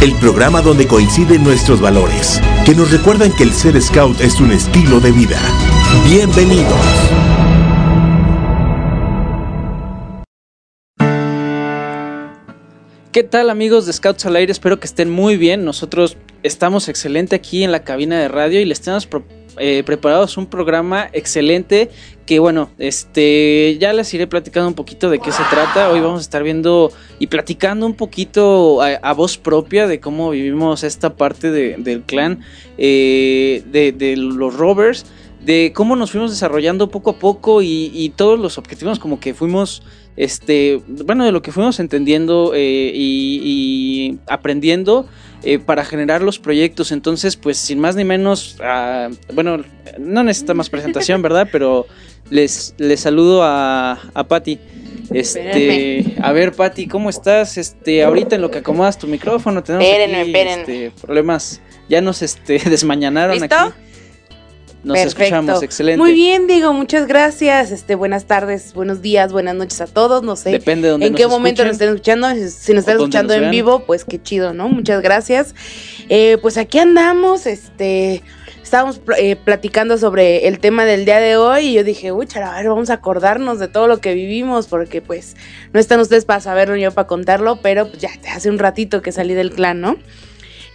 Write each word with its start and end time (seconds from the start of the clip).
el 0.00 0.14
programa 0.16 0.62
donde 0.62 0.86
coinciden 0.86 1.44
nuestros 1.44 1.78
valores, 1.80 2.40
que 2.64 2.74
nos 2.74 2.90
recuerdan 2.90 3.32
que 3.36 3.42
el 3.42 3.52
ser 3.52 3.80
scout 3.82 4.18
es 4.22 4.40
un 4.40 4.50
estilo 4.50 4.98
de 4.98 5.12
vida. 5.12 5.38
Bienvenidos. 6.06 6.74
¿Qué 13.12 13.24
tal 13.24 13.50
amigos 13.50 13.86
de 13.86 13.92
Scouts 13.92 14.24
al 14.24 14.36
Aire? 14.36 14.52
Espero 14.52 14.80
que 14.80 14.86
estén 14.86 15.10
muy 15.10 15.36
bien. 15.36 15.64
Nosotros 15.64 16.16
estamos 16.44 16.88
excelente 16.88 17.36
aquí 17.36 17.62
en 17.62 17.72
la 17.72 17.82
cabina 17.82 18.18
de 18.18 18.28
radio 18.28 18.60
y 18.60 18.64
les 18.64 18.80
tenemos 18.80 19.06
eh, 19.58 19.82
preparados 19.84 20.36
un 20.36 20.46
programa 20.46 21.08
excelente 21.12 21.90
que 22.26 22.38
bueno, 22.38 22.70
este 22.78 23.76
ya 23.80 23.92
les 23.92 24.14
iré 24.14 24.28
platicando 24.28 24.68
un 24.68 24.74
poquito 24.74 25.10
de 25.10 25.18
qué 25.18 25.32
se 25.32 25.42
trata. 25.50 25.90
Hoy 25.90 25.98
vamos 25.98 26.20
a 26.20 26.22
estar 26.22 26.44
viendo 26.44 26.92
y 27.18 27.26
platicando 27.26 27.86
un 27.86 27.94
poquito 27.94 28.80
a, 28.82 29.12
voz 29.14 29.36
propia 29.36 29.88
de 29.88 29.98
cómo 29.98 30.30
vivimos 30.30 30.84
esta 30.84 31.16
parte 31.16 31.50
de- 31.50 31.74
del 31.78 32.02
clan 32.02 32.40
eh, 32.78 33.64
de, 33.66 34.16
los 34.16 34.54
rovers 34.54 35.06
de 35.44 35.72
cómo 35.74 35.96
nos 35.96 36.12
fuimos 36.12 36.30
desarrollando 36.30 36.90
poco 36.90 37.10
a 37.10 37.18
poco 37.18 37.62
y, 37.62 38.12
todos 38.14 38.38
los 38.38 38.58
objetivos 38.58 38.98
como 39.00 39.18
que 39.18 39.34
fuimos, 39.34 39.82
este, 40.16 40.80
bueno, 40.86 41.24
de 41.24 41.32
lo 41.32 41.42
que 41.42 41.50
fuimos 41.50 41.80
entendiendo 41.80 42.52
eh, 42.54 42.92
y 42.94 44.18
aprendiendo 44.28 45.06
eh, 45.42 45.58
para 45.58 45.84
generar 45.84 46.22
los 46.22 46.38
proyectos. 46.38 46.92
Entonces, 46.92 47.36
pues 47.36 47.56
sin 47.56 47.78
más 47.80 47.96
ni 47.96 48.04
menos, 48.04 48.56
ah, 48.62 49.08
bueno, 49.34 49.62
no 49.98 50.22
necesita 50.22 50.54
más 50.54 50.70
presentación, 50.70 51.22
¿verdad? 51.22 51.48
Pero 51.50 51.86
les, 52.30 52.74
les 52.78 53.00
saludo 53.00 53.42
a, 53.42 53.98
a 54.14 54.24
Patti. 54.28 54.58
Este, 55.12 56.14
a 56.22 56.32
ver, 56.32 56.52
Patti, 56.52 56.86
¿cómo 56.86 57.10
estás? 57.10 57.58
Este, 57.58 58.04
ahorita 58.04 58.36
en 58.36 58.42
lo 58.42 58.50
que 58.50 58.58
acomodas 58.58 58.98
tu 58.98 59.06
micrófono, 59.06 59.62
tenemos 59.62 59.86
Espérenme, 59.86 60.20
aquí, 60.20 60.30
espérenme. 60.30 60.60
este, 60.86 61.00
problemas. 61.00 61.60
Ya 61.88 62.00
nos 62.00 62.22
este, 62.22 62.58
desmañanaron 62.70 63.38
¿Listo? 63.40 63.54
aquí. 63.56 63.74
Nos 64.82 64.96
Perfecto. 64.96 65.22
escuchamos, 65.24 65.62
excelente. 65.62 65.98
Muy 65.98 66.14
bien, 66.14 66.46
Diego, 66.46 66.72
muchas 66.72 67.06
gracias. 67.06 67.70
Este, 67.70 67.94
buenas 67.94 68.24
tardes, 68.24 68.72
buenos 68.72 69.02
días, 69.02 69.30
buenas 69.30 69.54
noches 69.54 69.78
a 69.82 69.86
todos. 69.86 70.22
No 70.22 70.36
sé 70.36 70.52
Depende 70.52 70.88
de 70.88 70.92
dónde 70.92 71.06
en 71.06 71.12
nos 71.12 71.20
qué 71.20 71.26
momento 71.26 71.64
nos 71.64 71.72
estén 71.72 71.90
escuchando. 71.90 72.28
Si 72.30 72.72
nos 72.72 72.80
están 72.80 72.96
escuchando 72.96 73.34
nos 73.34 73.44
en 73.44 73.50
vivo, 73.50 73.80
pues 73.80 74.06
qué 74.06 74.22
chido, 74.22 74.54
¿no? 74.54 74.70
Muchas 74.70 75.02
gracias. 75.02 75.54
Eh, 76.08 76.38
pues 76.40 76.56
aquí 76.56 76.78
andamos, 76.78 77.46
este. 77.46 78.22
Estábamos 78.62 79.00
eh, 79.18 79.34
platicando 79.34 79.98
sobre 79.98 80.46
el 80.46 80.60
tema 80.60 80.84
del 80.84 81.04
día 81.04 81.18
de 81.18 81.36
hoy 81.36 81.66
y 81.66 81.72
yo 81.72 81.82
dije, 81.82 82.12
uy, 82.12 82.26
chara, 82.26 82.54
a 82.54 82.56
ver, 82.56 82.68
vamos 82.68 82.88
a 82.88 82.94
acordarnos 82.94 83.58
de 83.58 83.66
todo 83.66 83.88
lo 83.88 83.98
que 83.98 84.14
vivimos 84.14 84.68
porque 84.68 85.02
pues 85.02 85.34
no 85.72 85.80
están 85.80 85.98
ustedes 85.98 86.24
para 86.24 86.40
saberlo 86.40 86.76
ni 86.76 86.82
yo 86.82 86.92
para 86.92 87.08
contarlo, 87.08 87.60
pero 87.62 87.88
pues 87.88 88.00
ya 88.00 88.10
hace 88.32 88.48
un 88.48 88.60
ratito 88.60 89.02
que 89.02 89.10
salí 89.10 89.34
del 89.34 89.50
clan, 89.50 89.80
¿no? 89.80 89.96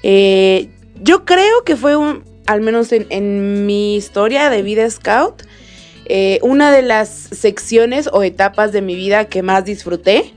Eh, 0.03 0.69
yo 1.01 1.23
creo 1.23 1.63
que 1.63 1.77
fue 1.77 1.95
un, 1.95 2.25
al 2.45 2.61
menos 2.61 2.91
en, 2.91 3.65
mi 3.65 3.95
historia 3.95 4.49
de 4.49 4.61
vida 4.61 4.89
scout, 4.89 5.43
eh, 6.05 6.39
una 6.41 6.71
de 6.71 6.81
las 6.81 7.09
secciones 7.09 8.09
o 8.11 8.23
etapas 8.23 8.71
de 8.71 8.81
mi 8.81 8.95
vida 8.95 9.25
que 9.25 9.41
más 9.41 9.65
disfruté 9.65 10.33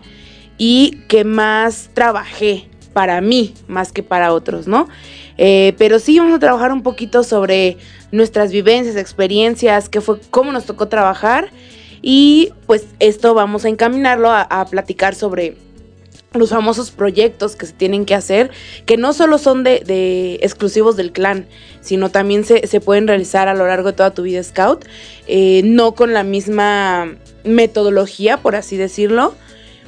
y 0.56 1.02
que 1.08 1.24
más 1.24 1.90
trabajé 1.92 2.68
para 2.92 3.20
mí 3.20 3.54
más 3.68 3.92
que 3.92 4.02
para 4.02 4.32
otros, 4.32 4.66
¿no? 4.66 4.88
Eh, 5.36 5.74
pero 5.78 5.98
sí 6.00 6.18
vamos 6.18 6.34
a 6.34 6.38
trabajar 6.40 6.72
un 6.72 6.82
poquito 6.82 7.22
sobre 7.22 7.76
nuestras 8.10 8.50
vivencias, 8.50 8.96
experiencias, 8.96 9.88
qué 9.88 10.00
fue, 10.00 10.18
cómo 10.30 10.50
nos 10.50 10.64
tocó 10.64 10.88
trabajar 10.88 11.50
y 12.02 12.52
pues 12.66 12.86
esto 12.98 13.34
vamos 13.34 13.64
a 13.64 13.68
encaminarlo 13.68 14.30
a 14.32 14.66
platicar 14.70 15.14
sobre 15.14 15.56
los 16.32 16.50
famosos 16.50 16.90
proyectos 16.90 17.56
que 17.56 17.66
se 17.66 17.72
tienen 17.72 18.04
que 18.04 18.14
hacer, 18.14 18.50
que 18.84 18.96
no 18.96 19.12
solo 19.12 19.38
son 19.38 19.64
de, 19.64 19.82
de 19.86 20.34
exclusivos 20.42 20.96
del 20.96 21.12
clan, 21.12 21.46
sino 21.80 22.10
también 22.10 22.44
se, 22.44 22.66
se 22.66 22.80
pueden 22.80 23.08
realizar 23.08 23.48
a 23.48 23.54
lo 23.54 23.66
largo 23.66 23.88
de 23.88 23.96
toda 23.96 24.12
tu 24.12 24.22
vida 24.22 24.42
scout, 24.42 24.84
eh, 25.26 25.62
no 25.64 25.94
con 25.94 26.12
la 26.12 26.24
misma 26.24 27.14
metodología, 27.44 28.36
por 28.38 28.56
así 28.56 28.76
decirlo, 28.76 29.34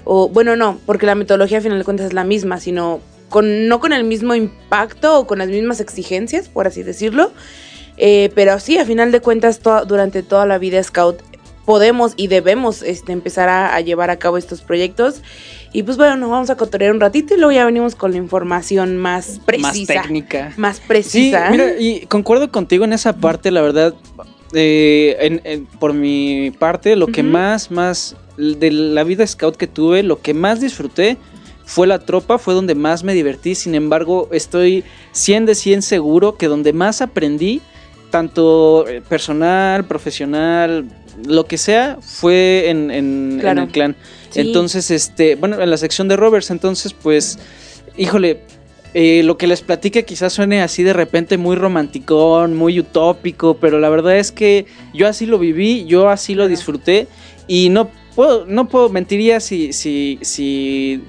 o 0.04 0.28
bueno, 0.28 0.56
no, 0.56 0.78
porque 0.86 1.06
la 1.06 1.14
metodología 1.14 1.58
a 1.58 1.60
final 1.60 1.78
de 1.78 1.84
cuentas 1.84 2.06
es 2.06 2.12
la 2.14 2.24
misma, 2.24 2.58
sino 2.58 3.00
con, 3.28 3.68
no 3.68 3.78
con 3.78 3.92
el 3.92 4.04
mismo 4.04 4.34
impacto 4.34 5.18
o 5.18 5.26
con 5.26 5.38
las 5.38 5.48
mismas 5.48 5.80
exigencias, 5.80 6.48
por 6.48 6.66
así 6.66 6.82
decirlo, 6.82 7.32
eh, 7.98 8.30
pero 8.34 8.58
sí, 8.60 8.78
a 8.78 8.86
final 8.86 9.12
de 9.12 9.20
cuentas, 9.20 9.60
durante 9.86 10.22
toda 10.22 10.46
la 10.46 10.56
vida 10.56 10.82
scout 10.82 11.20
podemos 11.64 12.14
y 12.16 12.26
debemos 12.28 12.82
este, 12.82 13.12
empezar 13.12 13.48
a, 13.48 13.74
a 13.74 13.80
llevar 13.80 14.10
a 14.10 14.16
cabo 14.18 14.38
estos 14.38 14.60
proyectos. 14.62 15.22
Y 15.72 15.84
pues 15.84 15.96
bueno, 15.96 16.16
nos 16.16 16.30
vamos 16.30 16.50
a 16.50 16.56
cotorear 16.56 16.92
un 16.92 17.00
ratito 17.00 17.34
y 17.34 17.36
luego 17.36 17.52
ya 17.52 17.64
venimos 17.64 17.94
con 17.94 18.10
la 18.10 18.16
información 18.16 18.96
más 18.96 19.40
precisa. 19.46 19.94
Más 19.94 20.02
técnica. 20.04 20.52
Más 20.56 20.76
Sí, 20.78 20.82
precisa. 20.88 21.48
mira, 21.50 21.78
y 21.78 22.06
concuerdo 22.06 22.50
contigo 22.50 22.84
en 22.84 22.92
esa 22.92 23.16
parte, 23.16 23.50
la 23.50 23.60
verdad. 23.62 23.94
eh, 24.52 25.16
en- 25.20 25.40
en- 25.44 25.66
por 25.66 25.92
mi 25.94 26.50
parte, 26.58 26.96
lo 26.96 27.06
que 27.06 27.22
más, 27.22 27.70
más 27.70 28.16
de 28.36 28.72
la 28.72 29.04
vida 29.04 29.24
scout 29.24 29.54
que 29.56 29.68
tuve, 29.68 30.02
lo 30.02 30.20
que 30.22 30.34
más 30.34 30.60
disfruté 30.60 31.18
fue 31.64 31.86
la 31.86 32.00
tropa, 32.00 32.36
fue 32.36 32.54
donde 32.54 32.74
más 32.74 33.04
me 33.04 33.14
divertí. 33.14 33.54
Sin 33.54 33.76
embargo, 33.76 34.28
estoy 34.32 34.82
100 35.12 35.46
de 35.46 35.54
100 35.54 35.82
seguro 35.82 36.36
que 36.36 36.48
donde 36.48 36.72
más 36.72 37.00
aprendí, 37.00 37.60
tanto 38.10 38.88
eh, 38.88 39.00
personal, 39.08 39.84
profesional, 39.84 40.84
lo 41.26 41.46
que 41.46 41.58
sea, 41.58 41.98
fue 42.00 42.68
en, 42.70 42.90
en- 42.90 43.32
en 43.34 43.38
Claro. 43.40 43.62
el 43.62 43.68
clan. 43.68 43.96
Sí. 44.30 44.40
Entonces, 44.40 44.90
este, 44.90 45.34
bueno, 45.34 45.60
en 45.60 45.70
la 45.70 45.76
sección 45.76 46.08
de 46.08 46.16
Rovers, 46.16 46.50
entonces, 46.50 46.92
pues, 46.92 47.38
híjole, 47.96 48.40
eh, 48.94 49.22
lo 49.24 49.36
que 49.38 49.46
les 49.46 49.60
platique 49.60 50.04
quizás 50.04 50.32
suene 50.32 50.62
así 50.62 50.82
de 50.82 50.92
repente 50.92 51.36
muy 51.38 51.56
romanticón, 51.56 52.56
muy 52.56 52.78
utópico, 52.80 53.54
pero 53.60 53.78
la 53.78 53.88
verdad 53.88 54.16
es 54.18 54.32
que 54.32 54.66
yo 54.94 55.06
así 55.06 55.26
lo 55.26 55.38
viví, 55.38 55.84
yo 55.86 56.08
así 56.08 56.34
lo 56.34 56.48
disfruté 56.48 57.06
y 57.46 57.68
no 57.68 57.88
puedo, 58.16 58.46
no 58.46 58.68
puedo 58.68 58.88
mentiría 58.88 59.38
si, 59.40 59.72
si, 59.72 60.18
si, 60.22 61.02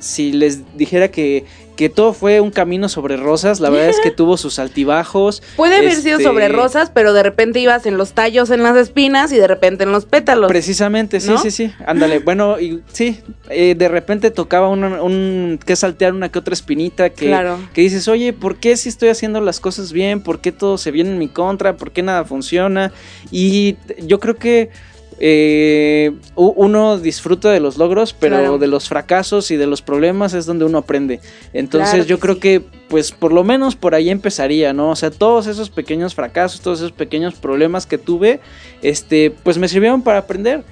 si 0.00 0.32
les 0.32 0.76
dijera 0.76 1.08
que, 1.12 1.44
que 1.78 1.88
todo 1.88 2.12
fue 2.12 2.40
un 2.40 2.50
camino 2.50 2.88
sobre 2.88 3.16
rosas. 3.16 3.60
La 3.60 3.70
verdad 3.70 3.88
es 3.90 4.00
que 4.00 4.10
tuvo 4.16 4.36
sus 4.36 4.58
altibajos. 4.58 5.44
Puede 5.54 5.76
haber 5.76 5.92
sido 5.94 6.16
este, 6.18 6.24
sobre 6.24 6.48
rosas, 6.48 6.90
pero 6.92 7.12
de 7.12 7.22
repente 7.22 7.60
ibas 7.60 7.86
en 7.86 7.96
los 7.96 8.14
tallos, 8.14 8.50
en 8.50 8.64
las 8.64 8.76
espinas 8.76 9.30
y 9.30 9.36
de 9.36 9.46
repente 9.46 9.84
en 9.84 9.92
los 9.92 10.04
pétalos. 10.04 10.48
Precisamente, 10.48 11.20
sí, 11.20 11.30
¿no? 11.30 11.38
sí, 11.38 11.52
sí. 11.52 11.72
Ándale, 11.86 12.18
bueno, 12.24 12.58
y 12.58 12.82
sí, 12.92 13.20
eh, 13.48 13.76
de 13.78 13.86
repente 13.88 14.32
tocaba 14.32 14.68
un, 14.68 14.82
un- 14.82 15.60
que 15.64 15.76
saltear 15.76 16.14
una 16.14 16.30
que 16.32 16.40
otra 16.40 16.52
espinita 16.52 17.10
que, 17.10 17.26
Claro. 17.26 17.60
que 17.72 17.80
dices, 17.82 18.08
oye, 18.08 18.32
¿por 18.32 18.56
qué 18.56 18.76
si 18.76 18.88
estoy 18.88 19.10
haciendo 19.10 19.40
las 19.40 19.60
cosas 19.60 19.92
bien? 19.92 20.20
¿Por 20.20 20.40
qué 20.40 20.50
todo 20.50 20.78
se 20.78 20.90
viene 20.90 21.10
en 21.10 21.18
mi 21.18 21.28
contra? 21.28 21.76
¿Por 21.76 21.92
qué 21.92 22.02
nada 22.02 22.24
funciona? 22.24 22.90
Y 23.30 23.76
yo 24.02 24.18
creo 24.18 24.34
que 24.34 24.70
eh, 25.20 26.12
uno 26.36 26.98
disfruta 26.98 27.50
de 27.50 27.60
los 27.60 27.76
logros, 27.76 28.12
pero 28.12 28.36
Claro. 28.36 28.58
de 28.58 28.66
los 28.68 28.88
fracasos 28.88 29.50
y 29.50 29.56
de 29.56 29.66
los 29.66 29.82
problemas 29.82 30.32
es 30.34 30.46
donde 30.46 30.64
uno 30.64 30.78
aprende. 30.78 31.20
Entonces 31.52 31.90
Claro 31.90 32.04
yo 32.04 32.18
creo 32.20 32.34
sí. 32.34 32.40
que, 32.40 32.62
pues, 32.88 33.12
por 33.12 33.32
lo 33.32 33.42
menos 33.44 33.74
por 33.76 33.94
ahí 33.94 34.10
empezaría, 34.10 34.72
¿no? 34.72 34.90
O 34.90 34.96
sea, 34.96 35.10
todos 35.10 35.46
esos 35.46 35.70
pequeños 35.70 36.14
fracasos, 36.14 36.60
todos 36.60 36.78
esos 36.78 36.92
pequeños 36.92 37.34
problemas 37.34 37.86
que 37.86 37.98
tuve, 37.98 38.40
este, 38.82 39.30
pues 39.30 39.58
me 39.58 39.68
sirvieron 39.68 40.02
para 40.02 40.20
aprender. 40.20 40.62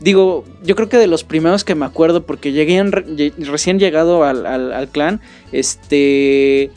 Digo, 0.00 0.44
yo 0.62 0.74
creo 0.76 0.88
que 0.88 0.98
de 0.98 1.06
los 1.06 1.24
primeros 1.24 1.64
que 1.64 1.74
me 1.74 1.86
acuerdo, 1.86 2.26
porque 2.26 2.52
llegué 2.52 2.76
en 2.76 2.92
re- 2.92 3.06
lle- 3.06 3.32
recién 3.38 3.78
llegado 3.78 4.24
al, 4.24 4.44
al- 4.44 4.72
al 4.72 4.88
clan, 4.88 5.20
este... 5.52 6.70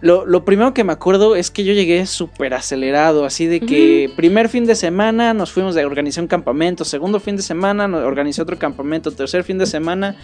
Lo, 0.00 0.26
lo 0.26 0.44
primero 0.44 0.74
que 0.74 0.84
me 0.84 0.92
acuerdo 0.92 1.34
es 1.34 1.50
que 1.50 1.64
yo 1.64 1.72
llegué 1.72 2.06
súper 2.06 2.54
acelerado, 2.54 3.24
así 3.24 3.46
de 3.46 3.58
que 3.58 4.12
primer 4.14 4.48
fin 4.48 4.64
de 4.64 4.76
semana 4.76 5.34
nos 5.34 5.50
fuimos 5.50 5.74
de 5.74 5.84
organizar 5.84 6.22
un 6.22 6.28
campamento, 6.28 6.84
segundo 6.84 7.18
fin 7.18 7.34
de 7.34 7.42
semana 7.42 7.88
nos 7.88 8.04
organizé 8.04 8.40
otro 8.40 8.56
campamento, 8.58 9.10
tercer 9.10 9.42
fin 9.42 9.58
de 9.58 9.66
semana 9.66 10.14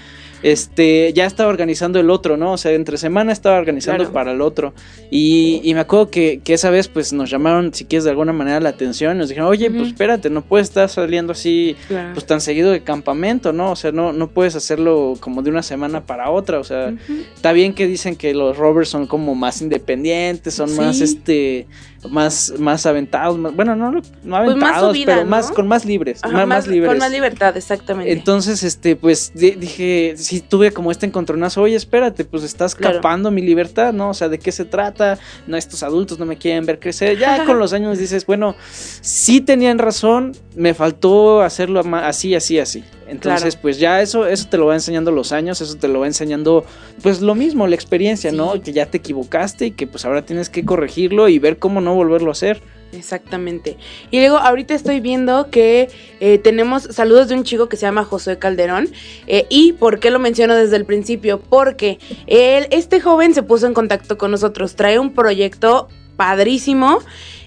este, 0.45 1.13
ya 1.15 1.25
estaba 1.27 1.49
organizando 1.49 1.99
el 1.99 2.11
otro, 2.11 2.37
¿no? 2.37 2.53
O 2.53 2.57
sea, 2.59 2.73
entre 2.73 2.99
semana 2.99 3.33
estaba 3.33 3.59
organizando 3.59 4.05
Claro. 4.05 4.13
para 4.13 4.33
el 4.33 4.41
otro. 4.43 4.75
Y, 5.11 5.61
y 5.65 5.75
me 5.75 5.81
acuerdo 5.81 6.11
que, 6.11 6.41
que 6.45 6.53
esa 6.55 6.71
vez, 6.71 6.87
pues, 6.89 7.13
nos 7.13 7.31
llamaron, 7.31 7.73
si 7.75 7.87
quieres, 7.87 8.05
de 8.05 8.11
alguna 8.11 8.33
manera 8.33 8.61
la 8.61 8.69
atención. 8.69 9.17
Nos 9.19 9.29
dijeron, 9.31 9.49
oye, 9.49 9.71
pues, 9.71 9.89
espérate, 9.89 10.29
no 10.31 10.43
puedes 10.43 10.69
estar 10.69 10.89
saliendo 10.89 11.33
así, 11.33 11.75
Claro. 11.89 12.11
pues, 12.15 12.27
tan 12.27 12.41
seguido 12.41 12.71
de 12.71 12.83
campamento, 12.83 13.53
¿no? 13.53 13.71
O 13.73 13.77
sea, 13.77 13.91
no, 13.91 14.13
no 14.13 14.29
puedes 14.29 14.55
hacerlo 14.55 15.15
como 15.19 15.43
de 15.43 15.51
una 15.51 15.63
semana 15.63 16.05
para 16.05 16.31
otra. 16.31 16.59
O 16.61 16.65
sea, 16.65 16.95
está 17.35 17.53
bien 17.53 17.73
que 17.75 17.87
dicen 17.87 18.15
que 18.15 18.35
los 18.35 18.57
rovers 18.57 18.91
son 18.91 19.07
como 19.07 19.35
más 19.35 19.63
independientes, 19.63 20.53
son 20.55 20.69
Sí. 20.69 20.77
más, 20.77 21.01
este, 21.01 21.67
más, 22.09 22.53
más 22.59 22.87
aventados, 22.87 23.39
más, 23.39 23.55
bueno, 23.55 23.75
no, 23.77 23.91
no 23.93 24.01
Pues 24.03 24.25
más 24.25 24.43
aventados, 24.43 24.97
pero 25.05 25.25
¿no? 25.25 25.31
más, 25.31 25.51
con 25.51 25.67
más 25.69 25.85
libres, 25.85 26.21
Ajá, 26.23 26.47
más, 26.47 26.67
libres. 26.67 26.89
Con 26.91 26.99
más 26.99 27.11
libertad, 27.11 27.57
exactamente. 27.57 28.13
Entonces, 28.13 28.63
este, 28.63 28.97
pues 28.97 29.33
di- 29.35 29.53
dije, 29.53 30.15
sí 30.17 30.41
tuve 30.41 30.73
como 30.73 30.91
este 30.91 31.07
encontronazo, 31.07 31.63
oye, 31.63 31.77
espérate, 31.77 32.25
pues 32.25 32.43
estás 32.43 32.75
Claro. 32.75 32.97
capando 32.97 33.31
mi 33.31 33.43
libertad, 33.43 33.93
¿no? 33.93 34.11
O 34.11 34.15
sea, 34.15 34.29
¿de 34.29 34.39
qué 34.39 34.53
se 34.53 34.65
trata? 34.65 35.19
No, 35.47 35.57
estos 35.57 35.83
adultos 35.83 36.19
no 36.19 36.27
me 36.27 36.37
quieren 36.37 36.67
ver 36.67 36.79
crecer. 36.79 37.19
Ya 37.19 37.45
con 37.47 37.59
los 37.59 37.73
años 37.73 37.99
dices, 37.99 38.27
bueno, 38.27 38.55
sí 38.71 39.41
tenían 39.41 39.79
razón, 39.79 40.33
me 40.57 40.75
faltó 40.75 41.43
hacerlo 41.43 41.83
así, 41.95 42.35
así, 42.35 42.59
así. 42.59 42.85
Entonces, 43.07 43.55
Claro. 43.55 43.63
pues 43.63 43.79
ya 43.79 44.01
eso, 44.03 44.27
eso 44.27 44.47
te 44.49 44.57
lo 44.57 44.67
va 44.67 44.75
enseñando 44.75 45.11
los 45.11 45.33
años, 45.33 45.61
eso 45.61 45.77
te 45.77 45.89
lo 45.89 46.01
va 46.01 46.07
enseñando, 46.07 46.65
pues 47.03 47.21
lo 47.21 47.35
mismo, 47.35 47.67
la 47.67 47.75
experiencia, 47.75 48.31
Sí. 48.31 48.37
¿no? 48.37 48.61
Que 48.63 48.73
ya 48.73 48.87
te 48.87 48.99
equivocaste 48.99 49.67
y 49.67 49.71
que 49.73 49.87
pues 49.87 50.05
ahora 50.05 50.23
tienes 50.25 50.49
que 50.51 50.65
corregirlo 50.65 51.29
y 51.29 51.39
ver 51.39 51.59
cómo 51.59 51.81
no 51.81 51.95
volverlo 51.95 52.31
a 52.31 52.33
hacer. 52.33 52.63
Exactamente. 52.93 53.77
Y 54.13 54.21
luego 54.21 54.39
ahorita 54.39 54.73
estoy 54.73 55.01
viendo 55.01 55.51
que 55.51 55.89
eh, 56.21 56.39
tenemos 56.39 56.85
saludos 56.85 57.27
de 57.29 57.35
un 57.35 57.43
chico 57.43 57.69
que 57.69 57.77
se 57.77 57.83
llama 57.83 58.05
Josué 58.05 58.39
Calderón. 58.39 58.89
Eh, 59.27 59.47
¿Y 59.51 59.73
por 59.73 59.99
qué 59.99 60.11
lo 60.13 60.21
menciono 60.21 60.55
desde 60.55 60.77
el 60.77 60.85
principio? 60.85 61.41
Porque 61.41 61.99
él, 62.29 62.69
este 62.71 63.01
joven 63.01 63.35
se 63.35 63.43
puso 63.43 63.67
en 63.67 63.75
contacto 63.75 64.17
con 64.17 64.31
nosotros, 64.31 64.77
trae 64.77 65.01
un 65.01 65.13
proyecto 65.13 65.89
padrísimo. 66.17 67.01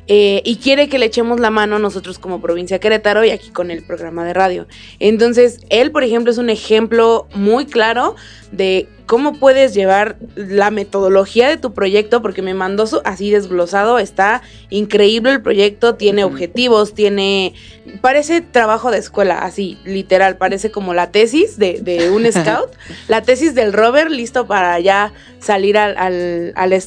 Eh, 0.08 0.42
y 0.46 0.58
quiere 0.58 0.88
que 0.88 1.00
le 1.00 1.06
echemos 1.06 1.40
la 1.40 1.50
mano 1.50 1.80
nosotros 1.80 2.18
como 2.18 2.40
provincia 2.40 2.80
Querétaro 2.80 3.26
y 3.26 3.32
aquí 3.32 3.50
con 3.50 3.72
el 3.72 3.84
programa 3.84 4.24
de 4.26 4.34
radio. 4.34 4.68
Entonces, 5.00 5.60
él, 5.70 5.92
por 5.92 6.04
ejemplo, 6.04 6.32
es 6.32 6.38
un 6.38 6.50
ejemplo 6.50 7.28
muy 7.34 7.66
claro 7.66 8.16
de 8.52 8.88
cómo 9.06 9.34
puedes 9.34 9.74
llevar 9.74 10.18
la 10.36 10.72
metodología 10.72 11.50
de 11.50 11.58
tu 11.58 11.74
proyecto, 11.74 12.22
porque 12.22 12.42
me 12.42 12.54
mandó 12.54 12.88
su, 12.88 13.02
así 13.04 13.32
desglosado, 13.32 14.00
está 14.00 14.42
increíble 14.70 15.32
el 15.32 15.42
proyecto, 15.42 15.96
tiene 15.96 16.24
objetivos, 16.24 16.94
tiene, 16.94 17.54
parece 18.02 18.42
trabajo 18.42 18.92
de 18.92 19.00
escuela, 19.00 19.40
así, 19.40 19.78
literal, 19.86 20.38
parece 20.38 20.72
como 20.72 20.94
la 20.94 21.12
tesis 21.12 21.58
de, 21.58 21.80
de 21.82 22.12
un 22.12 22.26
scout, 22.32 22.70
la 23.08 23.24
tesis 23.24 23.56
del 23.56 23.74
Robert, 23.74 24.10
listo 24.10 24.46
para 24.46 24.80
ya 24.80 25.14
salir 25.40 25.78
al, 25.78 25.98
al, 25.98 26.54
al 26.56 26.82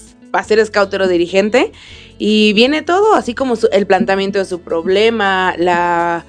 ser 0.44 0.64
scoutero 0.64 1.08
dirigente, 1.08 1.72
y 2.20 2.52
viene 2.52 2.82
todo, 2.82 3.14
así 3.14 3.34
como 3.34 3.56
su- 3.56 3.68
el 3.72 3.86
planteamiento 3.86 4.38
de 4.38 4.44
su 4.44 4.60
problema, 4.60 5.54
la... 5.58 6.24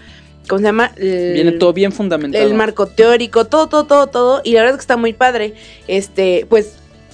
¿Cómo 0.50 0.58
se 0.60 0.66
llama? 0.66 0.92
El- 0.98 1.34
Viene 1.34 1.52
todo 1.52 1.72
bien 1.74 1.92
fundamentado. 1.92 2.44
el 2.44 2.56
marco 2.56 2.88
teórico, 2.88 3.46
todo, 3.46 3.68
todo, 3.68 3.86
todo, 3.86 4.08
todo. 4.08 4.42
Y 4.44 4.54
la 4.54 4.62
verdad 4.62 4.76
es 4.76 4.78
que 4.80 4.84
está 4.84 4.98
muy 4.98 5.14
padre. 5.14 5.54
Este, 5.88 6.48
pues 6.50 6.74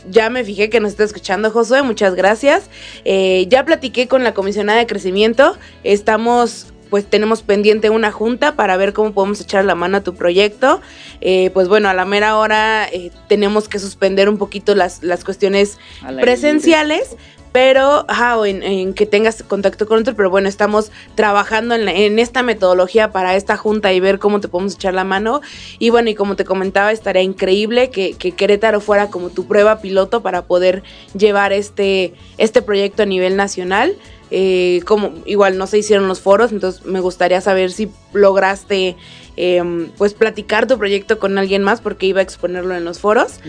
ya 0.09 0.29
me 0.29 0.44
fijé 0.45 0.69
que 0.69 0.79
nos 0.79 0.91
está 0.91 1.03
escuchando 1.03 1.51
Josué, 1.51 1.81
muchas 1.83 2.15
gracias. 2.15 2.69
Eh, 3.03 3.45
ya 3.50 3.65
platiqué 3.65 4.07
con 4.07 4.24
la 4.24 4.33
comisionada 4.33 4.79
de 4.79 4.88
crecimiento. 4.88 5.57
Estamos, 5.83 6.68
pues 6.89 7.06
tenemos 7.06 7.42
pendiente 7.42 7.89
una 7.89 8.12
junta 8.12 8.56
para 8.56 8.78
ver 8.78 8.94
cómo 8.94 9.13
podemos 9.13 9.39
echar 9.42 9.66
la 9.66 9.75
mano 9.75 9.98
a 9.98 10.01
tu 10.01 10.16
proyecto. 10.16 10.81
Eh, 11.22 11.50
pues 11.54 11.68
bueno, 11.68 11.89
a 11.89 11.94
la 11.94 12.06
mera 12.06 12.38
hora 12.38 12.88
eh, 12.92 13.12
tenemos 13.28 13.68
que 13.68 13.80
suspender 13.80 14.30
un 14.30 14.38
poquito 14.38 14.75
las, 14.75 15.04
las 15.04 15.24
cuestiones 15.24 15.78
presenciales, 16.22 17.16
pero 17.54 18.06
ajá, 18.07 18.38
o 18.38 18.45
en, 18.45 18.62
en 18.62 18.94
que 18.94 19.06
tengas 19.07 19.42
contacto 19.42 19.88
con 19.88 20.00
otro, 20.01 20.16
pero 20.16 20.30
bueno, 20.30 20.48
estamos 20.48 20.92
trabajando 21.16 21.74
en, 21.74 21.86
la- 21.86 21.94
en 21.94 22.19
esta 22.19 22.44
metodología 22.44 23.12
para 23.12 23.36
esta 23.36 23.57
junta 23.57 23.92
y 23.94 24.00
ver 24.00 24.19
cómo 24.19 24.39
te 24.42 24.48
podemos 24.48 24.75
echar 24.75 24.94
la 24.94 25.04
mano. 25.04 25.42
Y 25.80 25.89
bueno, 25.89 26.10
y 26.10 26.13
como 26.16 26.36
te 26.36 26.45
comentaba, 26.45 26.92
estaría 26.92 27.24
increíble 27.24 27.89
que, 27.89 28.13
que 28.13 28.34
Querétaro 28.34 28.80
fuera 28.80 29.07
como 29.10 29.30
tu 29.30 29.48
prueba 29.48 29.80
piloto 29.81 30.22
para 30.22 30.44
poder 30.44 30.84
llevar 31.18 31.51
este, 31.51 32.13
este 32.38 32.62
proyecto 32.62 33.04
a 33.04 33.06
nivel 33.07 33.36
nacional. 33.36 33.95
Eh, 34.31 34.81
como 34.85 35.13
igual 35.25 35.57
no 35.57 35.68
se 35.68 35.77
hicieron 35.77 36.07
los 36.07 36.21
foros, 36.21 36.51
entonces 36.51 36.85
me 36.85 37.00
gustaría 37.00 37.39
saber 37.41 37.71
si 37.71 37.89
lograste 38.13 38.95
em, 39.35 39.89
pues 39.97 40.13
platicar 40.13 40.68
tu 40.68 40.77
proyecto 40.77 41.19
con 41.19 41.38
alguien 41.38 41.63
más 41.63 41.81
porque 41.81 42.07
iba 42.07 42.19
a 42.19 42.24
exponerlo 42.24 42.75
en 42.75 42.83
los 42.83 43.00
foros. 43.00 43.39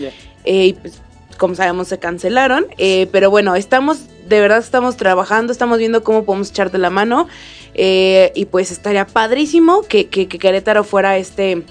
Eh, 0.45 0.65
y 0.67 0.73
pues, 0.73 1.01
como 1.39 1.55
sabemos, 1.55 1.87
se 1.87 1.97
cancelaron. 1.97 2.67
Eh, 2.77 3.07
pero 3.11 3.31
bueno, 3.31 3.55
estamos, 3.55 4.01
de 4.27 4.39
verdad 4.39 4.59
estamos 4.59 4.97
trabajando, 4.97 5.51
estamos 5.51 5.79
viendo 5.79 6.03
cómo 6.03 6.25
podemos 6.25 6.51
echarte 6.51 6.77
la 6.77 6.91
mano. 6.91 7.27
Eh, 7.73 8.31
y 8.35 8.45
pues 8.45 8.71
estaría 8.71 9.07
padrísimo 9.07 9.83
que, 9.83 10.07
que, 10.07 10.27
que 10.27 10.37
Querétaro 10.37 10.83
fuera 10.83 11.17
este, 11.17 11.63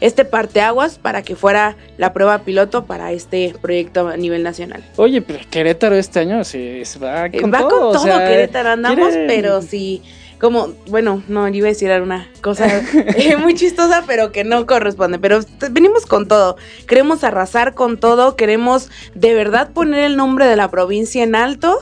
este 0.00 0.24
parteaguas 0.24 0.98
para 0.98 1.22
que 1.22 1.36
fuera 1.36 1.76
la 1.98 2.12
prueba 2.12 2.38
piloto 2.40 2.84
para 2.86 3.12
este 3.12 3.54
proyecto 3.60 4.08
a 4.08 4.16
nivel 4.16 4.42
nacional. 4.42 4.82
Oye, 4.96 5.20
pero 5.22 5.40
Querétaro 5.50 5.94
este 5.96 6.20
año 6.20 6.42
se, 6.44 6.84
se 6.84 6.98
va 6.98 7.26
Eh, 7.26 7.40
con 7.40 7.52
Va 7.52 7.58
todo. 7.60 7.70
con 7.70 7.82
o 7.88 7.92
todo 7.92 8.02
sea, 8.04 8.26
Querétaro, 8.26 8.70
andamos, 8.70 9.08
quiere- 9.10 9.26
pero 9.26 9.62
sí. 9.62 10.02
Como, 10.40 10.68
bueno, 10.88 11.22
no, 11.28 11.46
yo 11.48 11.56
iba 11.56 11.66
a 11.66 11.68
decir 11.68 11.90
una 12.00 12.26
cosa 12.40 12.66
eh, 13.14 13.36
muy 13.36 13.52
chistosa, 13.52 14.04
pero 14.06 14.32
que 14.32 14.42
no 14.42 14.64
corresponde. 14.64 15.18
Pero 15.18 15.40
venimos 15.70 16.06
con 16.06 16.28
todo. 16.28 16.56
Queremos 16.86 17.24
arrasar 17.24 17.74
con 17.74 17.98
todo. 18.00 18.36
Queremos 18.36 18.88
de 19.14 19.34
verdad 19.34 19.68
poner 19.74 20.02
el 20.04 20.16
nombre 20.16 20.46
de 20.46 20.56
la 20.56 20.70
provincia 20.70 21.22
en 21.22 21.34
alto. 21.34 21.78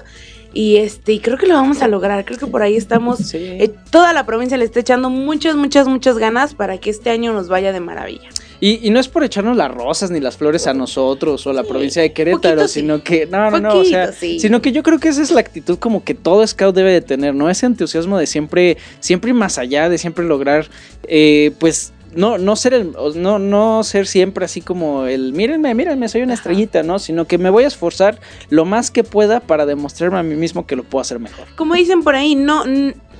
Y 0.54 0.78
este, 0.78 1.12
y 1.12 1.20
creo 1.20 1.36
que 1.36 1.46
lo 1.46 1.54
vamos 1.54 1.82
a 1.82 1.88
lograr. 1.88 2.24
Creo 2.24 2.38
que 2.38 2.46
por 2.46 2.62
ahí 2.62 2.76
estamos. 2.76 3.18
Sí. 3.28 3.36
eh, 3.38 3.70
toda 3.90 4.12
la 4.12 4.24
provincia 4.24 4.56
le 4.56 4.64
está 4.64 4.80
echando 4.80 5.10
muchas, 5.10 5.56
muchas, 5.56 5.86
muchas 5.88 6.16
ganas 6.18 6.54
para 6.54 6.78
que 6.78 6.90
este 6.90 7.10
año 7.10 7.32
nos 7.32 7.48
vaya 7.48 7.72
de 7.72 7.80
maravilla. 7.80 8.28
Y, 8.60 8.84
y 8.86 8.90
no 8.90 8.98
es 8.98 9.06
por 9.06 9.22
echarnos 9.22 9.56
las 9.56 9.70
rosas 9.72 10.10
ni 10.10 10.18
las 10.18 10.36
flores 10.36 10.66
a 10.66 10.74
nosotros 10.74 11.46
o 11.46 11.50
a 11.50 11.52
la 11.52 11.62
Sí, 11.62 11.68
provincia 11.68 12.02
de 12.02 12.12
Querétaro, 12.12 12.54
poquito 12.56 12.68
sí. 12.68 12.80
sino 12.80 13.04
que, 13.04 13.26
no, 13.26 13.50
no, 13.52 13.60
no, 13.60 13.74
o 13.76 13.84
sea, 13.84 14.10
sino 14.12 14.60
que 14.60 14.72
yo 14.72 14.82
creo 14.82 14.98
que 14.98 15.08
esa 15.08 15.22
es 15.22 15.30
la 15.30 15.38
actitud 15.40 15.78
como 15.78 16.02
que 16.02 16.14
todo 16.14 16.44
scout 16.44 16.74
debe 16.74 16.90
de 16.92 17.00
tener, 17.00 17.34
¿no? 17.36 17.48
Ese 17.50 17.66
entusiasmo 17.66 18.18
de 18.18 18.26
siempre, 18.26 18.76
siempre 18.98 19.30
ir 19.30 19.34
más 19.36 19.58
allá, 19.58 19.88
de 19.88 19.96
siempre 19.98 20.24
lograr, 20.24 20.66
eh, 21.04 21.52
pues, 21.60 21.92
no, 22.14 22.38
no 22.38 22.56
ser 22.56 22.74
el, 22.74 22.92
no, 23.16 23.38
no 23.38 23.84
ser 23.84 24.06
siempre 24.06 24.44
así 24.44 24.60
como 24.60 25.04
el, 25.04 25.32
mírenme, 25.32 25.74
mírenme, 25.74 26.08
soy 26.08 26.22
una 26.22 26.34
Ajá. 26.34 26.40
estrellita, 26.40 26.82
¿no? 26.82 26.98
Sino 26.98 27.26
que 27.26 27.38
me 27.38 27.50
voy 27.50 27.64
a 27.64 27.66
esforzar 27.66 28.20
lo 28.50 28.64
más 28.64 28.90
que 28.90 29.04
pueda 29.04 29.40
para 29.40 29.66
demostrarme 29.66 30.18
a 30.18 30.22
mí 30.22 30.34
mismo 30.34 30.66
que 30.66 30.76
lo 30.76 30.84
puedo 30.84 31.00
hacer 31.00 31.18
mejor. 31.18 31.46
como 31.56 31.74
dicen 31.74 32.02
por 32.02 32.14
ahí, 32.14 32.34
no, 32.34 32.64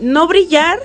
no 0.00 0.29
brillar 0.29 0.79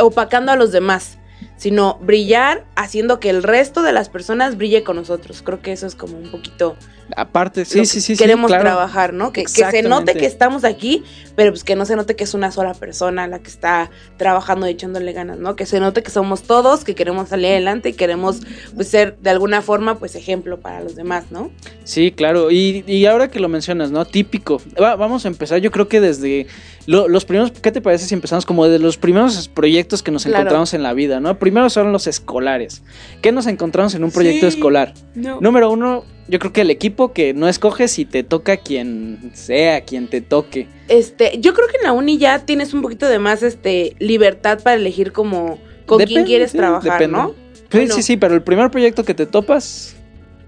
opacando 0.00 0.52
a 0.52 0.56
los 0.56 0.72
demás, 0.72 1.18
sino 1.62 1.96
brillar 2.02 2.64
haciendo 2.74 3.20
que 3.20 3.30
el 3.30 3.44
resto 3.44 3.82
de 3.82 3.92
las 3.92 4.08
personas 4.08 4.56
brille 4.56 4.82
con 4.82 4.96
nosotros. 4.96 5.42
Creo 5.42 5.62
que 5.62 5.70
eso 5.70 5.86
es 5.86 5.94
como 5.94 6.18
un 6.18 6.28
poquito 6.28 6.76
Aparte, 7.16 7.64
sí, 7.66 7.84
sí, 7.84 8.00
sí, 8.00 8.14
sí, 8.14 8.16
queremos 8.16 8.48
claro. 8.48 8.64
trabajar, 8.64 9.12
¿no? 9.12 9.32
Que, 9.32 9.42
que 9.42 9.48
se 9.48 9.82
note 9.82 10.14
que 10.14 10.24
estamos 10.24 10.64
aquí, 10.64 11.04
pero 11.36 11.50
pues 11.52 11.62
que 11.62 11.76
no 11.76 11.84
se 11.84 11.94
note 11.94 12.16
que 12.16 12.24
es 12.24 12.32
una 12.32 12.50
sola 12.50 12.72
persona 12.72 13.26
la 13.28 13.40
que 13.40 13.50
está 13.50 13.90
trabajando 14.16 14.66
y 14.66 14.70
echándole 14.70 15.12
ganas, 15.12 15.38
¿no? 15.38 15.54
Que 15.54 15.66
se 15.66 15.78
note 15.78 16.02
que 16.02 16.10
somos 16.10 16.44
todos, 16.44 16.84
que 16.84 16.94
queremos 16.94 17.28
salir 17.28 17.48
adelante 17.48 17.90
y 17.90 17.92
queremos 17.92 18.40
pues 18.74 18.88
ser 18.88 19.18
de 19.18 19.30
alguna 19.30 19.60
forma 19.62 19.98
pues 19.98 20.14
ejemplo 20.14 20.60
para 20.60 20.80
los 20.80 20.94
demás, 20.96 21.24
¿no? 21.30 21.50
Sí, 21.84 22.12
claro. 22.12 22.50
Y, 22.50 22.82
y 22.86 23.04
ahora 23.04 23.28
que 23.28 23.40
lo 23.40 23.48
mencionas, 23.50 23.90
¿no? 23.90 24.04
Típico. 24.06 24.62
Va- 24.80 24.96
vamos 24.96 25.26
a 25.26 25.28
empezar, 25.28 25.58
yo 25.60 25.70
creo 25.70 25.88
que 25.88 26.00
desde 26.00 26.46
lo- 26.86 27.08
los 27.08 27.24
primeros, 27.24 27.52
¿qué 27.52 27.70
te 27.72 27.80
parece 27.80 28.06
si 28.06 28.14
empezamos 28.14 28.44
como 28.46 28.66
de 28.68 28.78
los 28.78 28.96
primeros 28.96 29.48
proyectos 29.48 30.02
que 30.02 30.10
nos 30.10 30.24
Claro. 30.24 30.38
encontramos 30.40 30.74
en 30.74 30.82
la 30.82 30.92
vida, 30.94 31.20
¿no? 31.20 31.38
Primero 31.38 31.70
son 31.70 31.92
los 31.92 32.06
escolares. 32.06 32.82
¿Qué 33.20 33.32
nos 33.32 33.46
encontramos 33.46 33.94
en 33.94 34.04
un 34.04 34.10
proyecto 34.10 34.50
Sí. 34.50 34.56
escolar? 34.56 34.94
No. 35.14 35.40
Número 35.40 35.70
uno, 35.70 36.04
yo 36.28 36.38
creo 36.38 36.52
que 36.52 36.62
el 36.62 36.70
equipo 36.70 37.12
que 37.12 37.34
no 37.34 37.48
escoges 37.48 37.98
y 37.98 38.04
te 38.04 38.22
toca 38.24 38.56
quien 38.56 39.30
sea, 39.34 39.82
quien 39.82 40.08
te 40.08 40.20
toque. 40.20 40.68
Este, 40.88 41.38
yo 41.40 41.54
creo 41.54 41.68
que 41.68 41.76
en 41.78 41.84
la 41.84 41.92
uni 41.92 42.18
ya 42.18 42.40
tienes 42.44 42.74
un 42.74 42.82
poquito 42.82 43.06
de 43.08 43.18
más 43.18 43.42
este 43.42 43.94
libertad 43.98 44.60
para 44.62 44.76
elegir 44.76 45.12
como 45.12 45.58
con 45.86 46.02
quién 46.04 46.24
quieres 46.24 46.52
sí, 46.52 46.58
trabajar, 46.58 46.92
depende. 46.98 47.16
¿no? 47.18 47.34
Sí, 47.54 47.78
Bueno. 47.78 47.94
sí, 47.94 48.02
sí, 48.02 48.16
pero 48.16 48.34
el 48.34 48.42
primer 48.42 48.70
proyecto 48.70 49.04
que 49.04 49.14
te 49.14 49.26
topas 49.26 49.96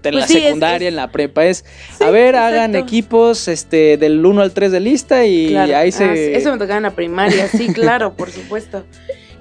en 0.09 0.13
Pues 0.15 0.23
la 0.23 0.27
sí, 0.27 0.41
secundaria, 0.41 0.87
es- 0.87 0.91
en 0.91 0.95
la 0.95 1.11
prepa, 1.11 1.45
es, 1.45 1.65
Sí, 1.97 2.03
a 2.03 2.09
ver, 2.11 2.35
hagan 2.35 2.75
equipos 2.75 3.47
este 3.47 3.97
del 3.97 4.25
1 4.25 4.41
al 4.41 4.51
3 4.51 4.71
de 4.71 4.79
lista 4.79 5.25
y 5.25 5.47
Claro. 5.49 5.77
ahí 5.77 5.89
Ah, 5.89 5.91
se... 5.91 6.35
eso 6.37 6.51
me 6.51 6.57
tocaba 6.57 6.77
en 6.77 6.83
la 6.83 6.91
primaria, 6.95 7.47
sí, 7.47 7.67
claro, 7.73 8.13
por 8.15 8.29
supuesto. 8.31 8.83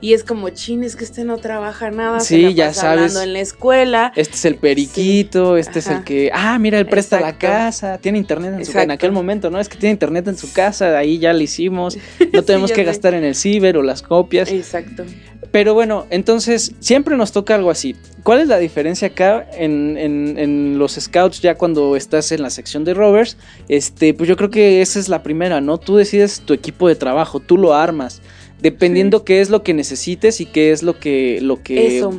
Y 0.01 0.13
es 0.13 0.23
como, 0.25 0.51
chin, 0.51 0.85
es 0.85 0.97
que 0.97 1.05
este 1.05 1.25
no 1.25 1.39
trabaja 1.39 1.91
nada. 1.91 2.21
se 2.21 2.37
Sí, 2.37 2.43
la 2.43 2.51
ya 2.51 2.67
pasa 2.69 2.81
sabes. 2.83 2.99
hablando 3.01 3.23
en 3.23 3.33
la 3.33 3.41
escuela. 3.41 4.13
Este 4.17 4.35
es 4.35 4.45
el 4.45 4.57
periquito, 4.57 5.57
este 5.57 5.79
es 5.79 5.87
el 5.89 6.05
que, 6.05 6.31
ah, 6.33 6.59
mira, 6.59 6.79
él 6.79 6.87
presta 6.87 7.21
la 7.21 7.39
casa, 7.39 7.99
tiene 7.99 8.19
internet 8.19 8.51
en 8.59 8.65
su 8.65 8.71
en 8.73 8.77
Exacto. 8.77 8.93
aquel 8.93 9.13
momento, 9.13 9.51
¿no? 9.51 9.59
Es 9.61 9.69
que 9.69 9.79
tiene 9.79 9.93
internet 9.93 10.29
en 10.29 10.37
su 10.37 10.53
casa, 10.53 10.97
ahí 10.99 11.19
ya 11.19 11.33
lo 11.33 11.41
hicimos, 11.41 11.97
no 12.33 12.43
tenemos 12.43 12.71
que 12.71 12.77
sé. 12.77 12.85
gastar 12.85 13.15
en 13.15 13.25
el 13.25 13.35
ciber 13.35 13.77
o 13.77 13.83
las 13.83 14.03
copias. 14.03 14.51
Exacto. 14.51 15.05
Pero 15.51 15.73
bueno, 15.75 16.07
entonces 16.11 16.73
siempre 16.81 17.17
nos 17.17 17.31
toca 17.33 17.55
algo 17.55 17.71
así. 17.71 17.95
¿Cuál 18.25 18.41
es 18.41 18.49
la 18.49 18.59
diferencia 18.59 19.09
acá 19.09 19.47
en, 19.57 19.97
en- 19.97 20.37
en 20.39 20.79
los 20.79 20.95
scouts 20.95 21.41
ya 21.43 21.55
cuando 21.55 21.95
estás 21.97 22.33
en 22.33 22.43
la 22.43 22.51
sección 22.51 22.85
de 22.85 22.93
rovers? 22.95 23.37
Este, 23.69 24.15
pues 24.15 24.29
yo 24.29 24.37
creo 24.37 24.51
que 24.51 24.83
esa 24.83 24.99
es 24.99 25.09
la 25.09 25.23
primera, 25.23 25.61
¿no? 25.61 25.79
Tú 25.79 25.97
decides 25.97 26.41
tu 26.41 26.55
equipo 26.55 26.89
de 26.89 26.97
trabajo, 26.97 27.39
tú 27.39 27.57
lo 27.57 27.73
armas, 27.75 28.21
dependiendo 28.65 29.25
qué 29.25 29.41
es 29.43 29.51
lo 29.51 29.63
que 29.63 29.75
necesites 29.75 30.41
y 30.41 30.47
qué 30.47 30.73
es 30.73 30.83
lo 30.83 30.99
que, 30.99 31.39
lo 31.43 31.63
que 31.63 31.99
Eso. 31.99 32.19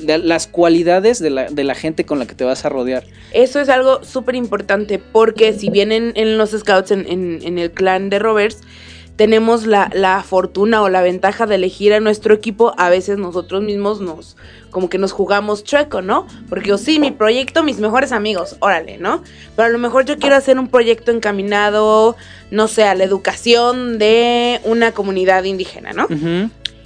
de- 0.00 0.18
las 0.18 0.46
cualidades 0.48 1.20
de 1.20 1.30
la, 1.30 1.48
de 1.48 1.62
la 1.64 1.74
gente 1.76 2.04
con 2.04 2.18
la 2.18 2.26
que 2.26 2.34
te 2.34 2.44
vas 2.44 2.64
a 2.64 2.68
rodear. 2.68 3.04
Eso 3.32 3.60
es 3.60 3.68
algo 3.68 4.02
súper 4.04 4.34
importante 4.34 4.98
porque 4.98 5.52
si 5.52 5.70
bien 5.70 5.92
en, 5.92 6.12
en 6.16 6.36
los 6.36 6.50
scouts, 6.50 6.90
en, 6.90 7.06
en- 7.08 7.38
en 7.42 7.58
el 7.58 7.70
clan 7.70 8.10
de 8.10 8.18
Rovers, 8.18 8.58
tenemos 9.18 9.66
la, 9.66 9.90
la 9.92 10.22
fortuna 10.22 10.80
o 10.80 10.88
la 10.88 11.02
ventaja 11.02 11.44
de 11.46 11.56
elegir 11.56 11.92
a 11.92 11.98
nuestro 11.98 12.32
equipo, 12.32 12.72
a 12.78 12.88
veces 12.88 13.18
nosotros 13.18 13.64
mismos 13.64 14.00
nos, 14.00 14.36
como 14.70 14.88
que 14.88 14.96
nos 14.96 15.10
jugamos 15.10 15.64
chueco, 15.64 16.02
¿no? 16.02 16.24
Porque 16.48 16.68
yo 16.68 16.78
sí, 16.78 17.00
mi 17.00 17.10
proyecto, 17.10 17.64
mis 17.64 17.80
mejores 17.80 18.12
amigos, 18.12 18.54
órale, 18.60 18.96
¿no? 18.96 19.24
Pero 19.56 19.66
a 19.66 19.70
lo 19.70 19.78
mejor 19.78 20.04
yo 20.04 20.18
quiero 20.18 20.36
hacer 20.36 20.56
un 20.56 20.68
proyecto 20.68 21.10
encaminado, 21.10 22.14
no 22.52 22.68
sé, 22.68 22.84
a 22.84 22.94
la 22.94 23.02
educación 23.02 23.98
de 23.98 24.60
una 24.62 24.92
comunidad 24.92 25.42
indígena, 25.42 25.92
¿no? 25.92 26.06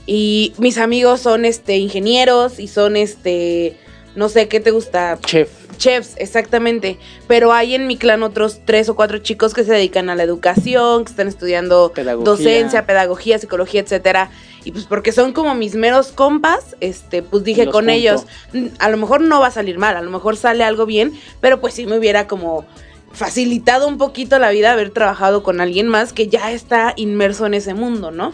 Y 0.07 0.55
mis 0.57 0.79
amigos 0.79 1.21
son 1.21 1.45
este 1.45 1.77
ingenieros 1.77 2.59
y 2.59 2.67
son 2.67 2.97
este 2.97 3.77
no 4.17 4.31
sé 4.31 4.49
qué 4.49 4.59
te 4.59 4.71
gusta, 4.71 5.19
Chef. 5.27 5.51
Chefs, 5.83 6.15
exactamente. 6.17 6.99
Pero 7.27 7.53
hay 7.53 7.75
en 7.75 7.87
mi 7.87 7.97
clan 7.97 8.23
otros 8.23 8.61
tres 8.65 8.89
o 8.89 8.95
cuatro 8.97 9.19
chicos 9.19 9.53
que 9.55 9.65
se 9.65 9.73
dedican 9.73 10.09
a 10.11 10.15
la 10.15 10.23
educación, 10.23 11.05
que 11.05 11.11
están 11.11 11.29
estudiando 11.29 11.93
Pedagogía. 11.95 12.25
docencia, 12.31 12.87
pedagogía, 12.87 13.39
psicología, 13.39 13.81
etcétera. 13.81 14.31
Y 14.65 14.71
pues 14.71 14.85
porque 14.85 15.11
son 15.11 15.33
como 15.33 15.55
mis 15.57 15.75
meros 15.75 16.09
compas, 16.13 16.77
este, 16.81 17.23
pues 17.23 17.43
dije 17.43 17.65
Los 17.65 17.73
con 17.73 17.85
junto. 17.87 17.93
ellos, 17.99 18.27
"Mm, 18.53 18.67
a 18.79 18.89
lo 18.91 18.97
mejor 18.97 19.21
no 19.23 19.41
va 19.41 19.49
a 19.49 19.51
salir 19.51 19.79
mal, 19.79 19.97
a 19.97 20.03
lo 20.03 20.11
mejor 20.11 20.37
sale 20.37 20.63
algo 20.63 20.87
bien, 20.87 21.13
pero 21.41 21.61
pues 21.61 21.75
sí 21.75 21.85
me 21.87 21.99
hubiera 21.99 22.29
como 22.29 22.65
facilitado 23.13 23.89
un 23.89 23.99
poquito 23.99 24.39
la 24.39 24.51
vida 24.51 24.73
haber 24.73 24.91
trabajado 24.91 25.43
con 25.43 25.61
alguien 25.61 25.89
más 25.89 26.13
que 26.13 26.29
ya 26.29 26.53
está 26.53 26.95
inmerso 26.97 27.45
en 27.47 27.55
ese 27.55 27.75
mundo, 27.75 28.11
¿no? 28.11 28.33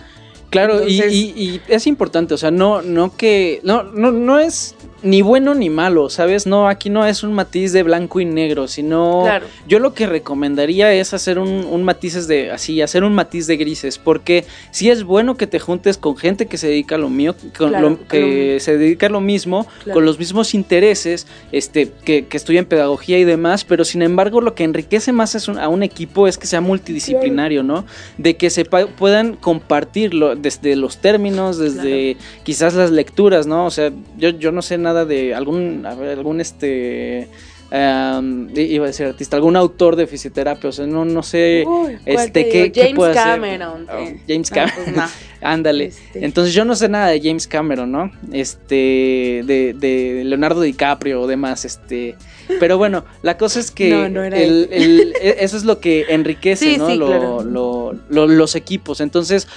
Claro, 0.51 0.87
y, 0.89 1.03
y 1.03 1.61
es 1.69 1.87
importante, 1.87 2.33
o 2.33 2.39
sea, 2.39 2.51
no, 2.51 2.81
no 2.81 3.15
que, 3.17 3.61
no, 3.65 3.83
no, 3.83 4.13
no 4.13 4.39
es 4.39 4.77
ni 5.03 5.23
bueno 5.23 5.55
ni 5.55 5.71
malo, 5.71 6.11
¿sabes? 6.11 6.47
No, 6.47 6.69
aquí 6.69 6.91
no 6.91 7.07
es 7.07 7.23
un 7.23 7.33
matiz 7.33 7.73
de 7.73 7.83
blanco 7.85 8.21
y 8.21 8.25
negro, 8.25 8.67
sino 8.67 9.23
Claro. 9.25 9.47
yo 9.69 9.79
lo 9.79 9.95
que 9.95 10.07
recomendaría 10.07 10.93
es 10.93 11.15
hacer 11.15 11.39
un, 11.39 11.49
un 11.71 11.85
matices 11.85 12.27
de, 12.27 12.51
así, 12.51 12.83
hacer 12.83 13.05
un 13.05 13.15
matiz 13.15 13.47
de 13.47 13.57
grises, 13.57 13.99
porque 13.99 14.45
sí 14.73 14.91
es 14.91 15.05
bueno 15.05 15.37
que 15.37 15.47
te 15.47 15.61
juntes 15.61 15.99
con 15.99 16.17
gente 16.17 16.47
que 16.47 16.59
se 16.59 16.67
dedica 16.69 16.97
a 16.97 16.99
lo 16.99 17.11
mío, 17.11 17.35
con 17.57 17.69
Claro, 17.71 17.91
lo- 17.91 18.09
que 18.09 18.59
se 18.61 18.77
dedica 18.77 19.07
a 19.07 19.11
lo 19.11 19.21
mismo, 19.21 19.67
Claro. 19.85 19.95
con 19.99 20.05
los 20.05 20.19
mismos 20.19 20.53
intereses, 20.55 21.27
este, 21.53 21.93
que, 22.05 22.27
que 22.27 22.37
estudian 22.37 22.65
pedagogía 22.65 23.19
y 23.19 23.25
demás, 23.25 23.65
pero 23.65 23.85
sin 23.85 24.03
embargo 24.03 24.41
lo 24.41 24.55
que 24.55 24.65
enriquece 24.65 25.13
más 25.13 25.35
es 25.35 25.47
un- 25.49 25.59
a 25.59 25.69
un 25.69 25.83
equipo 25.83 26.27
es 26.27 26.39
que 26.39 26.47
sea 26.49 26.61
multidisciplinario, 26.61 27.63
¿no? 27.63 27.85
De 28.17 28.37
que 28.37 28.51
se 28.51 28.65
puedan 28.65 29.35
compartirlo 29.37 30.35
desde 30.35 30.75
los 30.77 30.99
términos, 30.99 31.59
desde 31.59 32.17
quizás 32.43 32.75
las 32.75 32.91
lecturas, 32.91 33.47
¿no? 33.47 33.67
O 33.67 33.71
sea, 33.71 33.93
yo, 34.17 34.31
yo 34.31 34.51
no 34.51 34.63
sé 34.63 34.77
nada 34.79 34.88
de 34.95 35.35
algún, 35.35 35.85
a 35.87 35.95
ver, 35.95 36.19
algún 36.19 36.41
este... 36.41 37.29
am, 37.71 38.49
iba 38.57 38.85
a 38.85 38.87
decir 38.89 39.07
artista, 39.07 39.37
algún 39.37 39.57
autor 39.57 39.97
de 39.97 40.07
fisioterapia, 40.07 40.71
o 40.71 40.73
sea, 40.73 40.87
no, 40.87 41.05
no 41.05 41.23
sé, 41.23 41.65
Uy, 41.67 41.99
¿cuál 42.05 42.27
este, 42.27 42.45
te 42.45 42.73
¿qué, 42.73 42.73
James 42.75 42.95
puede 42.97 43.11
hacer? 43.13 43.25
Cameron. 43.25 43.87
Oh. 43.91 44.05
James 44.27 44.51
No, 44.51 44.55
Cameron, 44.55 44.85
pues 44.85 44.97
no. 44.97 45.05
ándale. 45.43 45.85
Este. 45.87 46.25
Entonces 46.25 46.55
yo 46.55 46.65
no 46.65 46.75
sé 46.75 46.89
nada 46.89 47.09
de 47.09 47.21
James 47.21 47.47
Cameron, 47.47 47.93
¿no? 47.93 48.11
Este, 48.33 49.43
de, 49.45 49.75
de 49.79 50.23
Leonardo 50.25 50.61
DiCaprio 50.63 51.21
o 51.21 51.27
demás, 51.27 51.65
este. 51.65 52.17
Pero 52.61 52.79
bueno, 52.79 53.05
la 53.23 53.37
cosa 53.37 53.61
es 53.61 53.71
que 53.71 53.91
No, 53.91 54.09
no 54.09 54.23
era 54.25 54.39
el- 54.39 54.69
el- 54.73 55.13
e- 55.21 55.37
eso 55.41 55.57
es 55.57 55.65
lo 55.65 55.81
que 55.81 56.07
enriquece, 56.09 56.73
Sí, 56.73 56.77
¿no? 56.79 56.89
sí, 56.89 56.97
Lo- 56.97 57.07
claro. 57.07 57.43
lo- 57.45 57.93
lo- 58.09 58.27
los 58.27 58.55
equipos. 58.55 59.01
Entonces, 59.01 59.49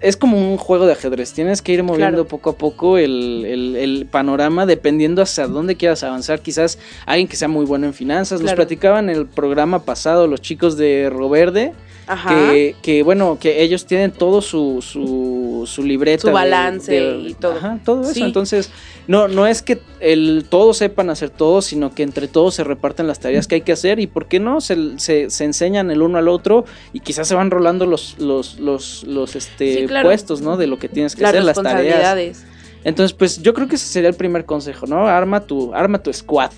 es 0.00 0.16
como 0.16 0.36
un 0.38 0.56
juego 0.56 0.86
de 0.86 0.92
ajedrez. 0.92 1.32
Tienes 1.32 1.62
que 1.62 1.72
ir 1.72 1.82
moviendo 1.82 2.18
Claro. 2.18 2.28
poco 2.28 2.50
a 2.50 2.56
poco 2.56 2.98
el, 2.98 4.06
panorama 4.10 4.66
dependiendo 4.66 5.22
hacia 5.22 5.46
dónde 5.46 5.76
quieras 5.76 6.02
avanzar. 6.02 6.40
Quizás 6.40 6.78
alguien 7.06 7.28
que 7.28 7.36
sea 7.36 7.48
muy 7.48 7.64
bueno 7.66 7.86
en 7.86 7.94
finanzas. 7.94 8.40
Nos 8.40 8.50
Claro. 8.50 8.56
platicaban 8.56 9.10
en 9.10 9.16
el 9.16 9.26
programa 9.26 9.84
pasado 9.84 10.26
los 10.26 10.40
chicos 10.40 10.76
de 10.76 11.10
Roverde 11.10 11.72
Ajá. 12.08 12.30
que, 12.50 12.74
que, 12.82 13.02
bueno, 13.02 13.38
que 13.40 13.62
ellos 13.62 13.84
tienen 13.86 14.10
todo 14.10 14.40
su, 14.40 14.80
su, 14.82 15.64
su 15.66 15.82
libreta. 15.82 16.22
Su 16.22 16.32
balance 16.32 16.90
de- 16.90 17.28
y 17.28 17.34
todo. 17.34 17.52
Ajá, 17.56 17.78
todo 17.84 18.02
eso. 18.02 18.14
Sí. 18.14 18.22
Entonces, 18.22 18.70
no, 19.06 19.28
no 19.28 19.46
es 19.46 19.62
que 19.62 19.78
el, 20.00 20.46
todos 20.48 20.78
sepan 20.78 21.10
hacer 21.10 21.30
todo, 21.30 21.60
sino 21.62 21.94
que 21.94 22.02
entre 22.02 22.26
todos 22.28 22.54
se 22.54 22.64
reparten 22.64 23.06
las 23.06 23.20
tareas 23.20 23.46
que 23.46 23.56
hay 23.56 23.60
que 23.60 23.72
hacer 23.72 24.00
y, 24.00 24.06
¿por 24.06 24.26
qué 24.26 24.40
no? 24.40 24.60
Se, 24.60 24.98
se, 24.98 25.30
se 25.30 25.44
enseñan 25.44 25.90
el 25.90 26.02
uno 26.02 26.18
al 26.18 26.28
otro 26.28 26.64
y 26.92 27.00
quizás 27.00 27.28
se 27.28 27.34
van 27.34 27.50
rolando 27.50 27.86
los, 27.86 28.18
los, 28.18 28.58
los, 28.58 29.04
los 29.04 29.36
este, 29.36 29.74
Sí, 29.82 29.86
claro. 29.86 30.08
puestos, 30.08 30.40
¿no? 30.40 30.56
De 30.56 30.66
lo 30.66 30.78
que 30.78 30.88
tienes 30.88 31.14
que 31.14 31.22
las 31.22 31.30
hacer, 31.32 31.44
las 31.44 31.62
tareas. 31.62 32.44
Entonces, 32.84 33.12
pues 33.12 33.42
yo 33.42 33.52
creo 33.54 33.68
que 33.68 33.74
ese 33.76 33.86
sería 33.86 34.08
el 34.08 34.14
primer 34.16 34.44
consejo, 34.44 34.86
¿no? 34.86 35.06
Arma 35.06 35.40
tu, 35.40 35.74
arma 35.74 36.02
tu 36.02 36.12
squad. 36.12 36.50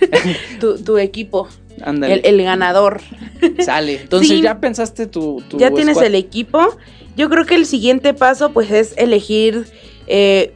Tu, 0.60 0.78
tu 0.82 0.98
equipo, 0.98 1.46
Ándale. 1.84 2.14
el, 2.14 2.20
el 2.24 2.42
ganador. 2.44 3.00
Sale. 3.64 4.00
Entonces, 4.02 4.28
Sí. 4.28 4.40
ya 4.42 4.60
pensaste 4.60 5.06
tu, 5.06 5.42
tu 5.48 5.58
ya 5.58 5.70
tienes 5.70 5.98
el 5.98 6.14
equipo. 6.14 6.76
Yo 7.16 7.28
creo 7.28 7.44
que 7.44 7.54
el 7.56 7.66
siguiente 7.66 8.14
paso, 8.14 8.52
pues, 8.52 8.70
es 8.70 8.94
elegir. 8.96 9.66
eh, 10.06 10.52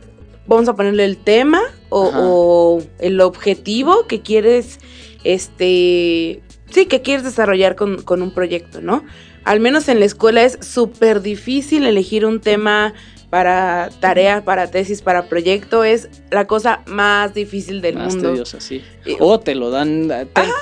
vamos 0.47 0.69
a 0.69 0.75
ponerle 0.77 1.05
el 1.05 1.17
tema 1.17 1.61
o, 1.89 2.11
o 2.15 2.83
el 2.99 3.21
objetivo 3.21 4.07
que 4.07 4.21
quieres. 4.23 4.79
Este. 5.25 6.43
Sí, 6.71 6.87
que 6.87 7.03
quieres 7.03 7.25
desarrollar 7.25 7.77
con, 7.77 8.03
con 8.03 8.23
un 8.23 8.31
proyecto, 8.33 8.81
¿no? 8.81 9.05
Al 9.45 9.61
menos 9.61 9.89
en 9.89 10.01
la 10.01 10.07
escuela 10.07 10.43
es 10.43 10.59
súper 10.61 11.23
difícil 11.23 11.87
elegir 11.87 12.27
un 12.27 12.41
tema 12.41 12.95
para 13.31 13.91
tarea, 14.01 14.45
para 14.45 14.71
tesis, 14.71 15.03
para 15.03 15.29
proyecto. 15.29 15.85
Es 15.85 16.09
la 16.31 16.47
cosa 16.47 16.83
más 16.87 17.35
difícil 17.35 17.81
del 17.83 17.97
Más 17.97 18.15
mundo. 18.15 18.31
tediosa, 18.33 18.61
sí. 18.61 18.83
O 19.19 19.41
te 19.41 19.55
lo 19.55 19.71
dan, 19.71 20.11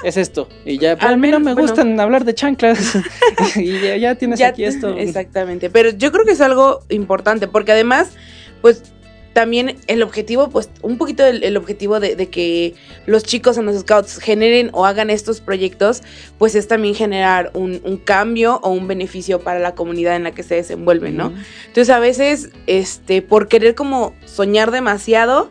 es 0.03 0.17
esto. 0.17 0.49
Y 0.65 0.79
ya, 0.79 0.93
al 0.93 1.15
a 1.15 1.17
mí 1.17 1.31
no 1.31 1.39
me 1.39 1.45
menos, 1.47 1.55
bueno. 1.57 1.69
gustan 1.69 2.01
hablar 2.01 2.25
de 2.25 2.35
chanclas. 2.35 2.97
y 3.57 3.81
ya, 3.81 3.97
ya 3.97 4.15
tienes 4.15 4.39
Ya- 4.39 4.49
aquí 4.49 4.65
esto. 4.65 4.97
Exactamente, 4.97 5.71
pero 5.71 5.91
yo 5.91 6.11
creo 6.13 6.25
que 6.25 6.33
es 6.33 6.41
algo 6.41 6.81
importante 6.89 7.49
porque 7.49 7.73
además, 7.73 8.13
pues 8.63 8.83
también 9.35 9.77
el 9.89 10.03
objetivo, 10.03 10.49
pues 10.49 10.71
un 10.81 10.97
poquito 10.97 11.27
el, 11.27 11.45
el 11.45 11.59
objetivo 11.59 12.01
de, 12.01 12.17
de 12.17 12.29
que 12.31 12.75
los 13.05 13.23
chicos 13.25 13.59
en 13.59 13.67
los 13.67 13.79
scouts 13.81 14.19
generen 14.19 14.71
o 14.73 14.87
hagan 14.87 15.11
estos 15.11 15.43
proyectos, 15.43 16.03
pues 16.39 16.55
es 16.55 16.67
también 16.69 16.95
generar 16.95 17.51
un, 17.53 17.83
un 17.85 17.99
cambio 17.99 18.61
o 18.63 18.71
un 18.71 18.89
beneficio 18.89 19.41
para 19.41 19.59
la 19.59 19.75
comunidad 19.75 20.17
en 20.17 20.23
la 20.25 20.31
que 20.31 20.43
se 20.43 20.55
desenvuelven, 20.55 21.17
¿no? 21.19 21.35
Entonces 21.67 21.91
a 21.91 21.99
veces, 21.99 22.49
este, 22.67 23.21
por 23.21 23.49
querer 23.49 23.75
como 23.75 24.15
soñar 24.25 24.71
demasiado, 24.71 25.51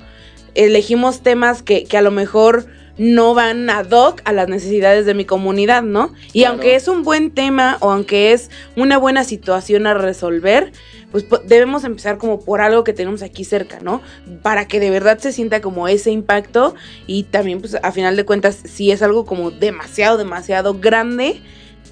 elegimos 0.56 1.22
temas 1.22 1.62
que, 1.62 1.84
que 1.84 1.98
a 1.98 2.02
lo 2.02 2.12
mejor 2.12 2.66
no 2.98 3.34
van 3.34 3.70
ad 3.72 3.90
hoc 3.92 4.22
a 4.24 4.32
las 4.34 4.48
necesidades 4.48 5.08
de 5.08 5.16
mi 5.16 5.26
comunidad, 5.26 5.82
¿no? 5.82 6.14
Y 6.32 6.42
Claro. 6.42 6.54
aunque 6.54 6.76
es 6.76 6.88
un 6.88 7.02
buen 7.04 7.32
tema 7.32 7.78
o 7.80 7.92
aunque 7.92 8.34
es 8.34 8.52
una 8.76 8.98
buena 9.00 9.24
situación 9.24 9.88
a 9.88 9.96
resolver, 9.96 10.72
pues 11.14 11.26
debemos 11.46 11.84
empezar 11.84 12.18
como 12.18 12.40
por 12.40 12.60
algo 12.60 12.84
que 12.84 12.92
tenemos 12.92 13.22
aquí 13.22 13.44
cerca, 13.44 13.80
¿no? 13.80 14.02
Para 14.42 14.68
que 14.68 14.80
de 14.80 14.90
verdad 14.90 15.20
se 15.20 15.32
sienta 15.32 15.62
como 15.62 15.88
ese 15.88 16.10
impacto 16.10 16.74
y 17.06 17.24
también 17.24 17.62
pues 17.62 17.76
a 17.76 17.92
final 17.92 18.16
de 18.16 18.26
cuentas 18.26 18.58
si 18.66 18.90
es 18.90 19.04
algo 19.04 19.24
como 19.24 19.52
demasiado, 19.52 20.18
demasiado 20.18 20.80
grande, 20.80 21.40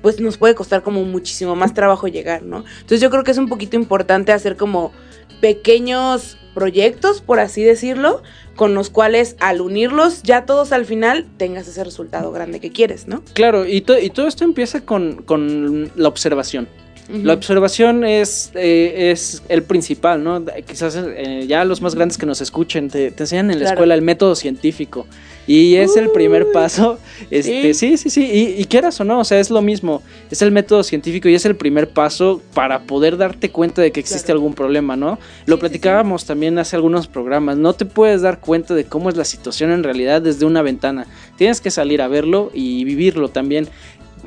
pues 0.02 0.20
nos 0.20 0.38
puede 0.38 0.56
costar 0.56 0.82
como 0.82 1.04
muchísimo 1.04 1.56
más 1.56 1.76
trabajo 1.76 2.08
llegar, 2.08 2.42
¿no? 2.42 2.66
Entonces 2.74 3.00
yo 3.00 3.12
creo 3.12 3.24
que 3.24 3.32
es 3.32 3.38
un 3.38 3.48
poquito 3.48 3.76
importante 3.76 4.32
hacer 4.32 4.58
como 4.58 4.92
pequeños 5.40 6.38
proyectos, 6.56 7.22
por 7.22 7.40
así 7.40 7.64
decirlo, 7.64 8.24
con 8.56 8.74
los 8.74 8.90
cuales 8.90 9.36
al 9.40 9.62
unirlos 9.62 10.24
ya 10.24 10.46
todos 10.46 10.72
al 10.72 10.86
final 10.86 11.28
tengas 11.38 11.68
ese 11.68 11.84
resultado 11.84 12.32
grande 12.32 12.60
que 12.60 12.72
quieres, 12.72 13.08
¿no? 13.08 13.24
Claro, 13.34 13.68
y, 13.68 13.78
y 13.78 14.10
todo 14.10 14.28
esto 14.28 14.44
empieza 14.44 14.82
con, 14.82 15.22
con 15.22 15.92
la 15.96 16.08
observación. 16.08 16.68
La 17.10 17.34
observación 17.34 18.06
es, 18.06 18.52
eh, 18.56 19.12
es 19.12 19.44
el 19.50 19.64
principal, 19.64 20.24
¿no? 20.24 20.46
Quizás 20.66 20.98
eh, 20.98 21.46
ya 21.48 21.66
los 21.66 21.82
más 21.82 21.94
grandes 21.96 22.18
que 22.18 22.26
nos 22.26 22.40
escuchen 22.42 22.90
te, 22.90 23.12
te 23.12 23.24
enseñan 23.24 23.52
en 23.52 23.58
la 23.60 23.64
Claro. 23.66 23.74
escuela 23.76 23.96
el 23.96 24.02
método 24.02 24.36
científico. 24.36 25.06
Y 25.48 25.76
es 25.76 25.98
el 25.98 26.10
primer 26.12 26.52
paso. 26.54 27.00
Este, 27.30 27.74
sí, 27.74 27.98
sí, 27.98 28.10
sí. 28.10 28.24
Y, 28.32 28.62
y 28.62 28.66
quieras 28.66 29.02
o 29.02 29.04
no, 29.04 29.20
o 29.20 29.24
sea, 29.24 29.40
es 29.40 29.50
lo 29.50 29.62
mismo. 29.62 30.02
Es 30.30 30.42
el 30.42 30.52
método 30.52 30.84
científico 30.84 31.28
y 31.28 31.36
es 31.36 31.46
el 31.46 31.56
primer 31.56 31.90
paso 31.90 32.42
para 32.54 32.84
poder 32.84 33.18
darte 33.18 33.50
cuenta 33.50 33.82
de 33.82 33.92
que 33.92 34.00
existe 34.00 34.28
Claro. 34.28 34.38
algún 34.40 34.54
problema, 34.54 34.96
¿no? 34.96 35.18
Lo 35.48 35.56
sí, 35.56 35.60
platicábamos 35.62 36.26
también 36.26 36.58
hace 36.60 36.76
algunos 36.78 37.08
programas. 37.08 37.58
No 37.58 37.74
te 37.74 37.86
puedes 37.86 38.22
dar 38.22 38.40
cuenta 38.40 38.74
de 38.76 38.86
cómo 38.86 39.10
es 39.10 39.18
la 39.18 39.26
situación 39.26 39.72
en 39.72 39.84
realidad 39.84 40.22
desde 40.22 40.46
una 40.46 40.62
ventana. 40.62 41.08
Tienes 41.38 41.60
que 41.60 41.72
salir 41.72 42.02
a 42.02 42.08
verlo 42.08 42.52
y 42.54 42.84
vivirlo 42.86 43.28
también 43.30 43.68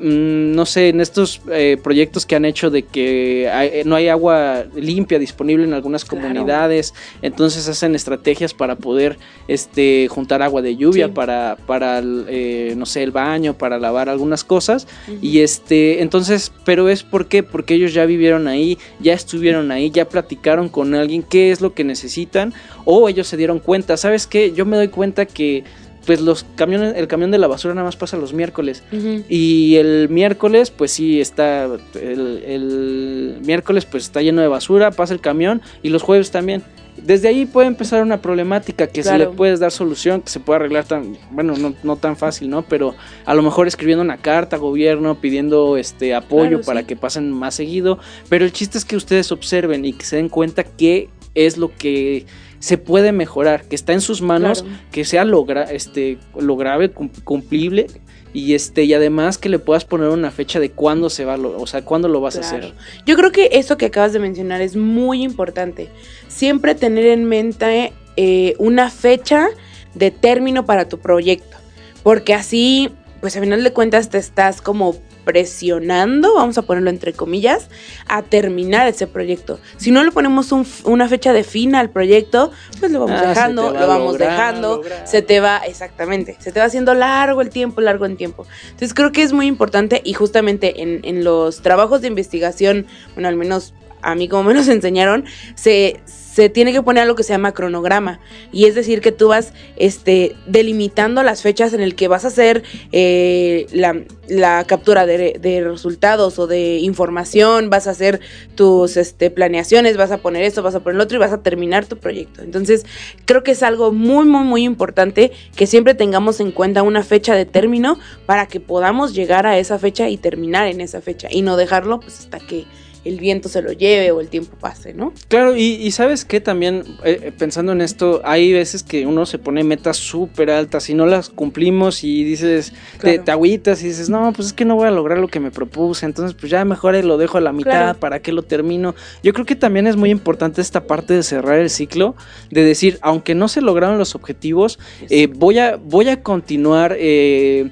no 0.01 0.67
sé, 0.67 0.89
en 0.89 1.01
estos 1.01 1.41
eh, 1.51 1.77
proyectos 1.83 2.27
que 2.27 2.35
han 2.37 2.45
hecho 2.45 2.71
de 2.71 2.83
que 2.83 3.49
hay- 3.53 3.69
eh, 3.73 3.83
no 3.85 3.95
hay 3.97 4.09
agua 4.09 4.65
limpia 4.75 5.19
disponible 5.19 5.65
en 5.65 5.73
algunas 5.73 6.05
Claro. 6.05 6.23
comunidades, 6.23 6.95
entonces 7.23 7.69
hacen 7.69 7.95
estrategias 7.95 8.55
para 8.55 8.77
poder 8.77 9.19
este, 9.49 10.09
juntar 10.09 10.43
agua 10.43 10.63
de 10.63 10.77
lluvia 10.77 11.07
Sí. 11.07 11.13
para, 11.13 11.57
para 11.67 11.99
el, 11.99 12.25
eh, 12.29 12.75
no 12.77 12.87
sé, 12.87 13.03
el 13.03 13.11
baño, 13.11 13.55
para 13.55 13.79
lavar 13.79 14.09
algunas 14.09 14.43
cosas. 14.45 14.87
Y 15.23 15.41
este, 15.41 16.03
entonces, 16.03 16.51
pero 16.65 16.89
es 16.89 17.03
por 17.03 17.27
qué? 17.27 17.43
Porque 17.43 17.75
ellos 17.75 17.93
ya 17.95 18.07
vivieron 18.07 18.49
ahí, 18.49 18.79
ya 19.01 19.13
estuvieron 19.15 19.71
ahí, 19.71 19.91
ya 19.91 20.09
platicaron 20.09 20.69
con 20.69 20.95
alguien 20.95 21.23
qué 21.23 21.51
es 21.53 21.61
lo 21.61 21.75
que 21.75 21.85
necesitan, 21.85 22.53
o 22.85 23.09
ellos 23.09 23.27
se 23.29 23.37
dieron 23.37 23.59
cuenta, 23.61 23.97
¿sabes 23.97 24.27
qué? 24.27 24.53
Yo 24.53 24.65
me 24.67 24.77
doy 24.77 24.89
cuenta 24.89 25.27
que 25.27 25.65
pues 26.07 26.21
los 26.21 26.45
camiones, 26.57 26.95
el 26.97 27.09
camión 27.09 27.31
de 27.31 27.39
la 27.39 27.47
basura 27.47 27.75
nada 27.75 27.85
más 27.87 27.97
pasa 27.97 28.17
los 28.17 28.33
miércoles. 28.33 28.83
Y 29.29 29.77
el 29.77 30.09
miércoles, 30.09 30.71
pues 30.71 30.93
sí, 30.93 31.21
está. 31.21 31.65
El, 31.95 32.43
el 32.47 33.39
miércoles, 33.45 33.85
pues 33.85 34.05
está 34.05 34.23
lleno 34.23 34.43
de 34.43 34.49
basura, 34.49 34.91
pasa 34.91 35.15
el 35.15 35.21
camión. 35.21 35.63
Y 35.83 35.89
los 35.89 36.03
jueves 36.03 36.31
también. 36.31 36.63
Desde 36.97 37.27
ahí 37.27 37.45
puede 37.45 37.67
empezar 37.67 38.03
una 38.05 38.23
problemática 38.23 38.87
que 38.87 39.03
se 39.03 39.09
Claro. 39.09 39.31
le 39.31 39.37
puedes 39.37 39.59
dar 39.59 39.73
solución, 39.73 40.23
que 40.23 40.31
se 40.31 40.39
puede 40.39 40.59
arreglar 40.61 40.85
tan. 40.85 41.17
Bueno, 41.33 41.55
no, 41.59 41.75
no 41.83 41.97
tan 41.97 42.17
fácil, 42.17 42.49
¿no? 42.49 42.63
Pero 42.63 42.95
a 43.27 43.35
lo 43.35 43.43
mejor 43.43 43.67
escribiendo 43.67 44.03
una 44.05 44.17
carta 44.19 44.55
a 44.57 44.59
gobierno, 44.61 45.21
pidiendo 45.21 45.77
este 45.77 46.15
apoyo 46.15 46.51
Claro, 46.51 46.65
para 46.65 46.81
sí. 46.81 46.87
que 46.87 46.97
pasen 46.97 47.33
más 47.33 47.57
seguido. 47.57 47.99
Pero 48.29 48.45
el 48.45 48.53
chiste 48.53 48.79
es 48.79 48.85
que 48.85 48.95
ustedes 48.95 49.33
observen 49.33 49.85
y 49.85 49.93
que 49.93 50.05
se 50.05 50.17
den 50.17 50.29
cuenta 50.29 50.63
qué 50.63 51.09
es 51.35 51.57
lo 51.59 51.75
que 51.75 52.27
se 52.65 52.79
puede 52.79 53.13
mejorar, 53.13 53.65
que 53.65 53.75
está 53.75 53.93
en 53.93 54.01
sus 54.01 54.23
manos 54.23 54.63
Claro. 54.63 54.79
que 54.91 55.05
sea 55.05 55.25
lo, 55.27 55.45
gra- 55.45 55.69
este, 55.71 56.17
lo 56.41 56.57
grave, 56.57 56.91
cum- 56.91 57.11
cumplible 57.23 57.89
y 58.33 58.55
este 58.55 58.85
y 58.85 58.95
además 58.95 59.37
que 59.37 59.51
le 59.51 59.59
puedas 59.59 59.85
poner 59.85 60.09
una 60.09 60.31
fecha 60.31 60.61
de 60.61 60.71
cuándo 60.71 61.11
se 61.11 61.27
va, 61.27 61.37
lo, 61.37 61.61
o 61.61 61.67
sea, 61.67 61.85
cuándo 61.85 62.09
lo 62.09 62.23
vas 62.23 62.37
a 62.37 62.41
hacer. 62.41 62.73
Yo 63.05 63.17
creo 63.17 63.33
que 63.33 63.51
eso 63.53 63.77
que 63.77 63.85
acabas 63.87 64.15
de 64.15 64.19
mencionar 64.19 64.63
es 64.63 64.77
muy 64.77 65.23
importante. 65.23 65.89
Siempre 66.29 66.75
tener 66.75 67.05
en 67.05 67.25
mente 67.27 67.93
eh, 68.17 68.55
una 68.59 68.89
fecha 68.91 69.49
de 69.95 70.11
término 70.11 70.65
para 70.65 70.89
tu 70.89 70.99
proyecto. 70.99 71.59
Porque 72.03 72.33
así, 72.33 72.89
pues 73.21 73.37
a 73.37 73.41
final 73.41 73.63
de 73.63 73.73
cuentas 73.75 74.09
te 74.09 74.17
estás 74.19 74.63
como 74.63 74.97
presionando, 75.25 76.35
vamos 76.35 76.59
a 76.59 76.63
ponerlo 76.63 76.91
entre 76.91 77.13
comillas, 77.13 77.69
a 78.07 78.23
terminar 78.23 78.87
ese 78.87 79.07
proyecto. 79.07 79.59
Si 79.77 79.91
no 79.91 80.05
le 80.05 80.11
ponemos 80.11 80.53
un 80.53 80.67
una 80.85 81.09
fecha 81.09 81.33
de 81.33 81.45
fin 81.45 81.75
al 81.75 81.91
proyecto, 81.91 82.51
pues 82.81 82.91
lo 82.93 83.01
vamos 83.01 83.21
Ah, 83.23 83.29
dejando, 83.29 83.73
va 83.73 83.81
lo 83.81 83.87
vamos 83.87 84.13
lograr, 84.13 84.31
dejando, 84.31 84.77
lograr. 84.77 85.07
se 85.07 85.23
te 85.23 85.41
va, 85.41 85.59
exactamente, 85.59 86.37
se 86.39 86.53
te 86.53 86.61
va 86.61 86.67
haciendo 86.67 86.95
largo 86.95 87.41
el 87.41 87.51
tiempo, 87.51 87.81
largo 87.81 88.07
el 88.07 88.17
tiempo. 88.17 88.47
Entonces 88.67 88.95
creo 88.95 89.13
que 89.13 89.23
es 89.23 89.33
muy 89.33 89.47
importante 89.47 90.01
y 90.05 90.13
justamente 90.15 90.83
en, 90.83 91.01
en 91.05 91.25
los 91.25 91.63
trabajos 91.63 92.01
de 92.01 92.09
investigación, 92.09 92.87
bueno, 93.15 93.29
al 93.29 93.37
menos 93.37 93.75
a 94.03 94.15
mí 94.15 94.29
como 94.29 94.45
me 94.45 94.55
los 94.55 94.69
enseñaron, 94.77 95.25
se, 95.55 96.01
se 96.35 96.49
tiene 96.49 96.73
que 96.73 96.83
poner 96.83 97.05
algo 97.05 97.15
que 97.15 97.23
se 97.23 97.33
llama 97.33 97.53
cronograma. 97.53 98.19
Y 98.51 98.65
es 98.65 98.75
decir, 98.75 99.01
que 99.01 99.13
tú 99.13 99.29
vas 99.29 99.53
este, 99.77 100.35
delimitando 100.47 101.23
las 101.23 101.43
fechas 101.43 101.73
en 101.75 101.81
el 101.81 101.95
que 101.95 102.09
vas 102.09 102.25
a 102.25 102.29
hacer 102.29 102.65
eh, 102.91 103.69
la, 103.73 104.03
la 104.27 104.65
captura 104.65 105.07
de, 105.07 105.39
de 105.41 105.61
resultados 105.63 106.41
o 106.41 106.49
de 106.49 106.79
información, 106.79 107.71
vas 107.71 107.87
a 107.87 107.91
hacer 107.91 108.19
tus 108.57 108.97
este, 108.97 109.31
planeaciones, 109.31 109.97
vas 109.97 110.11
a 110.11 110.19
poner 110.19 110.43
esto, 110.43 110.61
vas 110.65 110.75
a 110.75 110.81
poner 110.81 110.97
lo 110.97 111.05
otro 111.05 111.19
y 111.19 111.21
vas 111.21 111.33
a 111.33 111.41
terminar 111.41 111.87
tu 111.87 111.99
proyecto. 111.99 112.43
Entonces, 112.43 112.85
creo 113.27 113.45
que 113.45 113.53
es 113.53 113.63
algo 113.63 113.93
muy, 113.93 114.27
muy, 114.27 114.43
muy 114.43 114.65
importante 114.65 115.31
que 115.55 115.69
siempre 115.69 115.95
tengamos 115.95 116.41
en 116.41 116.51
cuenta 116.51 116.83
una 116.83 117.05
fecha 117.05 117.37
de 117.37 117.45
término 117.45 118.01
para 118.27 118.47
que 118.47 118.59
podamos 118.59 119.15
llegar 119.15 119.47
a 119.47 119.57
esa 119.57 119.79
fecha 119.79 120.09
y 120.09 120.17
terminar 120.17 120.67
en 120.67 120.81
esa 120.81 121.01
fecha 121.01 121.29
y 121.31 121.43
no 121.43 121.57
dejarlo 121.57 122.01
pues 122.01 122.19
hasta 122.19 122.41
que 122.41 122.65
el 123.05 123.19
viento 123.21 123.49
se 123.49 123.61
lo 123.61 123.73
lleve 123.73 124.11
o 124.13 124.21
el 124.21 124.29
tiempo 124.29 124.57
pase, 124.59 124.95
¿no? 124.95 125.13
Claro, 125.29 125.57
y, 125.57 125.63
y 125.75 125.91
sabes 125.91 126.25
que 126.25 126.41
también 126.41 126.85
eh, 127.05 127.21
eh, 127.25 127.33
pensando 127.37 127.73
en 127.73 127.81
esto, 127.81 128.23
hay 128.25 128.53
veces 128.53 128.83
que 128.83 129.07
uno 129.07 129.27
se 129.27 129.39
pone 129.39 129.63
metas 129.65 129.97
súper 129.99 130.51
altas 130.51 130.89
y 130.89 130.95
no 130.95 131.05
las 131.07 131.29
cumplimos 131.29 132.03
y 132.05 132.25
dices, 132.25 132.73
te, 132.93 132.99
Claro. 132.99 133.25
te 133.25 133.31
agüitas 133.31 133.83
y 133.83 133.89
dices, 133.89 134.09
no, 134.09 134.33
pues 134.33 134.49
es 134.49 134.53
que 134.55 134.65
no 134.65 134.77
voy 134.77 134.89
a 134.89 134.91
lograr 134.91 135.19
lo 135.19 135.29
que 135.29 135.41
me 135.41 135.51
propuse, 135.51 136.07
entonces 136.07 136.35
pues 136.39 136.51
ya 136.51 136.65
mejor 136.65 136.95
lo 137.05 137.17
dejo 137.19 137.39
a 137.39 137.41
la 137.41 137.53
mitad, 137.53 137.71
Claro. 137.71 137.99
¿para 137.99 138.21
qué 138.23 138.31
lo 138.33 138.43
termino? 138.43 138.95
Yo 139.23 139.33
creo 139.33 139.45
que 139.47 139.57
también 139.57 139.87
es 139.87 139.97
muy 139.97 140.11
importante 140.11 140.61
esta 140.61 140.87
parte 140.87 141.15
de 141.15 141.23
cerrar 141.23 141.59
el 141.59 141.71
ciclo, 141.71 142.15
de 142.51 142.63
decir, 142.63 142.99
aunque 143.03 143.35
no 143.35 143.49
se 143.49 143.61
lograron 143.61 143.99
los 143.99 144.15
objetivos, 144.15 144.79
eh, 145.11 145.27
voy, 145.27 145.59
a, 145.59 145.77
voy 145.77 146.09
a 146.09 146.23
continuar 146.23 146.95
eh, 146.99 147.71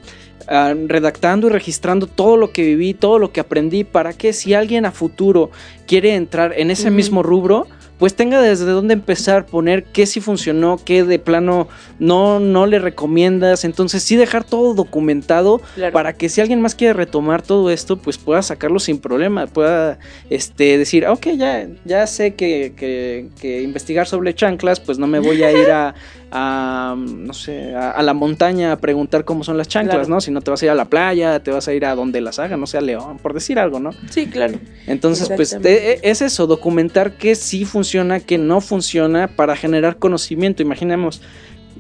ah, 0.49 0.75
redactando 0.87 1.47
y 1.47 1.51
registrando 1.51 2.07
todo 2.07 2.37
lo 2.37 2.53
que 2.53 2.63
viví, 2.63 2.95
todo 2.95 3.19
lo 3.19 3.33
que 3.33 3.41
aprendí, 3.41 3.85
para 3.85 4.13
que 4.13 4.33
si 4.33 4.55
alguien 4.55 4.87
a 4.87 4.93
futuro 4.93 5.51
quiere 5.87 6.15
entrar 6.15 6.53
en 6.57 6.71
ese 6.71 6.91
mismo 6.91 7.23
rubro, 7.23 7.67
pues 8.03 8.17
tenga 8.17 8.43
desde 8.43 8.65
dónde 8.65 8.95
empezar, 8.95 9.47
poner 9.47 9.85
qué 9.85 10.07
sí 10.07 10.21
funcionó, 10.21 10.77
qué 10.85 11.05
de 11.05 11.21
plano 11.21 11.69
no, 12.01 12.41
no 12.41 12.67
le 12.67 12.81
recomiendas. 12.81 13.65
Entonces 13.65 14.03
sí 14.03 14.17
dejar 14.17 14.43
todo 14.43 14.75
documentado 14.75 15.61
Claro. 15.77 15.93
para 15.93 16.13
que 16.15 16.29
si 16.29 16.41
alguien 16.41 16.61
más 16.61 16.75
quiere 16.75 16.95
retomar 16.95 17.43
todo 17.43 17.71
esto, 17.71 17.99
pues 17.99 18.19
pueda 18.19 18.43
sacarlo 18.43 18.81
sin 18.81 18.99
problema, 18.99 19.47
pueda 19.47 20.01
este, 20.31 20.79
decir, 20.79 21.07
ok, 21.07 21.29
ya, 21.37 21.69
ya 21.85 22.09
sé 22.09 22.35
que, 22.35 22.73
que- 22.77 23.29
que 23.41 23.63
investigar 23.63 24.09
sobre 24.09 24.35
chanclas, 24.35 24.81
pues 24.81 24.99
no 24.99 25.07
me 25.07 25.21
voy 25.21 25.45
a 25.45 25.53
ir 25.53 25.71
a, 25.71 25.95
a, 26.33 26.97
no 26.99 27.33
sé, 27.35 27.73
a, 27.77 27.93
a 27.93 28.03
la 28.03 28.15
montaña 28.15 28.73
a 28.73 28.77
preguntar 28.79 29.25
cómo 29.25 29.45
son 29.45 29.57
las 29.57 29.69
chanclas, 29.69 29.99
Claro. 29.99 30.09
¿no? 30.09 30.21
Si 30.21 30.33
no 30.33 30.41
te 30.41 30.51
vas 30.51 30.61
a 30.63 30.65
ir 30.65 30.71
a 30.73 30.75
la 30.75 30.87
playa, 30.87 31.39
te 31.41 31.53
vas 31.53 31.69
a 31.69 31.73
ir 31.73 31.85
a 31.85 31.95
donde 31.95 32.21
las 32.21 32.41
hagan, 32.41 32.59
no 32.59 32.67
sé, 32.67 32.79
a 32.79 32.81
León, 32.81 33.19
por 33.23 33.33
decir 33.33 33.61
algo, 33.61 33.79
¿no? 33.79 33.91
Sí, 34.11 34.27
claro. 34.27 34.59
Entonces, 34.89 35.29
pues 35.29 35.53
Exactamente. 35.53 35.99
te- 36.01 36.11
es 36.11 36.21
eso, 36.21 36.49
documentar 36.49 37.13
qué 37.17 37.37
sí 37.37 37.65
funciona, 37.65 37.92
qué 38.27 38.39
no 38.39 38.61
funciona 38.61 39.29
para 39.29 39.57
generar 39.57 39.99
conocimiento. 39.99 40.63
Imaginemos 40.63 41.21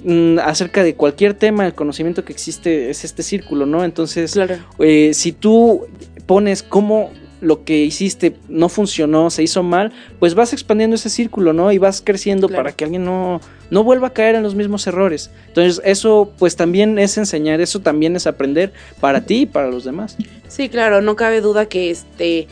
mm, 0.04 0.38
acerca 0.40 0.82
de 0.82 0.94
cualquier 0.94 1.34
tema, 1.34 1.66
el 1.66 1.74
conocimiento 1.74 2.24
que 2.24 2.32
existe 2.32 2.90
es 2.90 3.04
este 3.04 3.22
círculo, 3.22 3.66
¿no? 3.66 3.84
Entonces, 3.84 4.32
Claro. 4.32 4.56
eh, 4.78 5.12
si 5.14 5.32
tú 5.32 5.86
pones 6.26 6.62
cómo 6.62 7.10
lo 7.40 7.64
que 7.64 7.78
hiciste 7.84 8.36
no 8.48 8.68
funcionó, 8.68 9.28
se 9.28 9.42
hizo 9.42 9.64
mal, 9.64 9.90
pues 10.20 10.34
vas 10.36 10.52
expandiendo 10.52 10.94
ese 10.94 11.10
círculo, 11.10 11.52
¿no? 11.52 11.72
Y 11.72 11.78
vas 11.78 12.00
creciendo 12.00 12.46
Claro. 12.46 12.62
para 12.62 12.72
que 12.76 12.84
alguien 12.84 13.04
no, 13.04 13.40
no 13.70 13.82
vuelva 13.82 14.08
a 14.08 14.12
caer 14.12 14.36
en 14.36 14.44
los 14.44 14.54
mismos 14.54 14.86
errores. 14.86 15.28
Entonces, 15.48 15.80
eso 15.84 16.32
pues 16.38 16.54
también 16.54 17.00
es 17.00 17.18
enseñar, 17.18 17.60
eso 17.60 17.80
también 17.80 18.14
es 18.14 18.28
aprender 18.28 18.72
para 19.00 19.22
ti 19.26 19.40
y 19.42 19.46
para 19.46 19.68
los 19.70 19.82
demás. 19.82 20.16
Sí, 20.46 20.68
claro, 20.68 21.00
no 21.02 21.16
cabe 21.16 21.40
duda 21.40 21.66
que 21.66 21.90
este, 21.90 22.46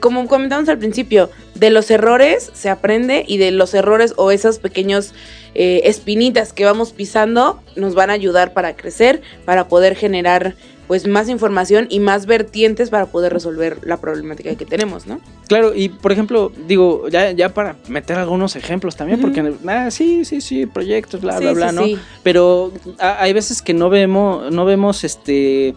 como 0.00 0.26
comentamos 0.26 0.68
al 0.68 0.78
principio, 0.78 1.30
de 1.54 1.70
los 1.70 1.90
errores 1.90 2.50
se 2.54 2.68
aprende 2.70 3.24
y 3.26 3.36
de 3.38 3.50
los 3.50 3.74
errores 3.74 4.14
o 4.16 4.30
esos 4.30 4.58
pequeños 4.58 5.12
eh, 5.54 5.82
espinitas 5.84 6.52
que 6.52 6.64
vamos 6.64 6.92
pisando 6.92 7.60
nos 7.76 7.94
van 7.94 8.10
a 8.10 8.14
ayudar 8.14 8.52
para 8.54 8.74
crecer, 8.76 9.22
para 9.44 9.68
poder 9.68 9.94
generar 9.94 10.54
pues 10.86 11.06
más 11.08 11.30
información 11.30 11.86
y 11.88 11.98
más 11.98 12.26
vertientes 12.26 12.90
para 12.90 13.06
poder 13.06 13.32
resolver 13.32 13.78
la 13.84 13.96
problemática 14.02 14.54
que 14.54 14.66
tenemos, 14.66 15.06
¿no? 15.06 15.18
Claro, 15.48 15.74
y 15.74 15.88
por 15.88 16.12
ejemplo, 16.12 16.52
digo, 16.68 17.08
ya, 17.08 17.30
ya 17.30 17.54
para 17.54 17.76
meter 17.88 18.18
algunos 18.18 18.54
ejemplos 18.54 18.94
también, 18.94 19.18
porque 19.18 19.54
ah, 19.66 19.90
sí, 19.90 20.26
sí, 20.26 20.42
sí, 20.42 20.66
proyectos, 20.66 21.22
bla, 21.22 21.38
Sí, 21.38 21.44
bla, 21.44 21.50
sí, 21.52 21.54
bla, 21.56 21.72
¿no? 21.72 21.84
sí. 21.86 21.98
Pero 22.22 22.70
a- 22.98 23.22
hay 23.22 23.32
veces 23.32 23.62
que 23.62 23.72
no 23.72 23.88
vemos, 23.88 24.52
no 24.52 24.66
vemos 24.66 25.04
este 25.04 25.74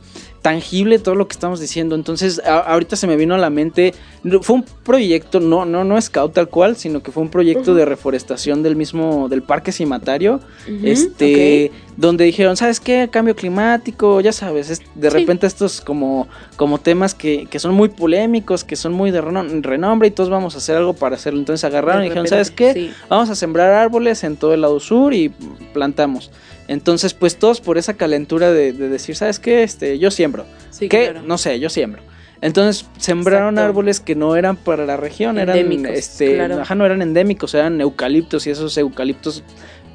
tangible 0.48 0.98
todo 1.00 1.16
lo 1.16 1.28
que 1.28 1.34
estamos 1.34 1.60
diciendo. 1.60 1.94
Entonces, 1.96 2.40
a- 2.46 2.60
ahorita 2.60 2.96
se 2.96 3.06
me 3.06 3.18
vino 3.18 3.36
a 3.36 3.38
la 3.38 3.50
mente, 3.50 3.94
fue 4.42 4.56
un 4.56 4.64
proyecto, 4.84 5.42
no, 5.42 5.66
no, 5.66 5.84
no 5.84 6.00
scout 6.02 6.34
tal 6.34 6.48
cual, 6.48 6.78
sino 6.78 7.04
que 7.04 7.12
fue 7.12 7.22
un 7.22 7.30
proyecto 7.30 7.76
de 7.76 7.84
reforestación 7.84 8.64
del 8.64 8.78
mismo, 8.78 9.28
del 9.28 9.42
parque 9.44 9.74
cimatario, 9.74 10.40
este, 10.84 11.72
donde 11.98 12.24
dijeron, 12.26 12.56
¿sabes 12.56 12.80
qué? 12.80 13.10
Cambio 13.12 13.36
climático, 13.36 14.22
ya 14.22 14.32
sabes, 14.32 14.70
es- 14.70 14.82
de 14.96 15.10
Sí. 15.12 15.18
repente 15.18 15.48
estos 15.48 15.82
como, 15.82 16.28
como 16.56 16.78
temas 16.80 17.14
que, 17.14 17.48
que 17.50 17.60
son 17.60 17.74
muy 17.74 17.90
polémicos, 17.90 18.64
que 18.64 18.76
son 18.76 18.94
muy 18.94 19.12
de 19.12 19.22
reno- 19.22 19.44
renombre 19.62 20.08
y 20.08 20.12
todos 20.12 20.30
vamos 20.30 20.56
a 20.56 20.60
hacer 20.60 20.78
algo 20.78 20.94
para 20.94 21.16
hacerlo. 21.16 21.40
Entonces 21.40 21.64
agarraron 21.66 22.02
De 22.02 22.08
y 22.08 22.10
dijeron, 22.10 22.26
repente, 22.26 22.46
¿sabes 22.46 22.52
qué? 22.52 22.74
sí. 22.74 22.94
Vamos 23.10 23.30
a 23.30 23.36
sembrar 23.36 23.72
árboles 23.74 24.24
en 24.24 24.38
todo 24.38 24.54
el 24.54 24.62
lado 24.62 24.80
sur 24.80 25.14
y 25.14 25.30
plantamos. 25.74 26.32
Entonces, 26.68 27.14
pues 27.14 27.38
todos 27.38 27.62
por 27.62 27.78
esa 27.78 27.94
calentura 27.96 28.52
de, 28.52 28.74
de 28.74 28.90
decir, 28.90 29.16
¿sabes 29.16 29.40
qué? 29.40 29.64
Este, 29.64 30.00
yo 30.00 30.12
siembro. 30.12 30.46
Sí, 30.70 30.90
¿Qué? 30.90 31.10
claro. 31.12 31.22
No 31.26 31.38
sé, 31.38 31.60
yo 31.60 31.70
siembro. 31.70 32.02
Entonces 32.42 32.86
sembraron 32.98 33.56
Exacto. 33.56 33.70
árboles 33.70 34.00
que 34.00 34.16
no 34.16 34.36
eran 34.36 34.58
para 34.58 34.86
la 34.86 34.96
región, 34.96 35.40
eran 35.40 35.58
este, 35.88 36.36
claro. 36.36 36.62
ajá, 36.62 36.76
no 36.76 36.86
eran 36.86 37.02
endémicos, 37.02 37.56
eran 37.56 37.82
eucaliptos 37.82 38.46
y 38.46 38.52
esos 38.52 38.78
eucaliptos 38.78 39.44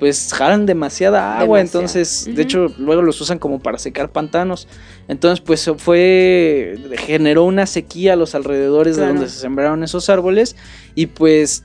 pues 0.02 0.32
jalan 0.34 0.66
demasiada 0.66 1.38
agua, 1.38 1.58
Demasiado. 1.58 1.84
entonces, 1.84 2.34
de 2.34 2.42
hecho, 2.42 2.66
luego 2.76 3.02
los 3.02 3.20
usan 3.20 3.38
como 3.38 3.60
para 3.62 3.78
secar 3.78 4.10
pantanos. 4.10 4.66
Entonces, 5.06 5.40
pues 5.40 5.70
fue, 5.78 6.76
generó 6.98 7.44
una 7.44 7.66
sequía 7.66 8.14
a 8.14 8.16
los 8.16 8.34
alrededores 8.34 8.96
Claro. 8.96 9.12
de 9.12 9.14
donde 9.20 9.30
se 9.30 9.38
sembraron 9.38 9.84
esos 9.84 10.10
árboles 10.10 10.56
y 10.96 11.06
pues 11.06 11.62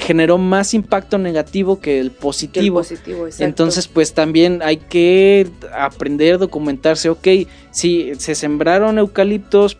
generó 0.00 0.36
más 0.36 0.74
impacto 0.74 1.16
negativo 1.16 1.80
que 1.80 1.98
el 1.98 2.10
Que 2.10 2.14
el 2.14 2.20
positivo. 2.20 2.76
positivo. 2.80 3.26
Entonces, 3.38 3.88
pues 3.88 4.12
también 4.12 4.60
hay 4.62 4.76
que 4.76 5.48
aprender, 5.74 6.36
documentarse. 6.36 7.08
Ok, 7.08 7.26
si 7.70 8.12
se 8.18 8.34
sembraron 8.34 8.98
eucaliptos, 8.98 9.78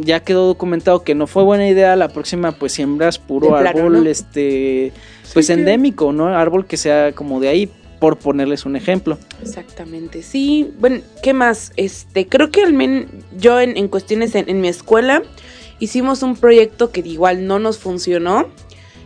ya 0.00 0.20
quedó 0.20 0.46
documentado 0.46 1.02
que 1.02 1.14
no 1.14 1.26
fue 1.26 1.42
buena 1.42 1.68
idea. 1.68 1.96
La 1.96 2.08
próxima, 2.08 2.52
pues 2.52 2.72
siembras 2.72 3.18
puro 3.18 3.48
plano, 3.48 3.68
árbol, 3.68 4.04
¿no? 4.04 4.10
este, 4.10 4.92
pues 5.34 5.50
endémico, 5.50 6.12
¿no? 6.12 6.28
Árbol 6.28 6.66
que 6.66 6.76
sea 6.76 7.12
como 7.12 7.40
de 7.40 7.48
ahí, 7.48 7.70
por 7.98 8.18
ponerles 8.18 8.64
un 8.64 8.76
ejemplo. 8.76 9.18
Exactamente, 9.42 10.22
sí. 10.22 10.72
Bueno, 10.78 11.00
¿qué 11.22 11.32
más? 11.32 11.72
Este, 11.76 12.26
creo 12.26 12.50
que 12.50 12.62
al 12.62 12.72
menos 12.72 13.06
yo 13.36 13.60
en, 13.60 13.76
en 13.76 13.88
cuestiones 13.88 14.34
en, 14.34 14.48
en 14.48 14.60
mi 14.60 14.68
escuela 14.68 15.22
hicimos 15.78 16.22
un 16.22 16.36
proyecto 16.36 16.90
que 16.90 17.00
igual 17.00 17.46
no 17.46 17.58
nos 17.58 17.78
funcionó. 17.78 18.48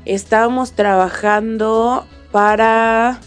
Estábamos 0.04 0.72
trabajando 0.72 2.06
para... 2.30 3.20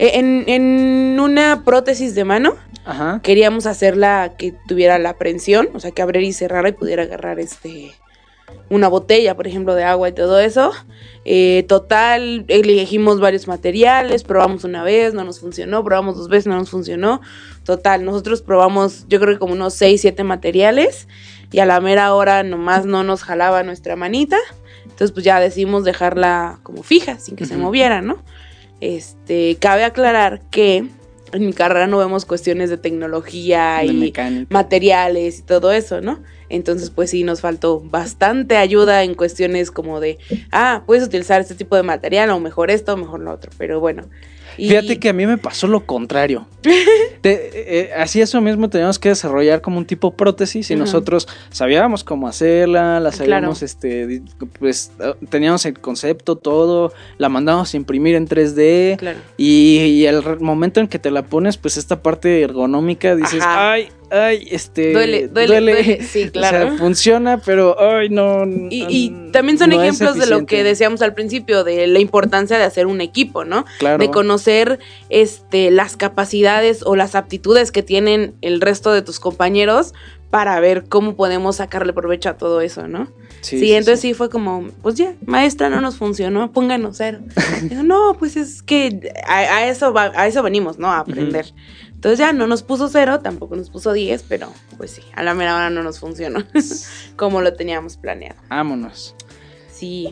e, 0.00 0.18
En, 0.18 0.44
en 0.48 1.20
una 1.20 1.62
prótesis 1.64 2.14
de 2.14 2.24
mano. 2.24 2.54
Ajá. 2.86 3.20
Queríamos 3.22 3.66
hacerla 3.66 4.32
que 4.38 4.54
tuviera 4.66 4.98
la 4.98 5.18
prensión, 5.18 5.68
o 5.74 5.80
sea, 5.80 5.90
que 5.90 6.00
abriera 6.00 6.26
y 6.26 6.32
cerrara 6.32 6.70
y 6.70 6.72
pudiera 6.72 7.02
agarrar 7.02 7.38
este 7.38 7.92
una 8.70 8.88
botella, 8.88 9.36
por 9.36 9.46
ejemplo, 9.46 9.74
de 9.74 9.84
agua 9.84 10.08
y 10.08 10.12
todo 10.12 10.40
eso. 10.40 10.72
Eh, 11.24 11.64
total, 11.68 12.44
elegimos 12.48 13.20
varios 13.20 13.46
materiales, 13.46 14.24
probamos 14.24 14.64
una 14.64 14.82
vez, 14.82 15.12
no 15.12 15.24
nos 15.24 15.40
funcionó, 15.40 15.84
probamos 15.84 16.16
dos 16.16 16.28
veces, 16.28 16.46
no 16.46 16.56
nos 16.56 16.70
funcionó. 16.70 17.20
Total, 17.64 18.04
nosotros 18.04 18.42
probamos, 18.42 19.06
yo 19.08 19.20
creo 19.20 19.34
que 19.34 19.38
como 19.38 19.52
unos 19.52 19.74
6, 19.74 20.00
7 20.00 20.24
materiales 20.24 21.08
y 21.52 21.58
a 21.58 21.66
la 21.66 21.80
mera 21.80 22.14
hora 22.14 22.42
nomás 22.42 22.86
no 22.86 23.04
nos 23.04 23.22
jalaba 23.22 23.62
nuestra 23.62 23.96
manita. 23.96 24.38
Entonces, 24.84 25.12
pues 25.12 25.24
ya 25.24 25.40
decidimos 25.40 25.84
dejarla 25.84 26.60
como 26.62 26.82
fija, 26.82 27.18
sin 27.18 27.36
que 27.36 27.46
se 27.46 27.56
moviera, 27.56 28.02
¿no? 28.02 28.22
Este, 28.80 29.56
cabe 29.60 29.84
aclarar 29.84 30.40
que 30.50 30.86
en 31.32 31.46
mi 31.46 31.52
carrera 31.52 31.86
no 31.86 31.98
vemos 31.98 32.24
cuestiones 32.24 32.70
de 32.70 32.76
tecnología 32.76 33.78
De 33.78 33.86
y 33.86 33.92
mecánica. 33.92 34.46
materiales 34.50 35.38
y 35.38 35.42
todo 35.42 35.72
eso, 35.72 36.00
¿no? 36.00 36.20
Entonces, 36.48 36.90
pues 36.90 37.10
sí, 37.10 37.22
nos 37.22 37.40
faltó 37.40 37.80
bastante 37.80 38.56
ayuda 38.56 39.04
en 39.04 39.14
cuestiones 39.14 39.70
como 39.70 40.00
de, 40.00 40.18
ah, 40.50 40.82
puedes 40.86 41.04
utilizar 41.04 41.40
este 41.40 41.54
tipo 41.54 41.76
de 41.76 41.84
material, 41.84 42.30
o 42.30 42.40
mejor 42.40 42.70
esto, 42.70 42.94
o 42.94 42.96
mejor 42.96 43.20
lo 43.20 43.32
otro, 43.32 43.52
pero 43.56 43.78
bueno. 43.78 44.08
Y- 44.58 44.68
Fíjate 44.68 44.98
que 44.98 45.08
a 45.08 45.12
mí 45.12 45.26
me 45.26 45.38
pasó 45.38 45.66
lo 45.66 45.86
contrario. 45.86 46.46
Te- 47.20 47.50
eh, 47.80 47.90
así 47.96 48.20
eso 48.20 48.40
mismo 48.40 48.68
teníamos 48.70 48.98
que 48.98 49.10
desarrollar 49.10 49.60
como 49.60 49.78
un 49.78 49.84
tipo 49.84 50.12
prótesis 50.14 50.70
y 50.70 50.76
nosotros 50.76 51.28
sabíamos 51.50 52.02
cómo 52.04 52.28
hacerla, 52.28 53.00
la 53.00 53.12
sabíamos, 53.12 53.58
Claro. 53.58 53.66
este, 53.66 54.22
pues 54.58 54.92
eh, 55.00 55.14
teníamos 55.28 55.64
el 55.66 55.78
concepto, 55.78 56.36
todo, 56.36 56.92
la 57.18 57.28
mandamos 57.28 57.72
a 57.74 57.76
imprimir 57.76 58.14
en 58.14 58.26
3D 58.26 58.96
Claro. 58.98 59.18
y, 59.36 59.78
re- 60.22 60.36
momento 60.38 60.80
en 60.80 60.88
que 60.88 60.98
te 60.98 61.10
la 61.10 61.22
pones, 61.22 61.56
pues 61.56 61.76
esta 61.76 62.02
parte 62.02 62.40
ergonómica 62.42 63.14
dices, 63.16 63.42
Ajá. 63.42 63.72
ay, 63.72 63.88
ay, 64.10 64.48
este, 64.50 64.92
Duele, 64.92 65.28
duele, 65.28 65.60
duele. 65.60 66.02
Sí, 66.10 66.24
O 66.24 66.32
claro. 66.32 66.68
sea, 66.68 66.78
funciona, 66.78 67.38
pero, 67.38 67.76
ay, 67.80 68.08
no. 68.08 68.44
Y, 68.46 68.86
y 68.88 69.30
también 69.32 69.58
son 69.58 69.70
no 69.70 69.82
ejemplos 69.82 70.16
de 70.16 70.26
lo 70.26 70.46
que 70.46 70.64
decíamos 70.64 71.02
al 71.02 71.14
principio, 71.14 71.64
de 71.64 71.86
la 71.86 71.98
importancia 71.98 72.58
de 72.58 72.64
hacer 72.64 72.86
un 72.86 73.00
equipo, 73.00 73.44
¿no? 73.44 73.64
Claro. 73.78 73.98
De 73.98 74.10
conocer 74.10 74.78
este, 75.08 75.70
las 75.70 75.96
capacidades 75.96 76.82
o 76.84 76.96
las 76.96 77.14
aptitudes 77.14 77.72
que 77.72 77.82
tienen 77.82 78.34
el 78.42 78.60
resto 78.60 78.92
de 78.92 79.02
tus 79.02 79.20
compañeros 79.20 79.94
para 80.30 80.58
ver 80.60 80.84
cómo 80.88 81.16
podemos 81.16 81.56
sacarle 81.56 81.92
provecho 81.92 82.28
a 82.28 82.36
todo 82.36 82.60
eso, 82.60 82.86
¿no? 82.86 83.08
Sí, 83.40 83.72
entonces 83.72 84.00
sí. 84.00 84.14
fue 84.14 84.28
como, 84.28 84.68
pues 84.82 84.96
ya, 84.96 85.14
maestra, 85.24 85.70
no 85.70 85.80
nos 85.80 85.96
funcionó, 85.96 86.52
pónganos 86.52 86.98
cero. 86.98 87.20
Digo, 87.62 87.82
no, 87.82 88.14
pues 88.18 88.36
es 88.36 88.62
que 88.62 89.12
a, 89.26 89.38
a 89.38 89.66
eso 89.66 89.92
va, 89.92 90.12
a 90.14 90.26
eso 90.26 90.42
venimos, 90.42 90.78
¿no? 90.78 90.88
A 90.90 90.98
aprender. 90.98 91.46
Entonces 92.00 92.18
ya 92.18 92.32
no 92.32 92.46
nos 92.46 92.62
puso 92.62 92.88
cero, 92.88 93.20
tampoco 93.20 93.56
nos 93.56 93.68
puso 93.68 93.92
10, 93.92 94.24
pero 94.26 94.50
pues 94.78 94.90
sí, 94.90 95.02
a 95.14 95.22
la 95.22 95.34
mera 95.34 95.54
hora 95.54 95.68
no 95.68 95.82
nos 95.82 96.00
funcionó 96.00 96.42
como 97.16 97.42
lo 97.42 97.52
teníamos 97.52 97.98
planeado. 97.98 98.40
Vámonos. 98.48 99.14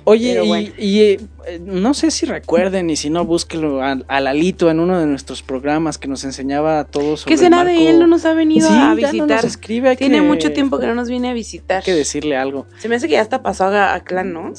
Oye, 0.04 0.42
y, 0.42 0.46
bueno. 0.48 0.68
y, 0.78 1.00
eh, 1.00 1.20
no 1.60 1.94
sé 1.94 2.10
si 2.10 2.26
recuerden, 2.26 2.90
y 2.90 2.96
si 2.96 3.10
no, 3.10 3.24
búsquelo 3.24 3.82
a, 3.82 3.98
a 4.08 4.20
Lalito 4.20 4.70
en 4.70 4.80
uno 4.80 4.98
de 4.98 5.06
nuestros 5.06 5.42
programas 5.42 5.98
que 5.98 6.08
nos 6.08 6.24
enseñaba 6.24 6.80
a 6.80 6.84
todos 6.84 7.24
¿Qué 7.24 7.36
será 7.36 7.64
de 7.64 7.88
él? 7.90 7.98
No 7.98 8.06
nos 8.06 8.24
ha 8.24 8.34
venido 8.34 8.68
Sí, 8.68 8.74
a 8.74 8.78
ya 8.78 8.88
no 8.88 8.94
visitar. 8.96 9.28
nos 9.28 9.44
escribe, 9.44 9.96
Tiene 9.96 10.16
que- 10.16 10.22
mucho 10.22 10.52
tiempo 10.52 10.78
que 10.78 10.86
no 10.86 10.94
nos 10.94 11.08
viene 11.08 11.30
a 11.30 11.32
visitar. 11.32 11.78
Hay 11.78 11.84
que 11.84 11.94
decirle 11.94 12.36
algo. 12.36 12.66
Se 12.78 12.88
me 12.88 12.96
hace 12.96 13.06
que 13.08 13.12
ya 13.14 13.20
hasta 13.22 13.42
pasó 13.42 13.64
a, 13.64 13.94
a 13.94 14.04
Clan, 14.04 14.32
¿no? 14.32 14.52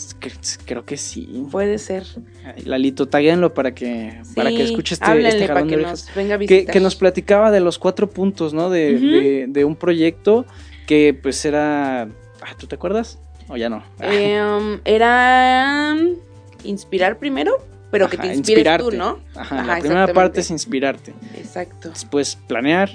Creo 0.65 0.85
que 0.85 0.97
sí. 0.97 1.45
Puede 1.51 1.77
ser. 1.77 2.03
Lalito, 2.65 3.07
taguéenlo 3.07 3.53
para 3.53 3.73
que, 3.75 4.21
para 4.35 4.49
que 4.49 4.63
escuche 4.63 4.95
este, 4.95 5.05
háblenle 5.05 5.29
este 5.29 5.47
para 5.47 5.63
que 5.67 5.77
de 5.77 5.83
nos 5.83 6.07
venga 6.15 6.35
a 6.35 6.37
que, 6.39 6.45
visitar. 6.47 6.73
que 6.73 6.79
nos 6.79 6.95
platicaba 6.95 7.51
de 7.51 7.59
los 7.59 7.77
cuatro 7.79 8.09
puntos, 8.09 8.53
¿no? 8.53 8.69
De, 8.69 8.93
de, 8.97 9.45
de 9.47 9.65
un 9.65 9.75
proyecto 9.75 10.45
que 10.87 11.13
pues 11.21 11.45
era... 11.45 12.03
ah, 12.03 12.55
¿Tú 12.57 12.65
te 12.67 12.75
acuerdas? 12.75 13.19
O 13.49 13.57
ya 13.57 13.69
no. 13.69 13.83
Eh, 14.01 14.41
um, 14.41 14.79
era 14.85 15.97
inspirar 16.63 17.17
primero, 17.17 17.57
pero 17.91 18.09
que 18.09 18.17
te 18.17 18.33
inspires 18.33 18.77
tú. 18.77 18.91
¿no? 18.91 19.19
Ajá, 19.35 19.59
Ajá, 19.59 19.75
la 19.75 19.79
primera 19.79 20.13
parte 20.13 20.41
es 20.41 20.51
inspirarte. 20.51 21.13
Exacto. 21.35 21.89
Después 21.89 22.37
planear, 22.47 22.89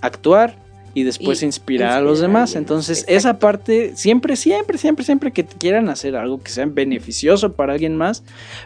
actuar 0.00 0.56
y 0.94 1.04
después 1.04 1.42
Y 1.42 1.46
inspirar 1.46 1.98
a 1.98 2.00
los 2.00 2.20
demás. 2.20 2.56
Entonces, 2.56 3.00
exacto. 3.00 3.14
esa 3.14 3.38
parte, 3.38 3.96
siempre, 3.96 4.36
siempre, 4.36 4.78
siempre, 4.78 5.04
siempre 5.04 5.32
que 5.32 5.44
quieran 5.44 5.88
hacer 5.88 6.16
algo 6.16 6.42
que 6.42 6.50
sea 6.50 6.66
beneficioso 6.66 7.52
para 7.52 7.74
alguien 7.74 7.96
más, 7.96 8.24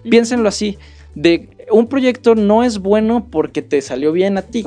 piénsenlo 0.09 0.49
así. 0.49 0.79
De 1.15 1.49
un 1.71 1.87
proyecto 1.87 2.35
no 2.35 2.65
es 2.65 2.79
bueno 2.79 3.29
porque 3.31 3.63
te 3.63 3.81
salió 3.83 4.13
bien 4.13 4.39
a 4.39 4.43
ti. 4.43 4.67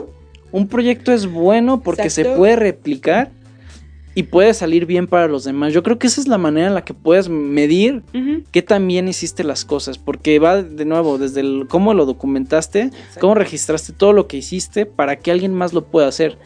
Un 0.52 0.68
proyecto 0.68 1.12
es 1.12 1.26
bueno 1.26 1.82
porque 1.82 2.10
se 2.10 2.26
puede 2.26 2.56
replicar 2.56 3.32
y 4.18 4.24
puede 4.24 4.56
salir 4.56 4.88
bien 4.88 5.06
para 5.06 5.28
los 5.28 5.44
demás. 5.44 5.74
Yo 5.74 5.84
creo 5.84 6.00
que 6.00 6.08
esa 6.08 6.20
es 6.20 6.28
la 6.28 6.40
manera 6.40 6.66
en 6.66 6.74
la 6.74 6.84
que 6.84 6.96
puedes 6.96 7.30
medir 7.30 8.02
Ujú. 8.16 8.42
que 8.52 8.64
también 8.64 9.08
hiciste 9.08 9.44
las 9.44 9.64
cosas, 9.64 10.00
porque 10.00 10.40
va 10.40 10.64
de 10.64 10.86
nuevo 10.86 11.20
desde 11.20 11.42
el 11.42 11.68
cómo 11.70 11.94
lo 11.94 12.08
documentaste, 12.08 12.90
cómo 13.20 13.36
registraste 13.36 13.94
todo 13.94 14.14
lo 14.14 14.28
que 14.28 14.38
hiciste 14.38 14.88
para 14.88 15.18
que 15.18 15.30
alguien 15.30 15.54
más 15.54 15.72
lo 15.72 15.86
pueda 15.86 16.08
hacer. 16.08 16.40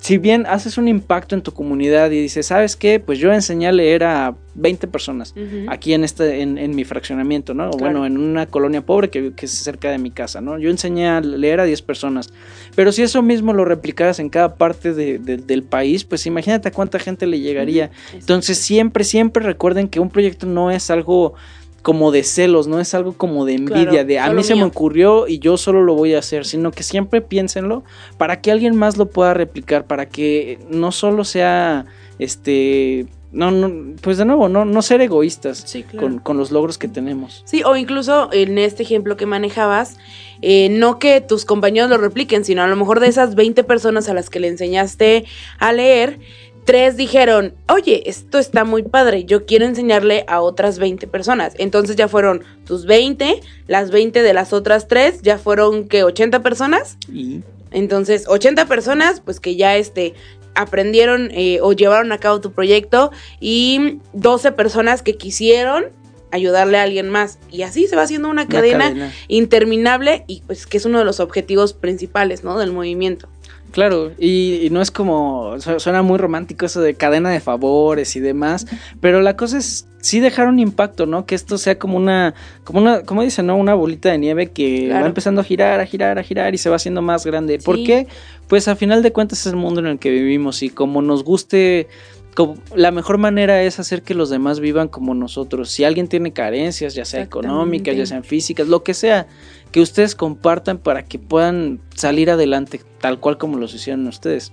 Si 0.00 0.16
bien 0.16 0.46
haces 0.46 0.78
un 0.78 0.88
impacto 0.88 1.34
en 1.34 1.42
tu 1.42 1.52
comunidad 1.52 2.10
y 2.10 2.20
dices, 2.22 2.46
¿sabes 2.46 2.74
qué? 2.74 3.00
Pues 3.00 3.18
yo 3.18 3.32
enseñé 3.32 3.68
a 3.68 3.72
leer 3.72 4.02
a 4.04 4.34
20 4.54 4.86
personas 4.88 5.34
aquí 5.68 5.92
en 5.92 6.04
este 6.04 6.40
en, 6.40 6.56
en 6.56 6.74
mi 6.74 6.84
fraccionamiento, 6.84 7.52
¿no? 7.52 7.68
O 7.68 7.76
Claro. 7.76 8.00
bueno, 8.00 8.06
en 8.06 8.16
una 8.16 8.46
colonia 8.46 8.80
pobre 8.80 9.10
que, 9.10 9.32
que 9.34 9.44
es 9.46 9.52
cerca 9.52 9.90
de 9.90 9.98
mi 9.98 10.10
casa, 10.10 10.40
¿no? 10.40 10.58
Yo 10.58 10.70
enseñé 10.70 11.06
a 11.08 11.20
leer 11.20 11.60
a 11.60 11.64
10 11.64 11.82
personas. 11.82 12.30
Pero 12.74 12.92
si 12.92 13.02
eso 13.02 13.20
mismo 13.20 13.52
lo 13.52 13.66
replicaras 13.66 14.20
en 14.20 14.30
cada 14.30 14.54
parte 14.54 14.94
de- 14.94 15.18
de- 15.18 15.36
del 15.36 15.62
país, 15.64 16.04
pues 16.04 16.24
imagínate 16.24 16.68
a 16.68 16.72
cuánta 16.72 16.98
gente 16.98 17.26
le 17.26 17.38
llegaría. 17.38 17.90
Entonces 18.14 18.56
siempre, 18.58 19.04
siempre 19.04 19.44
recuerden 19.44 19.86
que 19.86 20.00
un 20.00 20.08
proyecto 20.08 20.46
no 20.46 20.70
es 20.70 20.90
algo 20.90 21.34
como 21.82 22.12
de 22.12 22.22
celos, 22.22 22.66
no 22.66 22.80
es 22.80 22.94
algo 22.94 23.12
como 23.14 23.44
de 23.44 23.54
envidia, 23.54 23.90
Claro, 23.90 24.06
de 24.06 24.18
a 24.18 24.30
mí 24.30 24.42
se 24.42 24.54
me 24.54 24.64
ocurrió 24.64 25.26
y 25.28 25.38
yo 25.38 25.56
solo 25.56 25.82
lo 25.82 25.94
voy 25.94 26.14
a 26.14 26.18
hacer, 26.18 26.44
sino 26.44 26.70
que 26.70 26.82
siempre 26.82 27.20
piénsenlo 27.20 27.84
para 28.18 28.40
que 28.40 28.50
alguien 28.50 28.76
más 28.76 28.96
lo 28.96 29.06
pueda 29.06 29.34
replicar, 29.34 29.86
para 29.86 30.06
que 30.06 30.58
no 30.68 30.92
solo 30.92 31.24
sea 31.24 31.86
este 32.18 33.06
no, 33.32 33.50
no 33.52 33.94
pues 34.00 34.18
de 34.18 34.24
nuevo, 34.24 34.48
no, 34.48 34.64
no 34.64 34.82
ser 34.82 35.00
egoístas 35.00 35.62
Sí, 35.66 35.84
claro. 35.84 36.08
con, 36.08 36.18
con 36.18 36.36
los 36.36 36.50
logros 36.50 36.78
que 36.78 36.88
tenemos. 36.88 37.42
Sí, 37.46 37.62
o 37.64 37.76
incluso 37.76 38.28
en 38.32 38.58
este 38.58 38.82
ejemplo 38.82 39.16
que 39.16 39.26
manejabas, 39.26 39.98
eh, 40.42 40.68
no 40.70 40.98
que 40.98 41.20
tus 41.20 41.44
compañeros 41.44 41.90
lo 41.90 41.98
repliquen, 41.98 42.44
sino 42.44 42.62
a 42.62 42.66
lo 42.66 42.74
mejor 42.76 42.98
de 42.98 43.06
esas 43.06 43.34
20 43.36 43.62
personas 43.64 44.08
a 44.08 44.14
las 44.14 44.30
que 44.30 44.40
le 44.40 44.48
enseñaste 44.48 45.26
a 45.58 45.72
leer, 45.72 46.18
tres 46.70 46.96
dijeron, 46.96 47.52
oye, 47.68 48.08
esto 48.08 48.38
está 48.38 48.62
muy 48.62 48.84
padre, 48.84 49.24
yo 49.24 49.44
quiero 49.44 49.64
enseñarle 49.64 50.24
a 50.28 50.40
otras 50.40 50.78
20 50.78 51.08
personas. 51.08 51.54
Entonces 51.58 51.96
ya 51.96 52.06
fueron 52.06 52.44
tus 52.64 52.86
20, 52.86 53.40
las 53.66 53.90
20 53.90 54.22
de 54.22 54.32
las 54.32 54.52
otras 54.52 54.86
tres, 54.86 55.20
ya 55.20 55.36
fueron 55.36 55.88
que 55.88 56.04
80 56.04 56.44
personas. 56.44 56.96
Y 57.12 57.42
Entonces, 57.72 58.26
80 58.28 58.66
personas, 58.66 59.20
pues 59.20 59.40
que 59.40 59.56
ya 59.56 59.76
este, 59.76 60.14
aprendieron 60.54 61.32
eh, 61.32 61.58
o 61.60 61.72
llevaron 61.72 62.12
a 62.12 62.18
cabo 62.18 62.40
tu 62.40 62.52
proyecto 62.52 63.10
y 63.40 63.98
12 64.12 64.52
personas 64.52 65.02
que 65.02 65.16
quisieron 65.16 65.86
ayudarle 66.30 66.78
a 66.78 66.84
alguien 66.84 67.08
más. 67.08 67.40
Y 67.50 67.62
así 67.62 67.88
se 67.88 67.96
va 67.96 68.02
haciendo 68.02 68.28
una, 68.28 68.42
una 68.42 68.48
cadena, 68.48 68.84
cadena. 68.90 69.12
interminable 69.26 70.22
y 70.28 70.42
pues 70.46 70.66
que 70.68 70.76
es 70.76 70.84
uno 70.84 71.00
de 71.00 71.04
los 71.04 71.18
objetivos 71.18 71.72
principales, 71.72 72.44
¿no? 72.44 72.60
Del 72.60 72.70
movimiento. 72.70 73.28
Claro, 73.72 74.12
y, 74.18 74.60
y 74.66 74.70
no 74.70 74.80
es 74.82 74.90
como, 74.90 75.54
su- 75.60 75.78
suena 75.80 76.02
muy 76.02 76.18
romántico 76.18 76.66
eso 76.66 76.80
de 76.80 76.94
cadena 76.94 77.30
de 77.30 77.40
favores 77.40 78.16
y 78.16 78.20
demás, 78.20 78.66
pero 79.00 79.20
la 79.20 79.36
cosa 79.36 79.58
es 79.58 79.86
sí 80.00 80.18
dejar 80.20 80.48
un 80.48 80.58
impacto, 80.58 81.06
¿no? 81.06 81.26
Que 81.26 81.34
esto 81.34 81.58
sea 81.58 81.78
como 81.78 81.96
una, 81.96 82.34
como 82.64 82.80
una, 82.80 83.02
como 83.02 83.22
dicen, 83.22 83.46
¿no? 83.46 83.56
Una 83.56 83.74
bolita 83.74 84.10
de 84.10 84.18
nieve 84.18 84.46
que 84.50 84.86
Claro. 84.86 85.02
va 85.02 85.06
empezando 85.08 85.40
a 85.42 85.44
girar, 85.44 85.78
a 85.80 85.86
girar, 85.86 86.18
a 86.18 86.22
girar 86.22 86.54
y 86.54 86.58
se 86.58 86.70
va 86.70 86.76
haciendo 86.76 87.02
más 87.02 87.24
grande. 87.26 87.58
¿Por 87.58 87.76
qué? 87.84 88.06
Pues 88.48 88.66
a 88.68 88.76
final 88.76 89.02
de 89.02 89.12
cuentas 89.12 89.40
es 89.40 89.46
el 89.52 89.56
mundo 89.56 89.80
en 89.80 89.86
el 89.86 89.98
que 89.98 90.10
vivimos 90.10 90.62
y 90.62 90.70
como 90.70 91.02
nos 91.02 91.22
guste 91.24 91.86
la 92.74 92.90
mejor 92.90 93.18
manera 93.18 93.62
es 93.64 93.78
hacer 93.80 94.02
que 94.02 94.14
los 94.14 94.30
demás 94.30 94.60
vivan 94.60 94.88
como 94.88 95.12
nosotros. 95.14 95.70
Si 95.70 95.84
alguien 95.84 96.08
tiene 96.08 96.32
carencias, 96.32 96.94
ya 96.94 97.04
sea 97.04 97.22
económicas, 97.22 97.94
ya 97.96 98.06
sean 98.06 98.24
físicas, 98.24 98.66
lo 98.68 98.82
que 98.82 98.94
sea, 98.94 99.26
que 99.72 99.80
ustedes 99.80 100.14
compartan 100.14 100.78
para 100.78 101.04
que 101.04 101.18
puedan 101.18 101.80
salir 101.94 102.30
adelante 102.30 102.80
tal 103.00 103.20
cual 103.20 103.38
como 103.38 103.56
los 103.56 103.74
hicieron 103.74 104.06
ustedes. 104.06 104.52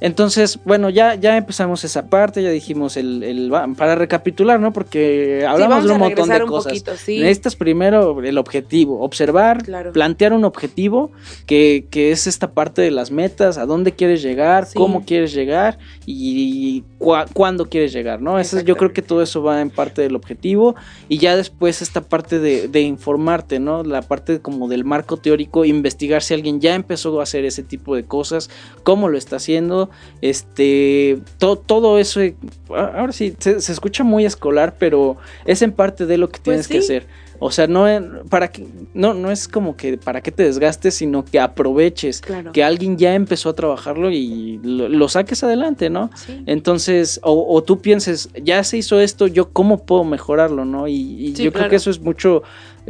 Entonces, 0.00 0.58
bueno, 0.64 0.88
ya, 0.88 1.14
ya 1.14 1.36
empezamos 1.36 1.84
esa 1.84 2.06
parte, 2.08 2.42
ya 2.42 2.50
dijimos 2.50 2.96
el, 2.96 3.22
el- 3.22 3.52
para 3.76 3.94
recapitular, 3.94 4.58
¿no? 4.58 4.72
Porque 4.72 5.44
hablamos 5.46 5.84
de 5.84 5.92
un 5.92 5.98
montón 5.98 6.28
de 6.28 6.42
un 6.42 6.48
cosas. 6.48 6.72
poquito, 6.72 6.92
sí. 6.96 7.18
Necesitas 7.18 7.54
primero 7.56 8.22
el 8.22 8.38
objetivo, 8.38 9.00
observar, 9.02 9.62
Claro. 9.62 9.92
plantear 9.92 10.32
un 10.32 10.44
objetivo, 10.44 11.10
que, 11.46 11.86
que 11.90 12.12
es 12.12 12.26
esta 12.26 12.52
parte 12.52 12.80
de 12.82 12.90
las 12.90 13.10
metas, 13.10 13.58
a 13.58 13.66
dónde 13.66 13.92
quieres 13.92 14.22
llegar, 14.22 14.66
Sí. 14.66 14.72
cómo 14.74 15.04
quieres 15.04 15.34
llegar 15.34 15.78
y 16.06 16.82
cua- 16.98 17.26
cuándo 17.32 17.66
quieres 17.68 17.92
llegar, 17.92 18.22
¿no? 18.22 18.38
Eso, 18.38 18.60
yo 18.60 18.76
creo 18.76 18.92
que 18.92 19.02
todo 19.02 19.22
eso 19.22 19.42
va 19.42 19.60
en 19.60 19.70
parte 19.70 20.02
del 20.02 20.16
objetivo 20.16 20.74
y 21.08 21.18
ya 21.18 21.36
después 21.36 21.82
esta 21.82 22.00
parte 22.00 22.38
de, 22.38 22.68
de 22.68 22.80
informarte, 22.80 23.58
¿no? 23.58 23.82
La 23.84 24.02
parte 24.02 24.40
como 24.40 24.68
del 24.68 24.84
marco 24.84 25.16
teórico, 25.18 25.64
investigar 25.64 26.22
si 26.22 26.34
alguien 26.34 26.60
ya 26.60 26.74
empezó 26.74 27.20
a 27.20 27.22
hacer 27.24 27.44
ese 27.44 27.62
tipo 27.62 27.94
de 27.94 28.04
cosas, 28.04 28.48
cómo 28.82 29.08
lo 29.08 29.18
está 29.18 29.36
haciendo, 29.36 29.89
este, 30.20 31.18
to- 31.38 31.56
todo 31.56 31.98
eso, 31.98 32.20
eh, 32.20 32.34
ahora 32.70 33.12
sí, 33.12 33.34
se, 33.38 33.60
se 33.60 33.72
escucha 33.72 34.04
muy 34.04 34.24
escolar, 34.24 34.76
pero 34.78 35.16
es 35.44 35.62
en 35.62 35.72
parte 35.72 36.06
de 36.06 36.18
lo 36.18 36.28
que 36.28 36.38
tienes 36.40 36.68
que 36.68 36.74
sí. 36.80 36.84
hacer. 36.94 37.06
O 37.42 37.50
sea, 37.50 37.66
no, 37.66 37.88
en- 37.88 38.18
para 38.28 38.48
que, 38.52 38.66
no, 38.92 39.14
no 39.14 39.30
es 39.30 39.48
como 39.48 39.74
que 39.74 39.96
para 39.96 40.20
que 40.20 40.30
te 40.30 40.42
desgastes, 40.42 40.94
sino 40.96 41.24
que 41.24 41.40
aproveches 41.40 42.20
Claro. 42.20 42.52
que 42.52 42.62
alguien 42.62 42.98
ya 42.98 43.14
empezó 43.14 43.48
a 43.48 43.54
trabajarlo 43.54 44.10
y 44.10 44.60
lo, 44.62 44.90
lo 44.90 45.08
saques 45.08 45.42
adelante, 45.42 45.88
¿no? 45.88 46.10
Sí. 46.14 46.42
Entonces, 46.44 47.18
o, 47.22 47.46
o 47.54 47.62
tú 47.62 47.80
pienses, 47.80 48.28
ya 48.42 48.62
se 48.62 48.76
hizo 48.76 49.00
esto, 49.00 49.26
yo 49.26 49.52
cómo 49.52 49.86
puedo 49.86 50.04
mejorarlo, 50.04 50.66
¿no? 50.66 50.86
Y, 50.86 50.94
y 50.94 51.34
Sí, 51.36 51.44
yo 51.44 51.52
creo 51.52 51.70
que 51.70 51.76
eso 51.76 51.88
es 51.88 52.00
mucho 52.00 52.42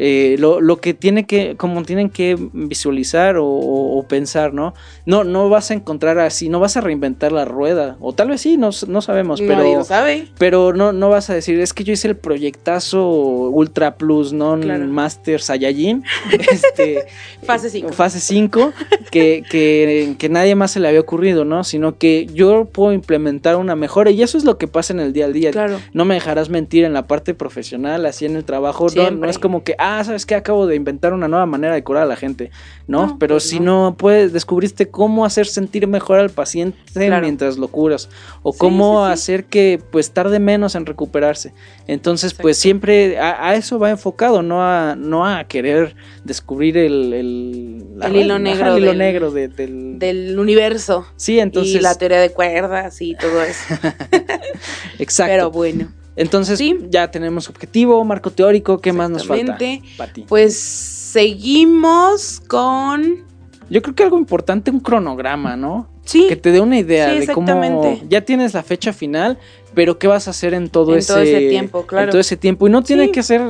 eh, 0.02 0.36
lo, 0.38 0.60
lo 0.62 0.78
que 0.78 0.94
tiene 0.94 1.26
que, 1.26 1.56
como 1.56 1.82
tienen 1.82 2.08
que 2.08 2.36
visualizar 2.54 3.36
o, 3.36 3.44
o- 3.46 3.98
o 3.98 4.02
pensar, 4.08 4.54
¿no? 4.54 4.72
No, 5.04 5.24
no 5.24 5.48
vas 5.50 5.70
a 5.70 5.74
encontrar 5.74 6.18
así, 6.18 6.48
no 6.48 6.58
vas 6.58 6.78
a 6.78 6.80
reinventar 6.80 7.32
la 7.32 7.44
rueda, 7.44 7.96
o 8.00 8.14
tal 8.14 8.28
vez 8.28 8.40
sí, 8.40 8.56
no, 8.56 8.70
no 8.88 9.02
sabemos, 9.02 9.40
Nadie 9.42 9.54
pero 9.56 9.74
lo 9.78 9.84
sabe. 9.84 10.28
pero 10.38 10.72
no, 10.72 10.92
no 10.92 11.10
vas 11.10 11.28
a 11.28 11.34
decir, 11.34 11.60
es 11.60 11.74
que 11.74 11.84
yo 11.84 11.92
hice 11.92 12.08
el 12.08 12.16
proyectazo 12.16 13.08
Ultra 13.50 13.96
Plus 13.96 14.32
Non 14.32 14.62
Claro. 14.62 14.86
Master 14.86 15.40
Saiyajin. 15.40 16.02
Este, 16.50 17.06
Fase 17.42 17.68
5. 17.70 17.92
Fase 17.92 18.20
5, 18.20 18.72
que, 19.10 19.42
que, 19.50 20.14
que 20.18 20.28
nadie 20.28 20.54
más 20.54 20.70
se 20.72 20.80
le 20.80 20.88
había 20.88 21.00
ocurrido, 21.00 21.44
¿no? 21.44 21.62
Sino 21.64 21.96
que 21.98 22.26
yo 22.32 22.64
puedo 22.66 22.92
implementar 22.92 23.56
una 23.56 23.76
mejora 23.76 24.10
y 24.10 24.22
eso 24.22 24.38
es 24.38 24.44
lo 24.44 24.56
que 24.58 24.66
pasa 24.68 24.92
en 24.92 25.00
el 25.00 25.12
día 25.12 25.24
al 25.26 25.32
día. 25.32 25.50
Claro. 25.50 25.78
No 25.92 26.04
me 26.04 26.14
dejarás 26.14 26.48
mentir 26.48 26.84
en 26.84 26.92
la 26.92 27.06
parte 27.06 27.34
profesional, 27.34 28.06
así 28.06 28.24
en 28.26 28.36
el 28.36 28.44
trabajo. 28.44 28.86
No, 28.96 29.10
no 29.10 29.28
es 29.28 29.38
como 29.38 29.62
que, 29.64 29.74
ah, 29.78 29.89
¿sabes 30.04 30.26
qué? 30.26 30.34
Acabo 30.34 30.66
de 30.66 30.76
inventar 30.76 31.12
una 31.12 31.28
nueva 31.28 31.46
manera 31.46 31.74
de 31.74 31.82
curar 31.84 32.04
a 32.04 32.06
la 32.06 32.16
gente. 32.16 32.50
No, 32.86 33.06
No, 33.06 33.18
pero 33.18 33.34
pues 33.34 33.48
si 33.48 33.60
no. 33.60 33.90
no. 33.90 33.96
puedes, 33.96 34.32
descubriste 34.32 34.88
cómo 34.90 35.24
hacer 35.24 35.46
sentir 35.46 35.86
mejor 35.86 36.18
al 36.18 36.30
paciente 36.30 36.78
Claro. 36.92 37.22
mientras 37.22 37.56
lo 37.58 37.68
curas. 37.68 38.08
O 38.42 38.52
Sí, 38.52 38.58
cómo 38.58 39.04
sí, 39.04 39.08
sí. 39.08 39.12
hacer 39.12 39.44
que 39.44 39.80
pues 39.92 40.10
tarde 40.12 40.38
menos 40.40 40.74
en 40.74 40.86
recuperarse. 40.86 41.52
Entonces, 41.86 42.34
pues 42.34 42.56
siempre 42.58 43.18
a, 43.18 43.48
a 43.48 43.54
eso 43.54 43.78
va 43.78 43.90
enfocado, 43.90 44.42
no 44.42 44.62
a, 44.62 44.96
no 44.96 45.26
a 45.26 45.44
querer 45.44 45.94
descubrir 46.24 46.76
el, 46.78 47.12
el, 47.12 47.84
El 48.02 48.16
hilo 48.16 48.34
ajá, 48.34 48.42
negro 48.42 48.72
el 48.74 48.78
hilo 48.82 48.88
del- 48.90 48.98
negro 48.98 49.30
de- 49.30 49.48
del, 49.48 49.98
Del 49.98 50.38
universo. 50.38 51.06
Sí, 51.16 51.38
entonces. 51.38 51.74
y 51.74 51.80
la 51.80 51.94
teoría 51.96 52.20
de 52.20 52.30
cuerdas 52.30 53.00
y 53.02 53.14
todo 53.14 53.42
eso. 53.42 53.74
exacto. 54.98 55.32
Pero 55.32 55.50
bueno. 55.50 55.88
Entonces, 56.16 56.58
sí. 56.58 56.78
ya 56.90 57.10
tenemos 57.10 57.48
objetivo, 57.48 58.04
marco 58.04 58.30
teórico, 58.30 58.80
¿qué 58.80 58.92
más 58.92 59.10
nos 59.10 59.26
falta? 59.26 59.58
Pati? 59.96 60.22
Pues 60.28 60.56
seguimos 60.58 62.40
con. 62.46 63.24
Yo 63.68 63.82
creo 63.82 63.94
que 63.94 64.02
algo 64.02 64.18
importante, 64.18 64.70
un 64.70 64.80
cronograma, 64.80 65.56
¿no? 65.56 65.88
Sí. 66.04 66.26
Que 66.28 66.36
te 66.36 66.50
dé 66.50 66.60
una 66.60 66.78
idea 66.78 67.12
Sí, 67.12 67.26
de 67.26 67.32
cómo 67.32 68.00
ya 68.08 68.22
tienes 68.22 68.54
la 68.54 68.64
fecha 68.64 68.92
final, 68.92 69.38
pero 69.74 69.98
qué 69.98 70.06
vas 70.06 70.26
a 70.26 70.30
hacer 70.32 70.54
en 70.54 70.68
todo 70.68 70.92
En 70.92 70.98
ese 70.98 71.08
todo 71.12 71.22
ese 71.22 71.48
tiempo, 71.48 71.86
claro. 71.86 72.04
En 72.04 72.10
todo 72.10 72.20
ese 72.20 72.36
tiempo 72.36 72.66
y 72.66 72.70
no 72.70 72.82
tiene 72.82 73.06
Sí. 73.06 73.12
que 73.12 73.22
ser 73.22 73.42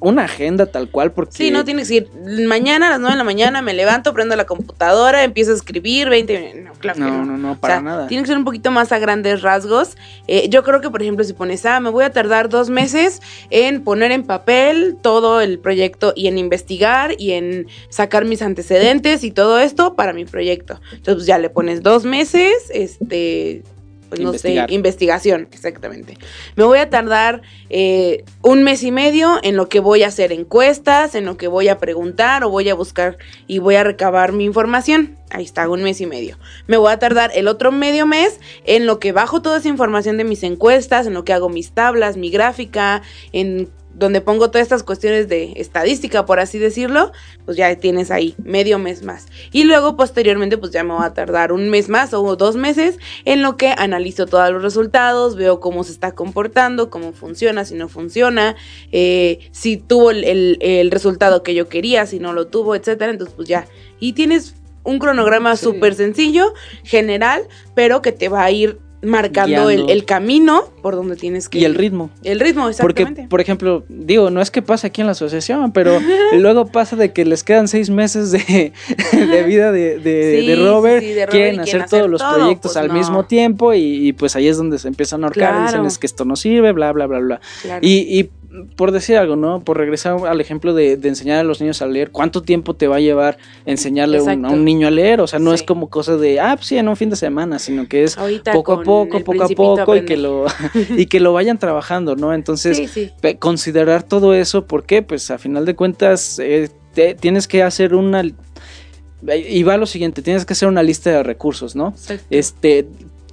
una 0.00 0.24
agenda 0.24 0.66
tal 0.66 0.90
cual 0.90 1.12
porque 1.12 1.32
Sí, 1.36 1.50
no 1.50 1.64
tienes 1.64 1.88
que 1.88 1.94
ir. 1.94 2.08
Mañana 2.46 2.88
a 2.88 2.90
las 2.90 3.00
9 3.00 3.14
de 3.14 3.18
la 3.18 3.24
mañana 3.24 3.62
me 3.62 3.74
levanto, 3.74 4.12
prendo 4.14 4.34
la 4.36 4.44
computadora, 4.44 5.24
empiezo 5.24 5.52
a 5.52 5.54
escribir 5.54 6.08
20 6.08 6.62
No, 6.64 6.72
claro 6.78 6.96
que 6.96 7.00
no, 7.02 7.18
no. 7.18 7.24
no, 7.24 7.38
no, 7.38 7.52
O 7.52 7.56
para 7.56 7.74
sea, 7.74 7.82
nada. 7.82 8.06
Tiene 8.08 8.22
que 8.24 8.28
ser 8.28 8.38
un 8.38 8.44
poquito 8.44 8.70
más 8.70 8.92
a 8.92 8.98
grandes 8.98 9.42
rasgos. 9.42 9.96
Eh, 10.26 10.48
yo 10.50 10.62
creo 10.64 10.80
que, 10.80 10.90
por 10.90 11.02
ejemplo, 11.02 11.24
si 11.24 11.32
pones, 11.32 11.64
ah, 11.66 11.80
me 11.80 11.90
voy 11.90 12.04
a 12.04 12.10
tardar 12.10 12.48
dos 12.48 12.70
meses 12.70 13.20
en 13.50 13.82
poner 13.84 14.10
en 14.12 14.24
papel 14.24 14.96
todo 15.00 15.40
el 15.40 15.58
proyecto 15.58 16.12
y 16.16 16.26
en 16.26 16.38
investigar 16.38 17.14
y 17.18 17.32
en 17.32 17.66
sacar 17.88 18.24
mis 18.24 18.42
antecedentes 18.42 19.22
y 19.24 19.30
todo 19.30 19.58
esto 19.58 19.94
para 19.94 20.12
mi 20.12 20.24
proyecto. 20.24 20.80
Entonces, 20.92 21.14
pues, 21.14 21.26
ya 21.26 21.38
le 21.38 21.50
pones 21.50 21.82
dos 21.82 22.04
meses, 22.04 22.52
este, 22.70 23.62
pues 24.08 24.20
no 24.20 24.32
sé, 24.32 24.64
investigación, 24.68 25.48
exactamente. 25.52 26.16
Me 26.56 26.64
voy 26.64 26.78
a 26.78 26.90
tardar 26.90 27.42
eh, 27.70 28.24
un 28.42 28.62
mes 28.62 28.82
y 28.82 28.90
medio 28.90 29.38
en 29.42 29.56
lo 29.56 29.68
que 29.68 29.80
voy 29.80 30.02
a 30.02 30.08
hacer 30.08 30.32
encuestas, 30.32 31.14
en 31.14 31.24
lo 31.24 31.36
que 31.36 31.48
voy 31.48 31.68
a 31.68 31.78
preguntar 31.78 32.44
o 32.44 32.50
voy 32.50 32.68
a 32.68 32.74
buscar 32.74 33.18
y 33.46 33.58
voy 33.58 33.74
a 33.74 33.84
recabar 33.84 34.32
mi 34.32 34.44
información. 34.44 35.16
Ahí 35.30 35.44
está, 35.44 35.68
un 35.68 35.82
mes 35.82 36.00
y 36.00 36.06
medio. 36.06 36.38
Me 36.66 36.78
voy 36.78 36.90
a 36.90 36.98
tardar 36.98 37.30
el 37.34 37.48
otro 37.48 37.70
medio 37.70 38.06
mes 38.06 38.40
en 38.64 38.86
lo 38.86 38.98
que 38.98 39.12
bajo 39.12 39.42
toda 39.42 39.58
esa 39.58 39.68
información 39.68 40.16
de 40.16 40.24
mis 40.24 40.42
encuestas, 40.42 41.06
en 41.06 41.12
lo 41.12 41.24
que 41.24 41.34
hago 41.34 41.50
mis 41.50 41.72
tablas, 41.72 42.16
mi 42.16 42.30
gráfica, 42.30 43.02
en 43.32 43.68
donde 43.98 44.20
pongo 44.20 44.50
todas 44.50 44.62
estas 44.62 44.82
cuestiones 44.82 45.28
de 45.28 45.52
estadística, 45.56 46.24
por 46.24 46.40
así 46.40 46.58
decirlo, 46.58 47.12
pues 47.44 47.56
ya 47.56 47.74
tienes 47.76 48.10
ahí 48.10 48.34
medio 48.42 48.78
mes 48.78 49.02
más. 49.02 49.26
Y 49.52 49.64
luego 49.64 49.96
posteriormente 49.96 50.56
pues 50.56 50.72
ya 50.72 50.84
me 50.84 50.94
va 50.94 51.04
a 51.06 51.14
tardar 51.14 51.52
un 51.52 51.68
mes 51.68 51.88
más 51.88 52.14
o 52.14 52.36
dos 52.36 52.56
meses 52.56 52.98
en 53.24 53.42
lo 53.42 53.56
que 53.56 53.74
analizo 53.76 54.26
todos 54.26 54.50
los 54.52 54.62
resultados, 54.62 55.36
veo 55.36 55.60
cómo 55.60 55.82
se 55.84 55.92
está 55.92 56.12
comportando, 56.12 56.90
cómo 56.90 57.12
funciona, 57.12 57.64
si 57.64 57.74
no 57.74 57.88
funciona, 57.88 58.54
eh, 58.92 59.40
si 59.52 59.76
tuvo 59.76 60.10
el, 60.10 60.24
el- 60.24 60.58
el 60.60 60.90
resultado 60.90 61.42
que 61.42 61.54
yo 61.54 61.68
quería, 61.68 62.06
si 62.06 62.18
no 62.20 62.32
lo 62.32 62.46
tuvo, 62.46 62.74
etcétera. 62.74 63.10
Entonces 63.10 63.34
pues 63.36 63.48
ya. 63.48 63.66
Y 63.98 64.12
tienes 64.12 64.54
un 64.84 64.98
cronograma 65.00 65.56
Sí. 65.56 65.64
súper 65.64 65.94
sencillo, 65.94 66.54
general, 66.84 67.42
pero 67.74 68.00
que 68.00 68.12
te 68.12 68.28
va 68.28 68.44
a 68.44 68.50
ir 68.50 68.78
marcando 69.02 69.70
el, 69.70 70.04
camino 70.04 70.64
por 70.82 70.96
donde 70.96 71.16
tienes 71.16 71.48
que 71.48 71.58
y 71.58 71.64
el 71.64 71.72
ir. 71.72 71.78
ritmo. 71.78 72.10
El 72.24 72.40
ritmo, 72.40 72.64
Porque, 72.80 73.02
exactamente. 73.02 73.28
por 73.28 73.40
ejemplo, 73.40 73.84
digo, 73.88 74.30
no 74.30 74.40
es 74.40 74.50
que 74.50 74.62
pase 74.62 74.86
aquí 74.88 75.00
en 75.02 75.06
la 75.06 75.12
asociación, 75.12 75.72
pero 75.72 75.98
luego 76.38 76.66
pasa 76.66 76.96
de 76.96 77.12
que 77.12 77.24
les 77.24 77.44
quedan 77.44 77.68
seis 77.68 77.90
meses 77.90 78.32
de, 78.32 78.72
de 79.12 79.42
vida 79.44 79.72
de, 79.72 79.98
de- 79.98 80.38
Sí, 80.40 80.46
de 80.46 80.56
Robert, 80.56 81.00
sí, 81.02 81.08
de 81.08 81.26
Robert, 81.26 81.30
quieren 81.30 81.60
hacer 81.60 81.86
todos 81.86 82.08
los 82.10 82.22
proyectos 82.22 82.72
pues 82.72 82.76
al 82.76 82.88
no. 82.88 82.94
mismo 82.94 83.24
tiempo 83.24 83.74
y, 83.74 84.08
y, 84.08 84.12
pues 84.12 84.34
ahí 84.36 84.48
es 84.48 84.56
donde 84.56 84.78
se 84.78 84.88
empiezan 84.88 85.22
a 85.22 85.28
ahorcar 85.28 85.60
y 85.60 85.62
dicen 85.66 85.84
es 85.86 85.98
que 85.98 86.06
esto 86.06 86.24
no 86.24 86.36
sirve, 86.36 86.72
bla, 86.72 86.92
bla, 86.92 87.06
bla, 87.06 87.18
bla. 87.20 87.40
Claro. 87.62 87.80
Y, 87.86 88.18
y 88.18 88.30
por 88.76 88.92
decir 88.92 89.16
algo, 89.18 89.36
¿no? 89.36 89.60
Por 89.60 89.76
regresar 89.76 90.16
al 90.26 90.40
ejemplo 90.40 90.72
de, 90.72 90.96
de 90.96 91.08
enseñar 91.08 91.38
a 91.40 91.42
los 91.42 91.60
niños 91.60 91.82
a 91.82 91.86
leer, 91.86 92.10
¿cuánto 92.10 92.42
tiempo 92.42 92.74
te 92.74 92.86
va 92.88 92.96
a 92.96 93.00
llevar 93.00 93.36
enseñarle 93.66 94.18
a 94.18 94.22
un- 94.22 94.28
a 94.28 94.32
Exacto. 94.32 94.54
un 94.54 94.64
niño 94.64 94.88
a 94.88 94.90
leer? 94.90 95.20
O 95.20 95.26
sea, 95.26 95.38
no 95.38 95.50
Sí. 95.50 95.56
es 95.56 95.62
como 95.64 95.90
cosa 95.90 96.16
de, 96.16 96.40
ah, 96.40 96.54
pues 96.56 96.68
sí, 96.68 96.78
en 96.78 96.88
un 96.88 96.96
fin 96.96 97.10
de 97.10 97.16
semana, 97.16 97.58
sino 97.58 97.86
que 97.88 98.04
es 98.04 98.16
Ahorita 98.16 98.52
poco 98.52 98.72
a 98.72 98.82
poco, 98.82 99.20
poco 99.22 99.44
a 99.44 99.48
poco 99.48 99.96
y 99.96 100.04
que 100.06 100.16
lo 100.16 100.46
y 100.96 101.06
que 101.06 101.20
lo 101.20 101.34
vayan 101.34 101.58
trabajando, 101.58 102.16
¿no? 102.16 102.32
Entonces, 102.32 102.76
sí, 102.78 102.88
sí. 102.88 103.10
pe- 103.20 103.36
considerar 103.36 104.02
todo 104.02 104.32
eso, 104.32 104.66
porque 104.66 105.02
pues 105.02 105.30
a 105.30 105.36
final 105.38 105.66
de 105.66 105.74
cuentas 105.76 106.38
eh, 106.38 106.70
te- 106.94 107.14
tienes 107.14 107.46
que 107.48 107.62
hacer 107.62 107.94
una 107.94 108.22
y 108.24 109.62
va 109.64 109.76
lo 109.76 109.86
siguiente, 109.86 110.22
tienes 110.22 110.44
que 110.46 110.52
hacer 110.52 110.68
una 110.68 110.82
lista 110.82 111.10
de 111.10 111.22
recursos, 111.22 111.74
¿no? 111.74 111.88
Exacto. 111.88 112.24
Este 112.30 112.86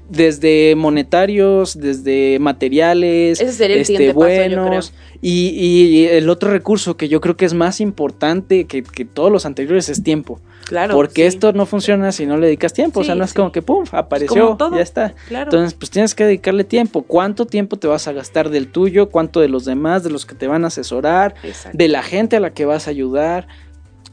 desde 0.09 0.75
monetarios, 0.75 1.79
desde 1.79 2.37
materiales, 2.39 3.39
Ese 3.39 3.53
sería 3.53 3.75
el 3.75 3.81
este, 3.81 3.93
siguiente 3.93 4.13
paso, 4.13 4.25
buenos, 4.25 4.93
y, 5.21 5.49
y 5.49 6.05
el 6.07 6.29
otro 6.29 6.51
recurso 6.51 6.97
que 6.97 7.07
yo 7.07 7.21
creo 7.21 7.37
que 7.37 7.45
es 7.45 7.53
más 7.53 7.81
importante 7.81 8.65
que, 8.65 8.83
que 8.83 9.05
todos 9.05 9.31
los 9.31 9.45
anteriores 9.45 9.89
es 9.89 10.03
tiempo. 10.03 10.39
Claro. 10.65 10.95
porque 10.95 11.21
sí. 11.21 11.27
esto 11.27 11.53
no 11.53 11.65
funciona 11.65 12.11
si 12.11 12.25
no 12.25 12.37
le 12.37 12.47
dedicas 12.47 12.73
tiempo. 12.73 13.01
o 13.01 13.03
sea, 13.03 13.15
no 13.15 13.23
es 13.23 13.29
sí. 13.31 13.35
como 13.35 13.51
que 13.51 13.61
pum, 13.61 13.85
apareció, 13.91 14.57
ya 14.73 14.81
está. 14.81 15.13
Claro. 15.27 15.45
Entonces, 15.45 15.73
pues 15.75 15.91
tienes 15.91 16.15
que 16.15 16.25
dedicarle 16.25 16.63
tiempo. 16.63 17.03
¿Cuánto 17.03 17.45
tiempo 17.45 17.77
te 17.77 17.87
vas 17.87 18.07
a 18.07 18.13
gastar 18.13 18.49
del 18.49 18.67
tuyo? 18.67 19.09
¿Cuánto 19.09 19.39
de 19.39 19.47
los 19.47 19.65
demás, 19.65 20.03
de 20.03 20.09
los 20.09 20.25
que 20.25 20.35
te 20.35 20.47
van 20.47 20.63
a 20.63 20.67
asesorar? 20.67 21.35
Exacto. 21.43 21.77
De 21.77 21.87
la 21.87 22.03
gente 22.03 22.35
a 22.35 22.39
la 22.39 22.51
que 22.51 22.65
vas 22.65 22.87
a 22.87 22.89
ayudar. 22.89 23.47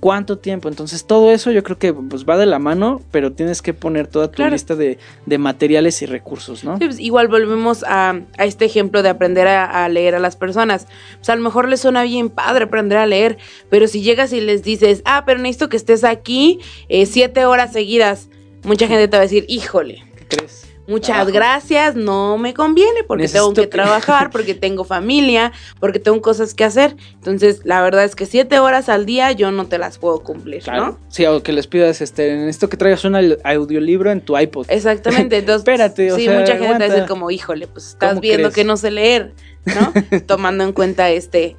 Cuánto 0.02 0.36
tiempo. 0.36 0.68
Entonces 0.68 1.04
todo 1.06 1.30
eso 1.30 1.52
yo 1.52 1.62
creo 1.62 1.78
que 1.78 1.94
pues 1.94 2.24
va 2.24 2.36
de 2.36 2.44
la 2.44 2.58
mano, 2.58 3.00
pero 3.12 3.30
tienes 3.30 3.62
que 3.62 3.72
poner 3.72 4.08
toda 4.08 4.26
tu 4.32 4.34
Claro. 4.34 4.50
lista 4.50 4.74
de, 4.74 4.98
de 5.26 5.38
materiales 5.38 6.02
y 6.02 6.06
recursos, 6.06 6.64
¿no? 6.64 6.76
Sí, 6.78 6.86
pues, 6.86 6.98
igual 6.98 7.28
volvemos 7.28 7.84
a, 7.84 8.20
a 8.36 8.44
este 8.44 8.64
ejemplo 8.64 9.04
de 9.04 9.10
aprender 9.10 9.46
a, 9.46 9.84
a 9.84 9.88
leer 9.88 10.16
a 10.16 10.18
las 10.18 10.34
personas. 10.34 10.88
Pues 11.18 11.28
a 11.30 11.36
lo 11.36 11.42
mejor 11.42 11.68
les 11.68 11.78
suena 11.82 12.02
bien 12.02 12.30
padre 12.30 12.64
aprender 12.64 12.98
a 12.98 13.06
leer, 13.06 13.38
pero 13.70 13.86
si 13.86 14.02
llegas 14.02 14.32
y 14.32 14.40
les 14.40 14.64
dices, 14.64 15.02
ah, 15.04 15.22
pero 15.24 15.38
necesito 15.38 15.68
que 15.68 15.76
estés 15.76 16.02
aquí 16.02 16.58
eh, 16.88 17.06
siete 17.06 17.44
horas 17.44 17.72
seguidas, 17.72 18.28
mucha 18.64 18.88
gente 18.88 19.06
te 19.06 19.16
va 19.16 19.20
a 19.20 19.26
decir, 19.26 19.44
híjole. 19.48 20.02
¿Qué 20.16 20.36
crees? 20.36 20.61
Muchas 20.88 21.14
Trabajo. 21.14 21.32
gracias, 21.32 21.94
no 21.94 22.38
me 22.38 22.54
conviene 22.54 23.04
porque 23.06 23.22
Necesito 23.22 23.52
tengo 23.52 23.62
que 23.62 23.66
trabajar, 23.68 24.30
porque 24.32 24.54
tengo 24.54 24.82
familia, 24.84 25.52
porque 25.78 26.00
tengo 26.00 26.20
cosas 26.20 26.54
que 26.54 26.64
hacer. 26.64 26.96
Entonces, 27.14 27.60
la 27.64 27.80
verdad 27.82 28.02
es 28.04 28.16
que 28.16 28.26
siete 28.26 28.58
horas 28.58 28.88
al 28.88 29.06
día 29.06 29.30
yo 29.30 29.52
no 29.52 29.66
te 29.66 29.78
las 29.78 29.98
puedo 29.98 30.20
cumplir, 30.24 30.62
Claro. 30.62 30.86
¿no? 30.86 30.98
Sí, 31.08 31.24
o 31.24 31.40
que 31.42 31.52
les 31.52 31.68
pidas, 31.68 32.00
este, 32.00 32.34
necesito 32.36 32.68
que 32.68 32.76
traigas 32.76 33.04
un 33.04 33.14
au- 33.14 33.38
audiolibro 33.44 34.10
en 34.10 34.20
tu 34.20 34.36
iPod. 34.36 34.66
Exactamente, 34.68 35.36
entonces 35.38 35.60
Espérate, 35.60 36.10
o 36.12 36.16
sí, 36.16 36.24
sea, 36.24 36.38
mucha 36.38 36.52
gente 36.56 36.66
te 36.66 36.78
va 36.78 36.84
a 36.84 36.88
decir 36.88 37.06
como, 37.06 37.30
híjole, 37.30 37.68
pues 37.68 37.88
estás 37.90 38.10
¿Cómo 38.10 38.20
viendo 38.20 38.48
crees? 38.48 38.54
que 38.54 38.64
no 38.64 38.76
sé 38.76 38.90
leer, 38.90 39.32
¿no? 39.66 39.92
Tomando 40.26 40.64
en 40.64 40.72
cuenta 40.72 41.10
este, 41.10 41.56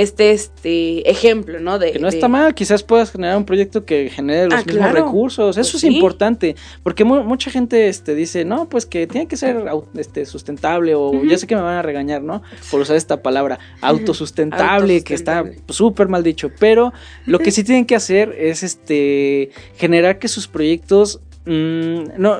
este, 0.00 0.30
este 0.32 1.08
ejemplo, 1.10 1.58
¿no? 1.60 1.78
De, 1.78 1.92
Que 1.92 1.98
no 1.98 2.08
de- 2.10 2.16
está 2.16 2.28
mal, 2.28 2.54
quizás 2.54 2.82
puedas 2.82 3.10
generar 3.12 3.36
un 3.36 3.44
proyecto 3.44 3.84
que 3.84 4.10
genere 4.10 4.44
los 4.46 4.54
Ah, 4.54 4.62
mismos 4.66 4.76
claro. 4.90 5.04
recursos. 5.06 5.56
Eso 5.56 5.72
Pues 5.72 5.74
es 5.74 5.80
sí. 5.90 5.94
importante, 5.94 6.56
porque 6.82 7.04
mu- 7.04 7.22
mucha 7.24 7.50
gente 7.50 7.88
este, 7.88 8.14
dice, 8.14 8.44
no, 8.44 8.68
pues 8.68 8.86
que 8.86 9.06
tiene 9.06 9.26
que 9.26 9.36
ser 9.36 9.64
este, 9.96 10.26
sustentable, 10.26 10.94
o 10.94 11.24
ya 11.24 11.38
sé 11.38 11.46
que 11.46 11.56
me 11.56 11.62
van 11.62 11.76
a 11.78 11.82
regañar, 11.82 12.22
¿no? 12.22 12.42
Por 12.70 12.80
usar 12.80 12.96
esta 12.96 13.22
palabra, 13.22 13.58
autosustentable, 13.80 15.02
que 15.02 15.14
está 15.14 15.44
súper 15.68 16.08
mal 16.08 16.22
dicho. 16.22 16.50
Pero 16.58 16.92
lo 17.26 17.38
que 17.38 17.50
sí 17.50 17.64
tienen 17.64 17.86
que 17.86 17.94
hacer 17.96 18.34
es 18.38 18.62
este 18.62 19.50
generar 19.76 20.18
que 20.18 20.28
sus 20.28 20.46
proyectos 20.48 21.20
mm, 21.46 22.18
no. 22.18 22.38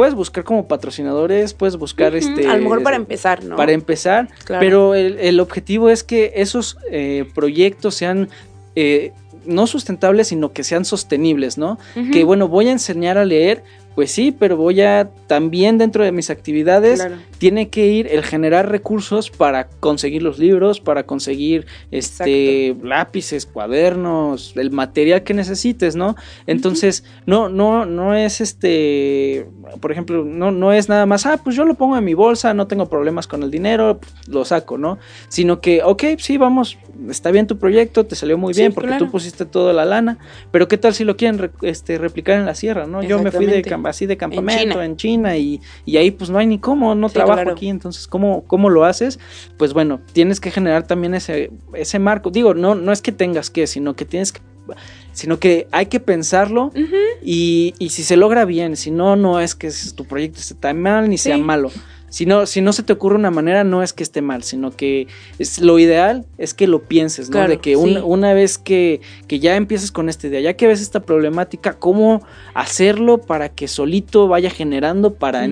Puedes 0.00 0.14
buscar 0.14 0.44
como 0.44 0.66
patrocinadores, 0.66 1.52
puedes 1.52 1.76
buscar 1.76 2.16
este. 2.16 2.48
A 2.48 2.56
lo 2.56 2.62
mejor 2.62 2.82
para 2.82 2.96
empezar, 2.96 3.44
¿no? 3.44 3.54
Para 3.54 3.72
empezar, 3.72 4.28
Claro. 4.46 4.58
pero 4.58 4.94
el, 4.94 5.18
el 5.18 5.38
objetivo 5.40 5.90
es 5.90 6.02
que 6.02 6.32
esos 6.36 6.78
eh, 6.90 7.26
proyectos 7.34 7.96
sean 7.96 8.30
eh, 8.76 9.12
no 9.44 9.66
sustentables, 9.66 10.28
sino 10.28 10.54
que 10.54 10.64
sean 10.64 10.86
sostenibles, 10.86 11.58
¿no? 11.58 11.78
Que 12.14 12.24
bueno, 12.24 12.48
voy 12.48 12.68
a 12.68 12.72
enseñar 12.72 13.18
a 13.18 13.26
leer, 13.26 13.62
pues 13.94 14.10
sí, 14.10 14.32
pero 14.32 14.56
voy 14.56 14.80
a 14.80 15.10
también 15.26 15.76
dentro 15.76 16.02
de 16.02 16.12
mis 16.12 16.30
actividades 16.30 17.00
claro. 17.00 17.16
Tiene 17.40 17.70
que 17.70 17.86
ir 17.86 18.06
el 18.06 18.22
generar 18.22 18.70
recursos 18.70 19.30
para 19.30 19.66
conseguir 19.70 20.22
los 20.22 20.38
libros, 20.38 20.78
para 20.78 21.04
conseguir 21.04 21.64
este 21.90 22.76
lápices, 22.82 23.46
cuadernos, 23.46 24.54
el 24.56 24.70
material 24.70 25.22
que 25.22 25.32
necesites, 25.32 25.96
¿no? 25.96 26.16
Entonces, 26.46 27.02
no, 27.24 27.48
no, 27.48 27.86
no 27.86 28.14
es 28.14 28.42
este, 28.42 29.46
por 29.80 29.90
ejemplo, 29.90 30.22
no, 30.22 30.50
no 30.50 30.74
es 30.74 30.90
nada 30.90 31.06
más, 31.06 31.24
ah, 31.24 31.40
pues 31.42 31.56
yo 31.56 31.64
lo 31.64 31.72
pongo 31.76 31.96
en 31.96 32.04
mi 32.04 32.12
bolsa, 32.12 32.52
no 32.52 32.66
tengo 32.66 32.90
problemas 32.90 33.26
con 33.26 33.42
el 33.42 33.50
dinero, 33.50 34.00
pues, 34.00 34.12
lo 34.28 34.44
saco, 34.44 34.76
¿no? 34.76 34.98
Sino 35.28 35.62
que, 35.62 35.82
ok, 35.82 36.04
sí, 36.18 36.36
vamos, 36.36 36.76
está 37.08 37.30
bien 37.30 37.46
tu 37.46 37.56
proyecto, 37.56 38.04
te 38.04 38.16
salió 38.16 38.36
muy 38.36 38.52
Sí, 38.52 38.60
bien 38.60 38.72
porque 38.74 38.88
claro. 38.88 39.06
tú 39.06 39.10
pusiste 39.12 39.46
toda 39.46 39.72
la 39.72 39.86
lana, 39.86 40.18
pero 40.50 40.68
qué 40.68 40.76
tal 40.76 40.92
si 40.92 41.04
lo 41.04 41.16
quieren 41.16 41.38
re- 41.38 41.50
este, 41.62 41.96
replicar 41.96 42.38
en 42.38 42.44
la 42.44 42.54
sierra, 42.54 42.86
¿no? 42.86 43.02
Yo 43.02 43.18
me 43.18 43.30
fui 43.30 43.46
de, 43.46 43.64
así 43.84 44.04
de 44.04 44.16
campamento 44.18 44.72
China. 44.74 44.84
en 44.84 44.96
China 44.96 45.36
y, 45.38 45.60
y 45.86 45.96
ahí 45.96 46.10
pues 46.10 46.28
no 46.28 46.36
hay 46.36 46.46
ni 46.46 46.58
cómo, 46.58 46.94
no 46.94 47.08
Sí, 47.08 47.14
trabajo 47.34 47.42
claro. 47.44 47.56
aquí, 47.56 47.68
entonces 47.68 48.06
¿cómo, 48.06 48.44
¿cómo 48.46 48.70
lo 48.70 48.84
haces? 48.84 49.18
Pues 49.56 49.72
bueno, 49.72 50.00
tienes 50.12 50.40
que 50.40 50.50
generar 50.50 50.86
también 50.86 51.14
ese, 51.14 51.50
ese 51.74 51.98
marco, 51.98 52.30
digo, 52.30 52.54
no, 52.54 52.74
no 52.74 52.92
es 52.92 53.02
que 53.02 53.12
tengas 53.12 53.50
que, 53.50 53.66
sino 53.66 53.94
que 53.94 54.04
tienes 54.04 54.32
que, 54.32 54.40
sino 55.12 55.38
que 55.38 55.66
hay 55.72 55.86
que 55.86 55.98
pensarlo 56.00 56.70
y, 57.22 57.74
y 57.78 57.88
si 57.90 58.02
se 58.04 58.16
logra 58.16 58.44
bien, 58.44 58.76
si 58.76 58.90
no, 58.90 59.16
no 59.16 59.40
es 59.40 59.54
que 59.54 59.70
tu 59.96 60.04
proyecto 60.04 60.38
esté 60.38 60.54
tan 60.54 60.80
mal 60.80 61.08
ni 61.08 61.18
sea 61.18 61.36
malo. 61.38 61.70
Si 62.08 62.26
no, 62.26 62.44
si 62.44 62.60
no 62.60 62.72
se 62.72 62.82
te 62.82 62.92
ocurre 62.92 63.14
una 63.14 63.30
manera, 63.30 63.62
no 63.62 63.84
es 63.84 63.92
que 63.92 64.02
esté 64.02 64.20
mal, 64.20 64.42
sino 64.42 64.72
que 64.72 65.06
es, 65.38 65.60
lo 65.60 65.78
ideal 65.78 66.26
es 66.38 66.54
que 66.54 66.66
lo 66.66 66.82
pienses, 66.82 67.28
¿no? 67.28 67.34
Claro, 67.34 67.50
de 67.50 67.58
que 67.58 67.76
un- 67.76 67.94
sí. 67.94 68.00
una 68.04 68.34
vez 68.34 68.58
que, 68.58 69.00
que 69.28 69.38
ya 69.38 69.54
empieces 69.54 69.92
con 69.92 70.08
esta 70.08 70.26
idea, 70.26 70.40
ya 70.40 70.54
que 70.54 70.66
ves 70.66 70.80
esta 70.80 70.98
problemática, 71.00 71.74
cómo 71.78 72.20
hacerlo 72.52 73.18
para 73.18 73.48
que 73.50 73.68
solito 73.68 74.26
vaya 74.26 74.50
generando 74.50 75.14
para. 75.14 75.48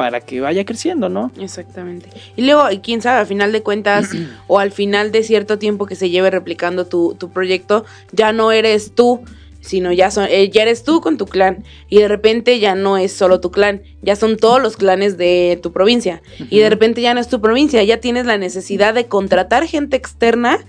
Para 0.00 0.22
que 0.22 0.40
vaya 0.40 0.64
creciendo, 0.64 1.10
¿no? 1.10 1.30
Exactamente. 1.38 2.08
Y 2.34 2.46
luego, 2.46 2.64
quién 2.82 3.02
sabe, 3.02 3.20
al 3.20 3.26
final 3.26 3.52
de 3.52 3.62
cuentas, 3.62 4.08
o 4.46 4.58
al 4.58 4.72
final 4.72 5.12
de 5.12 5.22
cierto 5.22 5.58
tiempo 5.58 5.84
que 5.84 5.94
se 5.94 6.08
lleve 6.08 6.30
replicando 6.30 6.86
tu, 6.86 7.16
tu 7.18 7.28
proyecto, 7.28 7.84
ya 8.10 8.32
no 8.32 8.50
eres 8.50 8.94
tú, 8.94 9.20
sino 9.60 9.92
ya, 9.92 10.10
son, 10.10 10.24
eh, 10.30 10.48
ya 10.48 10.62
eres 10.62 10.84
tú 10.84 11.02
con 11.02 11.18
tu 11.18 11.26
clan. 11.26 11.64
Y 11.90 11.98
de 11.98 12.08
repente 12.08 12.58
ya 12.60 12.74
no 12.74 12.96
es 12.96 13.12
solo 13.12 13.40
tu 13.40 13.50
clan, 13.50 13.82
ya 14.00 14.16
son 14.16 14.38
todos 14.38 14.62
los 14.62 14.78
clanes 14.78 15.18
de 15.18 15.60
tu 15.62 15.70
provincia. 15.70 16.22
Y 16.48 16.60
de 16.60 16.70
repente 16.70 17.02
ya 17.02 17.12
no 17.12 17.20
es 17.20 17.28
tu 17.28 17.42
provincia, 17.42 17.82
ya 17.82 18.00
tienes 18.00 18.24
la 18.24 18.38
necesidad 18.38 18.94
de 18.94 19.04
contratar 19.04 19.66
gente 19.66 19.98
externa 19.98 20.60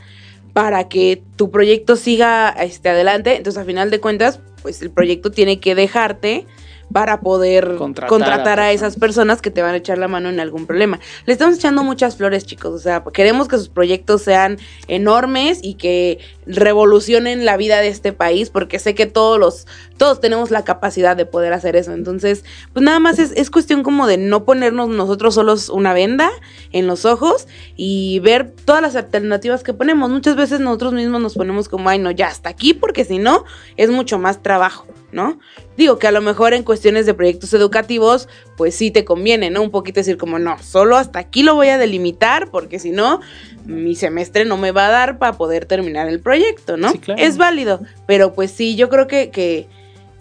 para 0.51 0.89
que 0.89 1.23
tu 1.37 1.51
proyecto 1.51 1.95
siga 1.95 2.49
este, 2.49 2.89
adelante. 2.89 3.37
Entonces, 3.37 3.61
al 3.61 3.65
final 3.65 3.91
de 3.91 4.01
cuentas, 4.01 4.41
pues 4.61 4.81
el 4.81 4.91
proyecto 4.91 5.31
tiene 5.31 5.61
que 5.61 5.73
dejarte 5.73 6.45
para 6.91 7.21
poder 7.21 7.75
Contratar 7.75 8.09
contratar, 8.09 8.59
a 8.59 8.63
a, 8.63 8.71
esas 8.71 8.95
personas 8.97 9.41
que 9.41 9.51
te 9.51 9.61
van 9.61 9.73
a 9.73 9.77
echar 9.77 9.97
la 9.97 10.07
mano 10.07 10.29
en 10.29 10.39
algún 10.39 10.65
problema. 10.65 10.99
Le 11.25 11.33
estamos 11.33 11.55
echando 11.55 11.83
muchas 11.83 12.17
flores, 12.17 12.45
chicos. 12.45 12.73
O 12.73 12.79
sea, 12.79 13.03
queremos 13.13 13.47
que 13.47 13.57
sus 13.57 13.69
proyectos 13.69 14.21
sean 14.21 14.57
enormes 14.87 15.59
y 15.61 15.75
que 15.75 16.19
revolucionen 16.45 17.45
la 17.45 17.57
vida 17.57 17.79
de 17.81 17.87
este 17.87 18.13
país, 18.13 18.49
porque 18.49 18.79
sé 18.79 18.95
que 18.95 19.05
todos 19.05 19.39
los, 19.39 19.67
todos 19.97 20.19
tenemos 20.19 20.51
la 20.51 20.63
capacidad 20.63 21.15
de 21.15 21.25
poder 21.25 21.53
hacer 21.53 21.75
eso. 21.75 21.93
Entonces, 21.93 22.43
pues 22.73 22.83
nada 22.83 22.99
más 22.99 23.19
es, 23.19 23.31
es 23.35 23.49
cuestión 23.49 23.83
como 23.83 24.07
de 24.07 24.17
no 24.17 24.43
ponernos 24.43 24.89
nosotros 24.89 25.35
solos 25.35 25.69
una 25.69 25.93
venda 25.93 26.29
en 26.71 26.87
los 26.87 27.05
ojos 27.05 27.47
y 27.75 28.19
ver 28.19 28.51
todas 28.65 28.81
las 28.81 28.95
alternativas 28.95 29.63
que 29.63 29.73
ponemos. 29.73 30.09
Muchas 30.09 30.35
veces 30.35 30.59
nosotros 30.59 30.93
mismos 30.93 31.21
nos 31.21 31.35
ponemos 31.35 31.69
como, 31.69 31.89
ay, 31.89 31.99
no, 31.99 32.11
ya 32.11 32.27
hasta 32.27 32.49
aquí, 32.49 32.73
porque 32.73 33.05
si 33.05 33.17
no, 33.17 33.45
es 33.77 33.89
mucho 33.89 34.19
más 34.19 34.41
trabajo, 34.41 34.85
¿no? 35.11 35.39
Digo 35.77 35.99
que 35.99 36.07
a 36.07 36.11
lo 36.11 36.21
mejor 36.21 36.53
en 36.53 36.63
cuestiones 36.63 37.05
de 37.05 37.13
proyectos 37.13 37.53
educativos, 37.53 38.27
pues 38.57 38.75
sí 38.75 38.91
te 38.91 39.05
conviene, 39.05 39.49
¿no? 39.49 39.61
Un 39.61 39.71
poquito 39.71 39.99
decir 39.99 40.17
como, 40.17 40.39
no, 40.39 40.57
solo 40.61 40.97
hasta 40.97 41.19
aquí 41.19 41.43
lo 41.43 41.55
voy 41.55 41.69
a 41.69 41.77
delimitar, 41.77 42.49
porque 42.51 42.79
si 42.79 42.91
no, 42.91 43.21
mi 43.65 43.95
semestre 43.95 44.45
no 44.45 44.57
me 44.57 44.71
va 44.71 44.87
a 44.87 44.91
dar 44.91 45.17
para 45.19 45.33
poder 45.33 45.65
terminar 45.65 46.07
el 46.07 46.19
proyecto, 46.19 46.77
¿no? 46.77 46.91
Sí, 46.91 46.99
claro. 46.99 47.21
Es 47.21 47.37
válido, 47.37 47.81
pero 48.05 48.33
pues 48.33 48.51
sí, 48.51 48.75
yo 48.75 48.89
creo 48.89 49.07
que, 49.07 49.29
que 49.31 49.67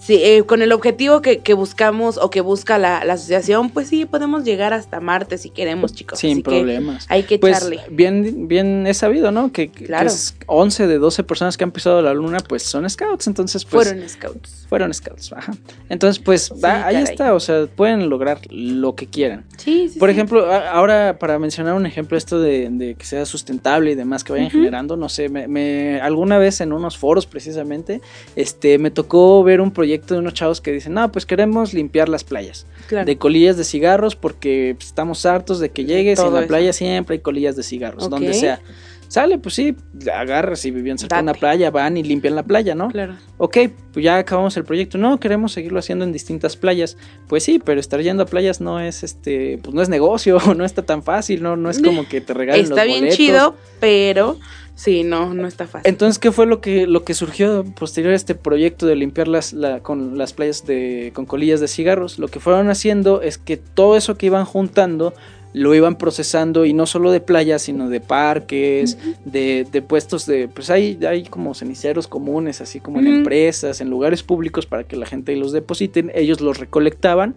sí, 0.00 0.20
eh, 0.22 0.42
con 0.44 0.62
el 0.62 0.72
objetivo 0.72 1.22
que, 1.22 1.38
que 1.38 1.54
buscamos 1.54 2.16
o 2.18 2.30
que 2.30 2.40
busca 2.40 2.78
la, 2.78 3.04
la 3.04 3.12
asociación, 3.14 3.70
pues 3.70 3.88
sí, 3.88 4.06
podemos 4.06 4.44
llegar 4.44 4.72
hasta 4.72 4.98
Marte 5.00 5.38
si 5.38 5.50
queremos, 5.50 5.92
chicos. 5.92 6.18
Sin 6.18 6.30
Así 6.32 6.42
que 6.42 6.50
problemas. 6.50 7.06
hay 7.08 7.22
que 7.24 7.38
Pues 7.38 7.58
echarle. 7.58 7.80
bien, 7.90 8.48
bien 8.48 8.86
es 8.86 8.96
sabido, 8.96 9.30
¿no? 9.30 9.52
Que, 9.52 9.68
que 9.68 9.84
Claro. 9.84 10.06
es 10.08 10.34
11 10.46 10.86
de 10.86 10.98
12 10.98 11.22
personas 11.24 11.56
que 11.56 11.64
han 11.64 11.70
pisado 11.72 12.00
la 12.02 12.14
luna, 12.14 12.38
pues 12.40 12.62
son 12.62 12.88
scouts, 12.88 13.26
entonces 13.26 13.64
pues 13.64 13.88
Fueron 13.88 14.08
scouts. 14.08 14.66
fueron 14.68 14.94
scouts, 14.94 15.32
ajá. 15.32 15.52
Entonces 15.88 16.22
pues 16.22 16.44
Sí, 16.54 16.60
ah, 16.64 16.86
ahí 16.86 16.96
está, 16.96 17.34
o 17.34 17.40
sea, 17.40 17.66
pueden 17.66 18.08
lograr 18.08 18.40
lo 18.50 18.94
que 18.94 19.06
quieran. 19.06 19.44
Sí, 19.58 19.88
sí. 19.92 19.98
Por 19.98 20.08
sí. 20.08 20.14
ejemplo, 20.14 20.50
ahora 20.52 21.18
para 21.18 21.38
mencionar 21.38 21.74
un 21.74 21.84
ejemplo 21.86 22.16
esto 22.16 22.40
de, 22.40 22.68
de 22.70 22.94
que 22.94 23.04
sea 23.04 23.26
sustentable 23.26 23.90
y 23.90 23.94
demás 23.94 24.24
que 24.24 24.32
vayan 24.32 24.46
Ujú. 24.48 24.56
generando, 24.58 24.96
no 24.96 25.08
sé, 25.08 25.28
me, 25.28 25.46
me- 25.48 26.00
alguna 26.00 26.38
vez 26.38 26.60
en 26.60 26.72
unos 26.72 26.96
foros 26.96 27.26
precisamente, 27.26 28.00
este, 28.36 28.78
me 28.78 28.90
tocó 28.90 29.42
ver 29.44 29.60
un 29.60 29.70
proyecto 29.70 29.89
de 29.98 30.18
unos 30.18 30.34
chavos 30.34 30.60
que 30.60 30.72
dicen, 30.72 30.94
no, 30.94 31.10
pues 31.12 31.26
queremos 31.26 31.74
limpiar 31.74 32.08
las 32.08 32.24
playas 32.24 32.66
Claro. 32.88 33.06
de 33.06 33.18
colillas 33.18 33.56
de 33.56 33.64
cigarros 33.64 34.16
porque 34.16 34.74
pues, 34.76 34.88
estamos 34.88 35.24
hartos 35.26 35.58
de 35.60 35.70
que 35.70 35.84
llegues 35.84 36.18
y 36.18 36.22
en 36.22 36.26
todo 36.28 36.34
la 36.36 36.40
eso. 36.40 36.48
playa 36.48 36.72
siempre 36.72 37.14
hay 37.14 37.20
colillas 37.20 37.56
de 37.56 37.62
cigarros, 37.62 38.08
donde 38.10 38.34
sea. 38.34 38.60
Sale, 39.08 39.38
pues 39.38 39.56
sí, 39.56 39.74
agarras 40.14 40.64
y 40.64 40.70
vivían 40.70 40.96
cerca 40.96 41.16
de 41.16 41.22
una 41.22 41.34
playa, 41.34 41.72
van 41.72 41.96
y 41.96 42.04
limpian 42.04 42.36
la 42.36 42.44
playa, 42.44 42.76
¿no? 42.76 42.86
Claro. 42.90 43.16
Ok, 43.38 43.56
pues 43.92 44.04
ya 44.04 44.18
acabamos 44.18 44.56
el 44.56 44.62
proyecto. 44.62 44.98
No, 44.98 45.18
queremos 45.18 45.50
seguirlo 45.50 45.80
haciendo 45.80 46.04
en 46.04 46.12
distintas 46.12 46.54
playas. 46.56 46.96
Pues 47.26 47.42
sí, 47.42 47.58
pero 47.58 47.80
estar 47.80 48.00
yendo 48.00 48.22
a 48.22 48.26
playas 48.26 48.60
no 48.60 48.78
es 48.78 49.02
este, 49.02 49.58
pues 49.64 49.74
no 49.74 49.82
es 49.82 49.88
negocio, 49.88 50.38
no 50.56 50.64
está 50.64 50.82
tan 50.82 51.02
fácil, 51.02 51.42
no, 51.42 51.56
no 51.56 51.70
es 51.70 51.82
como 51.82 52.06
que 52.06 52.20
te 52.20 52.34
regalen 52.34 52.62
Está 52.62 52.76
los 52.76 52.84
bien 52.84 52.98
boletos. 53.00 53.16
chido, 53.16 53.56
pero 53.80 54.38
sí, 54.82 55.02
no, 55.04 55.34
no 55.34 55.46
está 55.46 55.66
fácil. 55.66 55.88
Entonces, 55.88 56.18
¿qué 56.18 56.32
fue 56.32 56.46
lo 56.46 56.60
que, 56.60 56.86
lo 56.86 57.04
que 57.04 57.14
surgió 57.14 57.64
posterior 57.64 58.12
a 58.12 58.16
este 58.16 58.34
proyecto 58.34 58.86
de 58.86 58.96
limpiar 58.96 59.28
las, 59.28 59.52
la- 59.52 59.80
con 59.80 60.16
las 60.16 60.32
playas 60.32 60.66
de, 60.66 61.10
con 61.14 61.26
colillas 61.26 61.60
de 61.60 61.68
cigarros? 61.68 62.18
Lo 62.18 62.28
que 62.28 62.40
fueron 62.40 62.70
haciendo 62.70 63.20
es 63.22 63.38
que 63.38 63.56
todo 63.56 63.96
eso 63.96 64.16
que 64.16 64.26
iban 64.26 64.44
juntando 64.44 65.12
lo 65.52 65.74
iban 65.74 65.96
procesando 65.96 66.64
y 66.64 66.72
no 66.72 66.86
solo 66.86 67.10
de 67.10 67.20
playas, 67.20 67.62
sino 67.62 67.88
de 67.88 68.00
parques, 68.00 68.96
de, 69.24 69.66
de 69.72 69.82
puestos 69.82 70.24
de, 70.24 70.46
pues 70.46 70.70
hay, 70.70 70.96
hay 71.04 71.24
como 71.24 71.54
ceniceros 71.54 72.06
comunes, 72.06 72.60
así 72.60 72.78
como 72.78 73.00
en 73.00 73.08
empresas, 73.08 73.80
en 73.80 73.90
lugares 73.90 74.22
públicos 74.22 74.66
para 74.66 74.84
que 74.84 74.94
la 74.94 75.06
gente 75.06 75.34
los 75.34 75.50
depositen, 75.50 76.12
ellos 76.14 76.40
los 76.40 76.58
recolectaban 76.58 77.34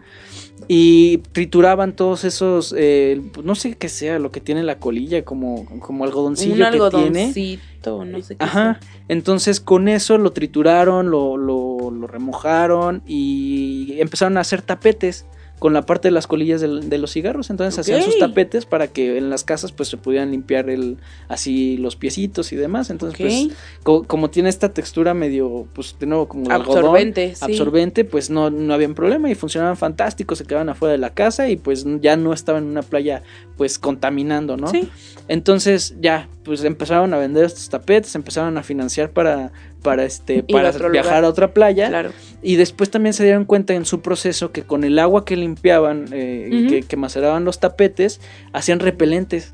y 0.67 1.19
trituraban 1.31 1.95
todos 1.95 2.23
esos, 2.23 2.73
eh, 2.77 3.21
no 3.43 3.55
sé 3.55 3.75
qué 3.75 3.89
sea 3.89 4.19
lo 4.19 4.31
que 4.31 4.41
tiene 4.41 4.63
la 4.63 4.79
colilla, 4.79 5.23
como, 5.23 5.65
como 5.79 6.03
algoncillo 6.03 6.65
un 6.65 6.71
que 6.71 6.79
tiene 6.97 7.23
algodoncito. 7.23 8.05
no 8.05 8.21
sé 8.21 8.35
qué. 8.35 8.43
Ajá. 8.43 8.79
Entonces 9.07 9.59
con 9.59 9.87
eso 9.87 10.17
lo 10.17 10.31
trituraron, 10.31 11.09
lo, 11.09 11.37
lo, 11.37 11.91
lo 11.91 12.07
remojaron 12.07 13.03
y 13.05 13.95
empezaron 13.99 14.37
a 14.37 14.41
hacer 14.41 14.61
tapetes 14.61 15.25
con 15.63 15.71
la 15.71 15.83
parte 15.83 16.09
de 16.09 16.11
las 16.11 16.27
colillas 16.27 16.59
de, 16.59 16.97
los 16.97 17.13
cigarros. 17.13 17.49
Entonces 17.49 17.79
hacían 17.79 18.03
sus 18.03 18.19
tapetes 18.19 18.65
para 18.65 18.89
que 18.89 19.17
en 19.17 19.29
las 19.29 19.45
casas 19.45 19.71
pues 19.71 19.87
se 19.87 19.95
pudieran 19.95 20.31
limpiar 20.31 20.69
el 20.69 20.97
así 21.29 21.77
los 21.77 21.95
piecitos 21.95 22.51
y 22.51 22.57
demás. 22.57 22.89
Entonces 22.89 23.17
pues 23.17 23.47
co- 23.81 24.03
como 24.03 24.29
tiene 24.29 24.49
esta 24.49 24.73
textura 24.73 25.13
medio 25.13 25.65
pues 25.73 25.95
de 26.01 26.05
nuevo 26.05 26.27
como 26.27 26.51
algodón, 26.51 26.79
Absorbente, 26.79 27.35
sí. 27.35 27.45
absorbente, 27.45 28.03
pues 28.03 28.29
no, 28.29 28.49
no 28.49 28.73
habían 28.73 28.93
problema 28.93 29.31
y 29.31 29.35
funcionaban 29.35 29.77
fantástico, 29.77 30.35
se 30.35 30.43
quedaban 30.43 30.67
afuera 30.67 30.91
de 30.91 30.97
la 30.97 31.11
casa 31.11 31.47
y 31.47 31.55
pues 31.55 31.85
ya 32.01 32.17
no 32.17 32.33
estaban 32.33 32.63
en 32.65 32.69
una 32.71 32.81
playa 32.81 33.23
pues 33.55 33.79
contaminando, 33.79 34.57
¿no? 34.57 34.67
Sí. 34.67 34.89
Entonces 35.29 35.95
ya, 36.01 36.27
pues 36.43 36.61
empezaron 36.65 37.13
a 37.13 37.17
vender 37.17 37.45
estos 37.45 37.69
tapetes, 37.69 38.15
empezaron 38.15 38.57
a 38.57 38.63
financiar 38.63 39.11
para, 39.11 39.53
para 39.83 40.03
este, 40.05 40.41
para 40.43 40.71
viajar 40.71 40.91
lugar. 41.11 41.23
a 41.25 41.27
otra 41.29 41.53
playa. 41.53 41.89
Claro. 41.89 42.09
Y 42.41 42.55
después 42.55 42.89
también 42.89 43.13
se 43.13 43.23
dieron 43.23 43.45
cuenta 43.45 43.73
en 43.75 43.85
su 43.85 44.01
proceso 44.01 44.51
que 44.51 44.63
con 44.63 44.83
el 44.83 44.97
agua 44.97 45.23
que 45.25 45.35
limpiaban, 45.35 46.05
eh, 46.11 46.65
que, 46.69 46.81
que 46.81 46.97
maceraban 46.97 47.45
los 47.45 47.59
tapetes, 47.59 48.19
hacían 48.53 48.79
repelentes, 48.79 49.53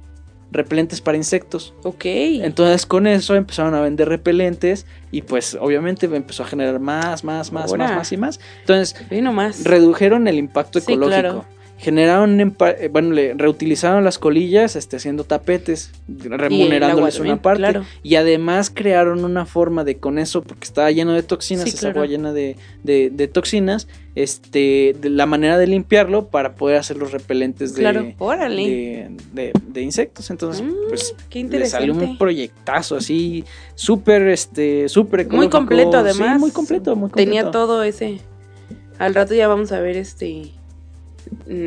repelentes 0.51 1.01
para 1.01 1.17
insectos. 1.17 1.73
Ok. 1.83 2.05
Entonces 2.05 2.85
con 2.85 3.05
eso 3.07 3.35
empezaron 3.35 3.75
a 3.75 3.81
vender 3.81 4.07
repelentes 4.09 4.85
y 5.11 5.21
pues 5.23 5.55
obviamente 5.59 6.05
empezó 6.07 6.43
a 6.43 6.47
generar 6.47 6.79
más, 6.79 7.23
más, 7.23 7.51
más, 7.51 7.69
Ahora. 7.71 7.87
más, 7.87 7.95
más 7.97 8.11
y 8.11 8.17
más. 8.17 8.39
Entonces 8.61 8.95
nomás. 9.11 9.63
redujeron 9.63 10.27
el 10.27 10.37
impacto 10.37 10.79
Sí, 10.79 10.93
ecológico. 10.93 11.19
claro. 11.19 11.45
Generaron, 11.79 12.39
empa- 12.39 12.75
eh, 12.77 12.89
bueno, 12.89 13.13
le 13.13 13.33
reutilizaron 13.35 14.03
las 14.03 14.19
colillas 14.19 14.75
este, 14.75 14.97
haciendo 14.97 15.23
tapetes, 15.23 15.91
remunerándoles 16.07 17.19
una 17.21 17.41
parte. 17.41 17.59
claro. 17.61 17.85
Y 18.03 18.15
además 18.15 18.69
crearon 18.69 19.23
una 19.23 19.45
forma 19.45 19.85
de 19.85 19.95
con 19.97 20.19
eso, 20.19 20.41
porque 20.43 20.65
estaba 20.65 20.91
lleno 20.91 21.13
de 21.13 21.23
toxinas, 21.23 21.63
Sí, 21.63 21.69
esa 21.69 21.79
claro. 21.79 22.01
agua 22.01 22.07
llena 22.07 22.33
de, 22.33 22.57
de- 22.83 23.09
de 23.11 23.27
toxinas, 23.29 23.87
este, 24.15 24.93
de 24.99 25.09
la 25.09 25.25
manera 25.25 25.57
de 25.57 25.67
limpiarlo 25.67 26.27
para 26.27 26.55
poder 26.55 26.75
hacer 26.77 26.97
los 26.97 27.13
repelentes 27.13 27.73
de, 27.75 27.79
Claro, 27.81 28.13
órale. 28.17 28.61
de, 28.61 29.11
de- 29.33 29.53
de 29.65 29.81
insectos. 29.81 30.29
Entonces, 30.31 30.61
Mm, 30.65 30.73
pues 30.89 31.15
qué 31.29 31.43
le 31.45 31.65
salió 31.65 31.93
un 31.93 32.17
proyectazo 32.17 32.97
así, 32.97 33.45
súper, 33.75 34.27
este, 34.27 34.89
súper 34.89 35.27
Muy 35.29 35.47
completo, 35.47 35.91
Sí, 35.91 35.97
además. 35.97 36.39
muy 36.41 36.51
completo, 36.51 36.95
muy 36.97 37.09
completo. 37.09 37.25
Tenía 37.29 37.51
todo 37.51 37.83
ese. 37.83 38.19
Al 38.97 39.15
rato 39.15 39.33
ya 39.33 39.47
vamos 39.47 39.71
a 39.71 39.79
ver 39.79 39.95
este 39.95 40.51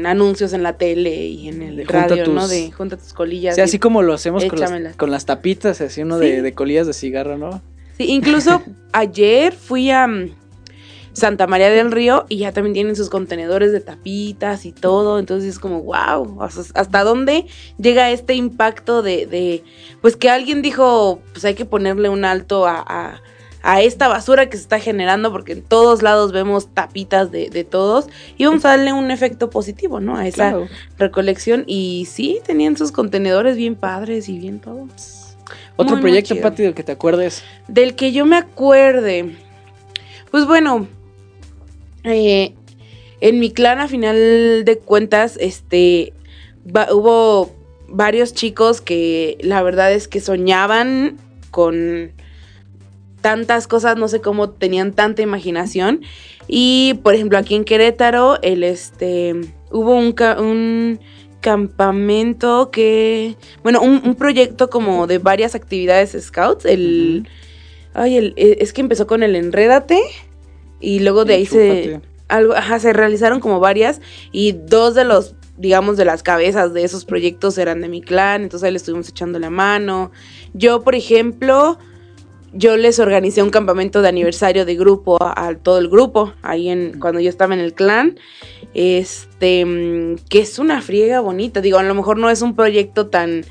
anuncios 0.04 0.52
en 0.52 0.62
la 0.62 0.76
tele 0.76 1.26
y 1.26 1.48
en 1.48 1.62
el 1.62 1.76
junta 1.86 2.08
radio, 2.08 2.26
¿no? 2.28 2.48
De 2.48 2.70
junta 2.72 2.96
tus 2.96 3.12
colillas. 3.12 3.54
O 3.54 3.56
sea, 3.56 3.64
así 3.64 3.78
como 3.78 4.02
lo 4.02 4.12
hacemos 4.14 4.44
con 4.44 4.58
las, 4.60 4.96
con 4.96 5.10
las 5.10 5.26
tapitas, 5.26 5.80
así 5.80 6.02
uno 6.02 6.18
Sí. 6.18 6.26
de, 6.26 6.42
de 6.42 6.54
colillas 6.54 6.86
de 6.86 6.92
cigarro, 6.92 7.38
¿no? 7.38 7.62
Sí, 7.96 8.06
incluso 8.10 8.62
ayer 8.92 9.52
fui 9.52 9.90
a 9.90 10.06
mm, 10.06 10.30
Santa 11.12 11.46
María 11.46 11.68
del 11.70 11.92
Río 11.92 12.24
y 12.30 12.38
ya 12.38 12.52
también 12.52 12.72
tienen 12.72 12.96
sus 12.96 13.10
contenedores 13.10 13.70
de 13.72 13.80
tapitas 13.80 14.64
y 14.64 14.72
todo. 14.72 15.18
Entonces 15.18 15.50
es 15.50 15.58
como, 15.58 15.82
wow, 15.82 16.38
¿hasta 16.74 17.04
dónde 17.04 17.46
llega 17.78 18.10
este 18.10 18.34
impacto 18.34 19.02
de, 19.02 19.26
de, 19.26 19.62
pues 20.00 20.16
que 20.16 20.30
alguien 20.30 20.62
dijo, 20.62 21.20
pues 21.32 21.44
hay 21.44 21.54
que 21.54 21.66
ponerle 21.66 22.08
un 22.08 22.24
alto 22.24 22.66
a, 22.66 22.82
a- 22.86 23.22
a 23.62 23.80
esta 23.80 24.08
basura 24.08 24.48
que 24.50 24.56
se 24.56 24.62
está 24.64 24.80
generando 24.80 25.30
porque 25.32 25.52
en 25.52 25.62
todos 25.62 26.02
lados 26.02 26.32
vemos 26.32 26.68
tapitas 26.74 27.30
de, 27.30 27.48
de 27.50 27.64
todos 27.64 28.06
y 28.36 28.44
vamos 28.46 28.64
a 28.64 28.70
darle 28.70 28.92
un 28.92 29.10
efecto 29.10 29.50
positivo, 29.50 30.00
¿no? 30.00 30.16
A 30.16 30.26
esa 30.26 30.50
Claro. 30.50 30.68
recolección 30.98 31.64
y 31.66 32.06
sí, 32.10 32.40
tenían 32.44 32.76
sus 32.76 32.90
contenedores 32.92 33.56
bien 33.56 33.74
padres 33.76 34.28
y 34.28 34.38
bien 34.38 34.58
todo. 34.60 34.88
Otro 35.76 35.94
Muy, 35.96 36.02
proyecto. 36.02 36.34
Pati, 36.40 36.62
del 36.62 36.74
que 36.74 36.82
te 36.82 36.92
acuerdes. 36.92 37.42
Del 37.68 37.94
que 37.94 38.12
yo 38.12 38.26
me 38.26 38.36
acuerde. 38.36 39.36
Pues 40.30 40.46
bueno. 40.46 40.86
eh, 42.04 42.54
en 43.20 43.38
mi 43.38 43.52
clan, 43.52 43.78
a 43.80 43.86
final 43.88 44.64
de 44.64 44.78
cuentas, 44.84 45.36
este. 45.40 46.12
va- 46.66 46.92
hubo 46.92 47.54
varios 47.88 48.34
chicos 48.34 48.80
que 48.80 49.38
la 49.42 49.62
verdad 49.62 49.92
es 49.92 50.08
que 50.08 50.20
soñaban 50.20 51.18
con 51.50 52.12
tantas 53.22 53.66
cosas, 53.66 53.96
no 53.96 54.08
sé 54.08 54.20
cómo 54.20 54.50
tenían 54.50 54.92
tanta 54.92 55.22
imaginación. 55.22 56.02
Y 56.48 57.00
por 57.02 57.14
ejemplo, 57.14 57.38
aquí 57.38 57.54
en 57.54 57.64
Querétaro, 57.64 58.38
el 58.42 58.64
este. 58.64 59.34
Hubo 59.70 59.94
un, 59.94 60.14
un 60.38 61.00
campamento 61.40 62.70
que. 62.70 63.36
Bueno, 63.62 63.80
un, 63.80 64.02
un 64.04 64.14
proyecto 64.16 64.68
como 64.68 65.06
de 65.06 65.18
varias 65.18 65.54
actividades 65.54 66.16
scouts. 66.20 66.66
El. 66.66 67.28
Ay, 67.94 68.16
el, 68.16 68.34
eh, 68.36 68.58
es 68.60 68.72
que 68.72 68.82
empezó 68.82 69.06
con 69.06 69.22
el 69.22 69.36
Enrédate. 69.36 70.00
Y 70.80 70.98
luego 70.98 71.24
de 71.24 71.34
ahí 71.34 71.46
se. 71.46 72.00
Algo, 72.28 72.54
ajá, 72.54 72.78
se 72.78 72.92
realizaron 72.92 73.40
como 73.40 73.60
varias. 73.60 74.00
Y 74.32 74.52
dos 74.52 74.94
de 74.94 75.04
los, 75.04 75.36
digamos, 75.56 75.96
de 75.96 76.04
las 76.04 76.22
cabezas 76.22 76.74
de 76.74 76.82
esos 76.82 77.04
proyectos 77.04 77.56
eran 77.56 77.80
de 77.80 77.88
mi 77.88 78.02
clan. 78.02 78.42
Entonces 78.42 78.66
ahí 78.66 78.72
le 78.72 78.78
estuvimos 78.78 79.08
echando 79.08 79.38
la 79.38 79.50
mano. 79.50 80.10
Yo, 80.52 80.82
por 80.82 80.94
ejemplo. 80.96 81.78
Yo 82.52 82.76
les 82.76 82.98
organicé 82.98 83.42
un 83.42 83.50
campamento 83.50 84.02
de 84.02 84.08
aniversario 84.08 84.64
de 84.64 84.74
grupo 84.74 85.22
a, 85.22 85.48
a 85.48 85.54
todo 85.56 85.78
el 85.78 85.88
grupo, 85.88 86.34
ahí 86.42 86.68
en 86.68 86.98
cuando 87.00 87.20
yo 87.20 87.30
estaba 87.30 87.54
en 87.54 87.60
el 87.60 87.74
clan. 87.74 88.18
Este, 88.74 89.64
mm, 89.64 90.16
que 90.28 90.40
es 90.40 90.58
una 90.58 90.82
friega 90.82 91.20
bonita. 91.20 91.60
Digo, 91.60 91.78
a 91.78 91.82
lo 91.82 91.94
mejor 91.94 92.18
no 92.18 92.30
es 92.30 92.42
un 92.42 92.56
proyecto 92.56 93.08
tan 93.08 93.44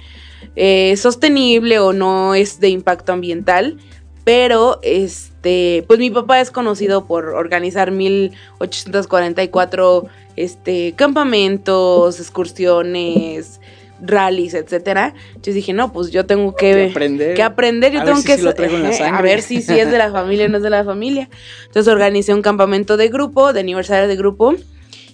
eh, 0.56 0.96
sostenible 0.98 1.80
o 1.80 1.94
no 1.94 2.36
es 2.36 2.60
de 2.60 2.68
impacto 2.70 3.14
ambiental, 3.14 3.78
pero 4.24 4.80
este, 4.84 5.84
pues 5.88 6.00
mi 6.00 6.10
papá 6.10 6.42
es 6.42 6.52
conocido 6.52 7.06
por 7.06 7.30
organizar 7.30 7.92
1844 7.92 10.06
este, 10.36 10.94
campamentos, 10.96 12.20
excursiones, 12.20 13.62
rallies, 14.02 14.54
etcétera. 14.54 15.14
Entonces 15.30 15.56
dije, 15.56 15.74
no, 15.74 15.94
pues 15.94 16.12
yo 16.12 16.26
tengo 16.26 16.56
que, 16.56 16.72
Que 16.74 16.90
aprender. 16.92 17.34
que 17.36 17.44
aprender, 17.44 17.92
yo 17.94 18.04
tengo 18.04 18.18
si 18.18 18.26
que 18.26 18.38
sí 18.38 18.42
lo 18.44 18.54
traigo 18.54 18.76
en 18.78 18.84
la 18.84 18.90
eh, 18.90 18.94
a 18.96 18.98
sangre. 18.98 19.24
ver 19.24 19.42
si 19.42 19.62
si 19.62 19.78
es 19.80 19.92
de 19.92 19.98
la 19.98 20.12
familia 20.12 20.46
o 20.46 20.50
no 20.50 20.58
es 20.58 20.64
de 20.64 20.70
la 20.70 20.84
familia. 20.84 21.30
Entonces 21.68 21.92
organicé 21.92 22.34
un 22.34 22.42
campamento 22.42 22.98
de 22.98 23.10
grupo, 23.10 23.54
de 23.54 23.60
aniversario 23.60 24.08
de 24.08 24.16
grupo. 24.16 24.56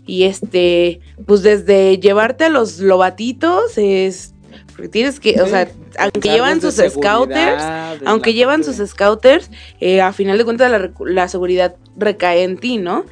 Y 0.06 0.24
este, 0.24 1.02
pues 1.26 1.44
desde 1.44 2.00
llevarte 2.00 2.46
a 2.46 2.50
los 2.50 2.80
lobatitos 2.80 3.78
es. 3.78 4.34
Porque 4.72 4.88
tienes 4.90 5.20
que, 5.20 5.42
o 5.42 5.46
Sí. 5.46 5.52
sea, 5.52 5.68
aunque 6.00 6.30
llevan 6.30 6.62
sus 6.62 6.76
scouters, 6.76 7.64
aunque 8.06 8.34
llevan 8.34 8.64
sus 8.64 8.78
scouters, 8.78 9.50
eh, 9.80 10.02
a 10.02 10.14
final 10.14 10.38
de 10.38 10.46
cuentas 10.46 10.70
la, 10.72 10.92
la 11.06 11.28
seguridad 11.28 11.76
recae 11.98 12.44
en 12.44 12.58
ti, 12.58 12.78
¿no? 12.78 13.04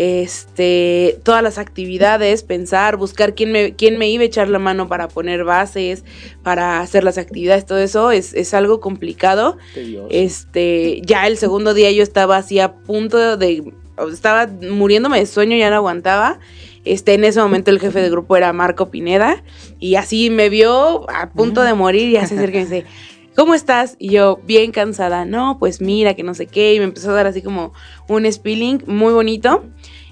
Este, 0.00 1.18
todas 1.24 1.42
las 1.42 1.58
actividades, 1.58 2.44
pensar, 2.44 2.96
buscar 2.96 3.34
quién 3.34 3.50
me, 3.50 3.74
quién 3.74 3.98
me 3.98 4.08
iba 4.08 4.22
a 4.22 4.26
echar 4.26 4.48
la 4.48 4.60
mano 4.60 4.86
para 4.86 5.08
poner 5.08 5.42
bases, 5.42 6.04
para 6.44 6.78
hacer 6.78 7.02
las 7.02 7.18
actividades, 7.18 7.66
todo 7.66 7.78
eso 7.78 8.12
es, 8.12 8.32
es 8.32 8.54
algo 8.54 8.78
complicado. 8.78 9.58
Este, 10.08 11.00
ya 11.04 11.26
el 11.26 11.36
segundo 11.36 11.74
día 11.74 11.90
yo 11.90 12.04
estaba 12.04 12.36
así 12.36 12.60
a 12.60 12.74
punto 12.74 13.36
de, 13.36 13.72
estaba 14.12 14.46
muriéndome 14.46 15.18
de 15.18 15.26
sueño, 15.26 15.56
ya 15.56 15.68
no 15.68 15.74
aguantaba. 15.74 16.38
Este, 16.84 17.14
en 17.14 17.24
ese 17.24 17.40
momento 17.40 17.72
el 17.72 17.80
jefe 17.80 18.00
de 18.00 18.08
grupo 18.08 18.36
era 18.36 18.52
Marco 18.52 18.92
Pineda 18.92 19.42
y 19.80 19.96
así 19.96 20.30
me 20.30 20.48
vio 20.48 21.10
a 21.10 21.30
punto 21.30 21.62
de 21.62 21.74
morir 21.74 22.10
y 22.10 22.12
ya 22.12 22.26
se 22.28 22.36
acerca 22.36 22.58
y 22.58 22.60
me 22.60 22.66
dice, 22.66 22.86
¿cómo 23.38 23.54
estás? 23.54 23.94
Y 24.00 24.10
yo, 24.10 24.40
bien 24.44 24.72
cansada, 24.72 25.24
no, 25.24 25.58
pues 25.60 25.80
mira, 25.80 26.14
que 26.14 26.24
no 26.24 26.34
sé 26.34 26.46
qué, 26.46 26.74
y 26.74 26.80
me 26.80 26.84
empezó 26.86 27.12
a 27.12 27.14
dar 27.14 27.28
así 27.28 27.40
como 27.40 27.72
un 28.08 28.30
spilling 28.30 28.82
muy 28.88 29.12
bonito. 29.12 29.64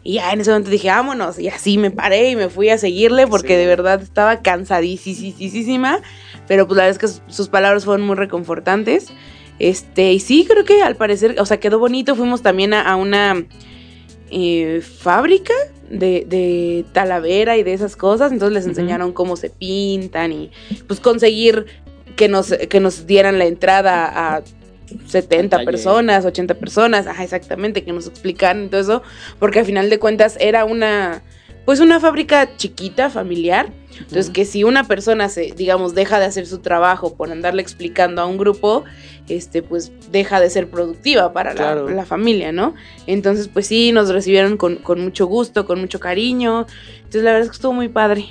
Y 0.04 0.14
ya 0.14 0.32
en 0.32 0.40
ese 0.40 0.50
momento 0.52 0.70
dije, 0.70 0.86
vámonos, 0.90 1.36
y 1.40 1.48
así 1.48 1.76
me 1.76 1.90
paré 1.90 2.30
y 2.30 2.36
me 2.36 2.48
fui 2.48 2.68
a 2.68 2.78
seguirle 2.78 3.26
porque 3.26 3.54
Sí. 3.54 3.58
de 3.58 3.66
verdad 3.66 4.00
estaba 4.00 4.42
cansadísima, 4.42 6.00
pero 6.46 6.68
pues 6.68 6.76
la 6.76 6.84
verdad 6.84 7.02
es 7.02 7.16
que 7.26 7.32
sus 7.32 7.48
palabras 7.48 7.84
fueron 7.84 8.06
muy 8.06 8.14
reconfortantes. 8.14 9.08
Este, 9.58 10.12
y 10.12 10.20
sí, 10.20 10.46
creo 10.48 10.64
que 10.64 10.84
al 10.84 10.94
parecer, 10.94 11.34
o 11.40 11.46
sea, 11.46 11.58
quedó 11.58 11.80
bonito. 11.80 12.14
Fuimos 12.14 12.42
también 12.42 12.74
a, 12.74 12.82
a 12.82 12.94
una 12.94 13.44
eh, 14.30 14.82
fábrica 14.82 15.54
de, 15.90 16.24
de 16.28 16.84
talavera 16.92 17.56
y 17.56 17.64
de 17.64 17.72
esas 17.72 17.96
cosas. 17.96 18.30
Entonces 18.30 18.54
les 18.54 18.66
enseñaron 18.66 19.12
cómo 19.12 19.34
se 19.34 19.50
pintan 19.50 20.30
y 20.30 20.52
pues 20.86 21.00
conseguir 21.00 21.66
que 22.16 22.28
nos, 22.28 22.52
que 22.52 22.80
nos 22.80 23.06
dieran 23.06 23.38
la 23.38 23.46
entrada 23.46 24.36
a 24.36 24.42
70 25.06 25.56
Al 25.56 25.64
taller. 25.64 25.64
personas, 25.64 26.24
80 26.24 26.54
personas, 26.54 27.06
ajá, 27.06 27.24
exactamente, 27.24 27.84
que 27.84 27.92
nos 27.92 28.06
explicaran 28.06 28.68
todo 28.68 28.80
eso, 28.80 29.02
porque 29.38 29.60
al 29.60 29.66
final 29.66 29.90
de 29.90 29.98
cuentas 29.98 30.36
era 30.40 30.64
una, 30.64 31.22
pues 31.64 31.80
una 31.80 32.00
fábrica 32.00 32.56
chiquita, 32.56 33.10
familiar, 33.10 33.72
entonces, 34.00 34.30
que 34.30 34.44
si 34.44 34.64
una 34.64 34.84
persona 34.84 35.28
se, 35.28 35.52
digamos, 35.56 35.94
deja 35.94 36.18
de 36.18 36.26
hacer 36.26 36.46
su 36.46 36.58
trabajo 36.58 37.14
por 37.14 37.30
andarle 37.30 37.62
explicando 37.62 38.20
a 38.22 38.26
un 38.26 38.36
grupo, 38.36 38.84
este, 39.28 39.62
pues 39.62 39.92
deja 40.10 40.40
de 40.40 40.50
ser 40.50 40.68
productiva 40.68 41.32
para 41.32 41.54
la, 41.54 41.74
la 41.74 42.04
familia, 42.04 42.52
¿no? 42.52 42.74
Entonces, 43.06 43.48
pues 43.48 43.66
sí, 43.66 43.92
nos 43.92 44.10
recibieron 44.10 44.56
con, 44.56 44.76
con 44.76 45.00
mucho 45.00 45.26
gusto, 45.26 45.66
con 45.66 45.80
mucho 45.80 45.98
cariño. 46.00 46.66
Entonces, 46.96 47.22
la 47.22 47.32
verdad 47.32 47.42
es 47.42 47.48
que 47.50 47.56
estuvo 47.56 47.72
muy 47.72 47.88
padre. 47.88 48.26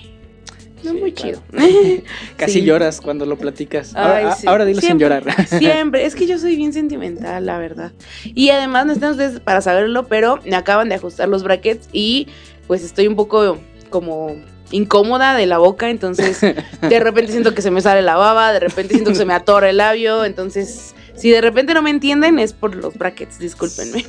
No, 0.86 0.92
Sí, 0.92 0.98
muy 1.00 1.12
claro. 1.12 1.42
chido. 1.52 2.04
Casi 2.38 2.54
Sí. 2.54 2.62
lloras 2.64 3.02
cuando 3.02 3.26
lo 3.26 3.38
platicas. 3.38 3.94
Ay, 3.96 4.24
ahora, 4.24 4.36
sí. 4.36 4.48
ahora 4.48 4.66
dilo 4.66 4.82
sin 4.82 4.98
llorar. 5.00 5.24
Siempre, 5.48 6.06
es 6.06 6.16
que 6.16 6.28
yo 6.28 6.38
soy 6.38 6.56
bien 6.56 6.72
sentimental, 6.74 7.46
la 7.46 7.58
verdad. 7.58 7.92
Y 8.24 8.50
además 8.50 8.86
no 8.86 8.94
están 8.94 9.12
ustedes 9.12 9.40
para 9.40 9.62
saberlo, 9.62 10.08
pero 10.08 10.40
me 10.46 10.56
acaban 10.56 10.90
de 10.90 10.96
ajustar 10.96 11.28
los 11.30 11.44
brackets 11.44 11.90
y 11.92 12.28
pues 12.68 12.84
estoy 12.84 13.08
un 13.08 13.16
poco 13.16 13.58
como 13.90 14.36
incómoda 14.72 15.36
de 15.36 15.46
la 15.46 15.58
boca, 15.60 15.90
entonces 15.90 16.40
de 16.82 17.00
repente 17.00 17.32
siento 17.32 17.54
que 17.54 17.62
se 17.62 17.70
me 17.72 17.82
sale 17.82 18.02
la 18.02 18.16
baba, 18.16 18.52
de 18.52 18.60
repente 18.60 18.94
siento 18.96 19.12
que 19.12 19.16
se 19.16 19.26
me 19.26 19.34
atora 19.34 19.70
el 19.70 19.78
labio, 19.78 20.26
entonces 20.26 20.96
si 21.16 21.30
de 21.30 21.40
repente 21.40 21.74
no 21.74 21.82
me 21.84 21.92
entienden 21.92 22.40
es 22.40 22.54
por 22.54 22.76
los 22.76 22.96
brackets, 22.96 23.38
discúlpenme. 23.40 24.04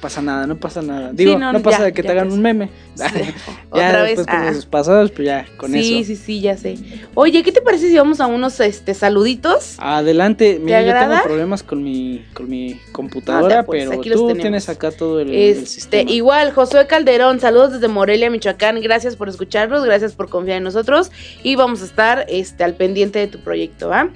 Pasa 0.00 0.22
nada, 0.22 0.46
no 0.46 0.56
pasa 0.56 0.82
nada. 0.82 1.12
Digo, 1.12 1.38
no, 1.38 1.52
no, 1.52 1.62
pasa 1.62 1.78
ya, 1.78 1.84
de 1.84 1.92
que 1.92 2.02
te 2.02 2.10
hagan 2.10 2.32
un 2.32 2.40
meme. 2.40 2.70
Sí, 2.94 3.04
ya 3.14 3.88
Otra 3.88 4.02
vez. 4.02 4.16
después 4.18 4.26
con 4.26 4.36
ah. 4.36 4.66
pasados, 4.70 5.10
pues 5.10 5.26
ya, 5.26 5.46
con 5.56 5.72
sí, 5.72 5.98
eso. 6.00 6.06
sí, 6.08 6.16
sí, 6.16 6.40
ya 6.40 6.56
sé. 6.56 6.76
Oye, 7.14 7.42
¿qué 7.42 7.52
te 7.52 7.60
parece 7.60 7.88
si 7.88 7.96
vamos 7.96 8.20
a 8.20 8.26
unos 8.26 8.58
este 8.60 8.94
saluditos? 8.94 9.76
Adelante, 9.78 10.60
mira, 10.62 10.82
yo 10.82 10.92
tengo 10.92 11.22
problemas 11.22 11.62
con 11.62 11.82
mi, 11.82 12.24
con 12.34 12.48
mi 12.48 12.80
computadora, 12.92 13.60
Ah, 13.60 13.62
pues, 13.64 13.88
pero 13.88 14.00
tú 14.00 14.34
tienes 14.34 14.68
acá 14.68 14.90
todo 14.90 15.20
el, 15.20 15.28
el 15.30 15.34
Este, 15.34 15.66
sistema. 15.66 16.10
igual, 16.10 16.52
Josué 16.52 16.86
Calderón, 16.86 17.40
saludos 17.40 17.72
desde 17.72 17.88
Morelia, 17.88 18.30
Michoacán. 18.30 18.80
Gracias 18.80 19.16
por 19.16 19.28
escucharnos, 19.28 19.84
gracias 19.84 20.14
por 20.14 20.28
confiar 20.28 20.58
en 20.58 20.64
nosotros. 20.64 21.10
Y 21.42 21.56
vamos 21.56 21.82
a 21.82 21.84
estar 21.84 22.26
este, 22.28 22.64
al 22.64 22.74
pendiente 22.74 23.18
de 23.18 23.26
tu 23.26 23.40
proyecto, 23.40 23.88
¿va? 23.88 24.10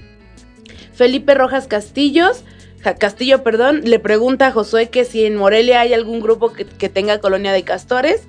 Felipe 0.95 1.35
Rojas 1.35 1.67
Castillos, 1.67 2.45
Castillo, 2.93 3.43
perdón, 3.43 3.81
le 3.85 3.99
pregunta 3.99 4.49
a 4.49 4.53
Josué 4.53 4.91
que 4.91 5.07
si 5.07 5.25
en 5.25 5.37
Morelia 5.37 5.81
hay 5.81 5.95
algún 5.95 6.21
grupo 6.21 6.53
que, 6.53 6.67
que 6.67 6.91
tenga 6.91 7.19
colonia 7.19 7.53
de 7.53 7.63
castores. 7.63 8.27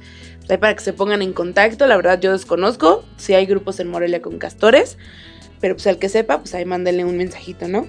Pues 0.48 0.60
para 0.60 0.74
que 0.76 0.82
se 0.82 0.94
pongan 0.94 1.22
en 1.22 1.34
contacto, 1.34 1.88
la 1.88 1.98
verdad 1.98 2.20
yo 2.22 2.32
desconozco 2.32 3.04
si 3.18 3.34
hay 3.34 3.46
grupos 3.46 3.80
en 3.80 3.90
Morelia 3.90 4.22
con 4.22 4.38
castores. 4.38 4.98
Pero 5.60 5.76
pues 5.76 5.88
al 5.88 5.98
que 5.98 6.08
sepa, 6.08 6.40
pues 6.40 6.54
ahí 6.54 6.64
mándenle 6.64 7.04
un 7.04 7.18
mensajito, 7.18 7.68
¿no? 7.68 7.88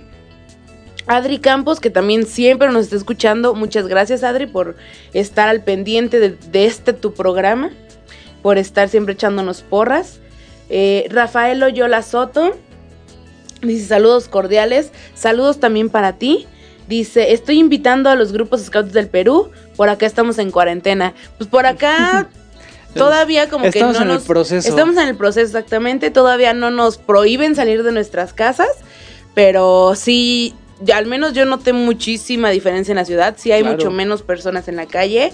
Adri 1.06 1.38
Campos, 1.38 1.78
que 1.78 1.90
también 1.90 2.26
siempre 2.26 2.68
nos 2.68 2.84
está 2.84 2.96
escuchando. 2.96 3.54
Muchas 3.54 3.86
gracias, 3.86 4.24
Adri, 4.24 4.46
por 4.46 4.76
estar 5.12 5.48
al 5.48 5.62
pendiente 5.62 6.18
de, 6.18 6.30
de 6.30 6.66
este 6.66 6.92
tu 6.92 7.14
programa, 7.14 7.70
por 8.42 8.58
estar 8.58 8.88
siempre 8.88 9.14
echándonos 9.14 9.62
porras. 9.62 10.20
Eh, 10.68 11.06
Rafael 11.10 11.62
Oyola 11.62 12.02
Soto 12.02 12.56
dice 13.62 13.86
saludos 13.86 14.28
cordiales, 14.28 14.90
saludos 15.14 15.60
también 15.60 15.90
para 15.90 16.14
ti. 16.14 16.46
Dice, 16.88 17.32
estoy 17.32 17.58
invitando 17.58 18.08
a 18.10 18.14
los 18.14 18.32
grupos 18.32 18.62
scouts 18.62 18.92
del 18.92 19.08
Perú, 19.08 19.50
por 19.76 19.88
acá 19.88 20.06
estamos 20.06 20.38
en 20.38 20.50
cuarentena. 20.50 21.14
Pues 21.36 21.50
por 21.50 21.66
acá 21.66 22.28
todavía 22.94 23.48
como 23.48 23.64
Estamos 23.66 23.96
que 23.96 24.04
no 24.04 24.10
en 24.10 24.14
nos... 24.14 24.22
el 24.22 24.26
proceso. 24.28 24.68
Estamos 24.68 24.96
en 24.96 25.08
el 25.08 25.16
proceso 25.16 25.46
exactamente, 25.46 26.10
todavía 26.10 26.54
no 26.54 26.70
nos 26.70 26.96
prohíben 26.98 27.54
salir 27.54 27.82
de 27.82 27.92
nuestras 27.92 28.32
casas, 28.32 28.68
pero 29.34 29.94
sí, 29.96 30.54
al 30.94 31.06
menos 31.06 31.32
yo 31.32 31.44
noté 31.44 31.72
muchísima 31.72 32.50
diferencia 32.50 32.92
en 32.92 32.96
la 32.96 33.04
ciudad, 33.04 33.34
sí 33.36 33.52
hay 33.52 33.62
Claro. 33.62 33.76
mucho 33.76 33.90
menos 33.90 34.22
personas 34.22 34.68
en 34.68 34.76
la 34.76 34.86
calle, 34.86 35.32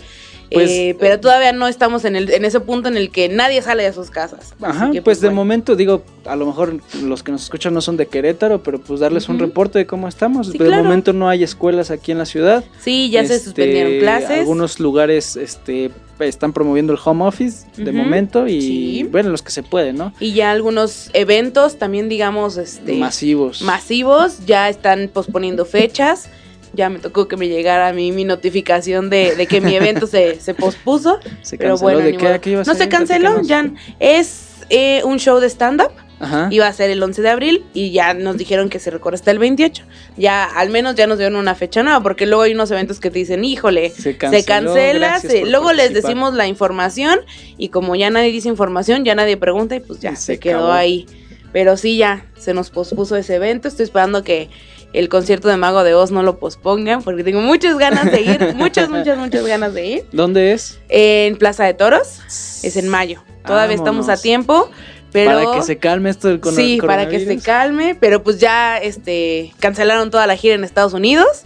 Pues, 0.53 0.71
eh, 0.71 0.97
pero 0.99 1.19
todavía 1.21 1.53
no 1.53 1.69
estamos 1.69 2.05
en, 2.05 2.17
el, 2.17 2.31
en 2.31 2.45
ese 2.45 2.61
punto 2.61 2.89
en 2.89 2.97
el 2.97 3.11
que 3.11 3.29
nadie 3.29 3.63
sale 3.63 3.83
de 3.85 3.93
sus 3.93 4.11
casas. 4.11 4.55
Ajá, 4.61 4.91
que, 4.91 5.03
pues, 5.03 5.21
de 5.21 5.29
bueno. 5.29 5.37
momento 5.43 5.77
digo, 5.77 6.03
a 6.25 6.37
lo 6.37 6.47
mejor 6.47 6.79
los 7.03 7.23
que 7.23 7.33
nos 7.33 7.43
escuchan 7.45 7.75
no 7.75 7.81
son 7.81 7.97
de 7.97 8.07
Querétaro, 8.07 8.63
pero 8.63 8.81
pues 8.81 9.01
darles 9.01 9.29
un 9.29 9.39
reporte 9.39 9.79
de 9.79 9.87
cómo 9.87 10.09
estamos. 10.09 10.49
Sí, 10.49 10.59
de 10.59 10.67
claro. 10.67 10.83
momento 10.85 11.13
no 11.13 11.29
hay 11.29 11.43
escuelas 11.43 11.91
aquí 11.91 12.13
en 12.13 12.19
la 12.19 12.27
ciudad. 12.27 12.65
Sí, 12.81 13.11
ya 13.11 13.25
se 13.25 13.35
Este, 13.35 13.45
suspendieron 13.47 13.99
clases. 14.01 14.41
Algunos 14.41 14.81
lugares 14.81 15.37
este, 15.37 15.91
están 16.21 16.53
promoviendo 16.53 16.93
el 16.93 16.99
home 17.05 17.25
office 17.25 17.67
de 17.77 17.91
momento 17.93 18.47
y 18.47 18.61
sí. 18.61 19.03
bueno, 19.11 19.31
los 19.31 19.43
que 19.43 19.51
se 19.51 19.63
pueden, 19.65 19.97
¿no? 19.97 20.13
Y 20.21 20.33
ya 20.35 20.51
algunos 20.53 21.11
eventos 21.15 21.79
también, 21.79 22.09
digamos, 22.09 22.57
este, 22.59 22.95
Masivos. 22.95 23.63
masivos, 23.63 24.47
ya 24.47 24.69
están 24.69 25.11
posponiendo 25.13 25.65
fechas. 25.65 26.29
Ya 26.75 26.89
me 26.89 26.99
tocó 26.99 27.29
que 27.29 27.37
me 27.37 27.49
llegara 27.49 27.89
a 27.89 27.93
mí 27.93 28.13
mi 28.13 28.25
notificación 28.25 29.11
de, 29.11 29.35
de 29.37 29.47
que 29.47 29.61
mi 29.61 29.75
evento 29.77 30.07
se, 30.07 30.41
se 30.41 30.55
pospuso. 30.55 31.21
se 31.43 31.59
Pero 31.59 31.71
canceló. 31.71 31.83
bueno, 31.83 31.99
¿De 32.01 32.13
qué, 32.17 32.25
modo. 32.25 32.35
¿A 32.35 32.39
qué 32.39 32.51
iba 32.51 32.61
a 32.63 32.65
No 32.65 32.73
ser? 32.75 32.83
se 32.85 32.89
canceló, 32.89 33.43
ya 33.43 33.71
es 34.01 34.47
eh, 34.71 35.03
un 35.05 35.19
show 35.19 35.39
de 35.41 35.49
stand-up. 35.49 35.93
Ajá. 36.21 36.47
Iba 36.53 36.69
a 36.69 36.73
ser 36.73 36.89
el 36.91 37.03
11 37.03 37.21
de 37.21 37.29
abril 37.31 37.65
y 37.75 37.91
ya 37.91 38.15
nos 38.15 38.37
dijeron 38.37 38.69
que 38.69 38.79
se 38.79 38.93
recorre 38.93 39.17
hasta 39.17 39.33
el 39.33 39.41
28. 39.41 39.83
Ya, 40.17 40.45
al 40.45 40.71
menos 40.71 40.95
ya 40.95 41.09
nos 41.09 41.19
dieron 41.19 41.35
una 41.35 41.57
fecha 41.57 41.83
nueva, 41.83 42.01
porque 42.01 42.27
luego 42.27 42.43
hay 42.43 42.55
unos 42.55 42.71
eventos 42.71 43.01
que 43.01 43.11
te 43.11 43.19
dicen, 43.19 43.45
híjole, 43.45 43.91
Se 43.91 44.03
se 44.03 44.17
canceló, 44.17 44.45
cancela, 44.47 45.19
se- 45.19 45.45
luego 45.47 45.73
les 45.73 45.93
decimos 45.93 46.33
la 46.35 46.47
información 46.47 47.19
y 47.59 47.71
como 47.71 47.97
ya 47.97 48.09
nadie 48.11 48.31
dice 48.31 48.49
información, 48.49 49.05
ya 49.05 49.17
nadie 49.17 49.37
pregunta 49.37 49.75
y 49.75 49.81
pues 49.81 49.99
ya 49.99 50.13
Y 50.13 50.17
se, 50.17 50.23
se 50.23 50.39
quedó 50.39 50.59
acabó. 50.59 50.73
ahí. 50.75 51.07
Pero 51.53 51.77
sí, 51.77 51.97
ya 51.97 52.25
se 52.39 52.55
nos 52.55 52.71
pospuso 52.71 53.17
ese 53.17 53.35
evento. 53.35 53.67
Estoy 53.67 53.83
esperando 53.85 54.23
que 54.23 54.49
el 54.93 55.09
concierto 55.09 55.49
de 55.49 55.57
Mago 55.57 55.85
de 55.85 55.95
Oz 55.95 56.11
no 56.11 56.23
lo 56.23 56.39
pospongan, 56.39 57.03
porque 57.03 57.25
tengo 57.25 57.41
muchas 57.41 57.79
ganas 57.79 58.11
de 58.11 58.21
ir, 58.21 58.55
muchas, 58.57 58.89
muchas, 58.89 59.17
muchas 59.19 59.47
ganas 59.47 59.73
de 59.75 59.87
ir. 59.87 60.05
¿Dónde 60.13 60.53
es? 60.53 60.79
En 60.89 61.37
Plaza 61.37 61.65
de 61.65 61.75
Toros, 61.75 62.19
es 62.63 62.77
en 62.77 62.89
mayo. 62.89 63.23
Todavía 63.47 63.75
estamos 63.75 64.09
a 64.09 64.17
tiempo, 64.17 64.71
pero... 65.11 65.43
Para 65.45 65.57
que 65.59 65.63
se 65.63 65.79
calme 65.79 66.11
esto 66.11 66.29
del 66.29 66.41
cono- 66.41 66.55
Sí, 66.57 66.79
para 66.81 67.05
que 67.09 67.19
se 67.19 67.25
coronavirus. 67.25 67.45
calme, 67.45 67.97
pero 67.99 68.23
pues 68.23 68.39
ya 68.39 68.79
este 68.79 69.53
cancelaron 69.59 70.11
toda 70.11 70.27
la 70.27 70.37
gira 70.37 70.55
en 70.55 70.63
Estados 70.65 70.93
Unidos, 70.93 71.45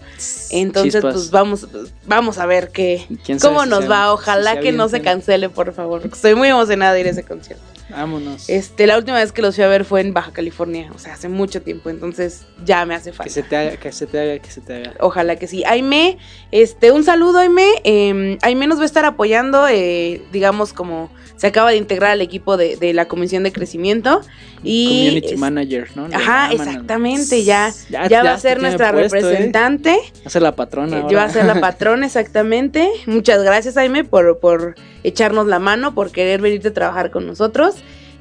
entonces 0.51 0.93
Chispas. 0.93 1.13
pues 1.13 1.31
vamos 1.31 1.67
vamos 2.05 2.37
a 2.37 2.45
ver 2.45 2.69
qué 2.69 3.05
¿Quién 3.25 3.39
sabe 3.39 3.53
cómo 3.53 3.63
si 3.63 3.69
nos 3.69 3.89
va. 3.89 4.13
Ojalá 4.13 4.59
que 4.59 4.71
no 4.71 4.89
se 4.89 5.01
cancele, 5.01 5.49
por 5.49 5.73
favor, 5.73 6.01
porque 6.01 6.15
estoy 6.15 6.35
muy 6.35 6.49
emocionada 6.49 6.93
de 6.93 6.99
ir 7.01 7.07
a 7.07 7.09
ese 7.09 7.23
concierto. 7.23 7.63
Vámonos. 7.89 8.49
Este, 8.49 8.85
la 8.87 8.97
última 8.97 9.17
vez 9.17 9.31
que 9.31 9.41
los 9.41 9.55
fui 9.55 9.63
a 9.63 9.67
ver 9.67 9.85
fue 9.85 10.01
en 10.01 10.13
Baja 10.13 10.31
California, 10.33 10.91
o 10.93 10.99
sea, 10.99 11.13
hace 11.13 11.29
mucho 11.29 11.61
tiempo, 11.61 11.89
entonces 11.89 12.45
ya 12.65 12.85
me 12.85 12.93
hace 12.95 13.11
Que 13.11 13.15
falta. 13.17 13.33
se 13.33 13.43
te 13.43 13.55
haga, 13.55 13.77
que 13.77 13.91
se 13.91 14.07
te 14.07 14.19
haga, 14.19 14.39
que 14.39 14.51
se 14.51 14.61
te 14.61 14.75
haga. 14.75 14.93
Ojalá 14.99 15.35
que 15.37 15.47
sí. 15.47 15.63
Aime, 15.65 16.17
este, 16.51 16.91
un 16.91 17.03
saludo, 17.03 17.39
Aime. 17.39 17.65
Eh, 17.83 18.37
Aime 18.41 18.67
nos 18.67 18.77
va 18.79 18.83
a 18.83 18.85
estar 18.85 19.05
apoyando, 19.05 19.67
eh, 19.69 20.21
digamos, 20.33 20.73
como 20.73 21.09
se 21.37 21.47
acaba 21.47 21.69
de 21.71 21.77
integrar 21.77 22.11
al 22.11 22.21
equipo 22.21 22.57
de, 22.57 22.75
de 22.77 22.93
la 22.93 23.07
Comisión 23.07 23.43
de 23.43 23.51
Crecimiento. 23.51 24.21
Y 24.63 24.87
Community 25.05 25.33
es- 25.35 25.39
manager, 25.39 25.87
¿no? 25.95 26.09
Ajá, 26.11 26.51
exactamente, 26.51 27.43
ya, 27.43 27.71
Ya- 27.89 28.07
ya 28.07 28.23
va 28.23 28.33
a 28.33 28.39
ser 28.39 28.59
nuestra 28.59 28.91
puesto, 28.91 29.15
¿eh? 29.17 29.21
representante. 29.21 29.91
Va 29.91 30.21
a 30.25 30.29
ser 30.29 30.41
la 30.41 30.55
patrona. 30.55 30.97
eh, 30.97 31.01
ahora. 31.03 31.17
va 31.17 31.23
a 31.25 31.29
ser 31.29 31.45
la 31.45 31.55
patrona, 31.61 32.05
exactamente. 32.07 32.89
Muchas 33.05 33.43
gracias, 33.43 33.75
Jaime, 33.75 34.03
por, 34.03 34.39
por 34.39 34.75
echarnos 35.03 35.45
la 35.47 35.59
mano, 35.59 35.93
por 35.93 36.11
querer 36.11 36.41
venirte 36.41 36.69
a 36.69 36.73
trabajar 36.73 37.11
con 37.11 37.27
nosotros. 37.27 37.75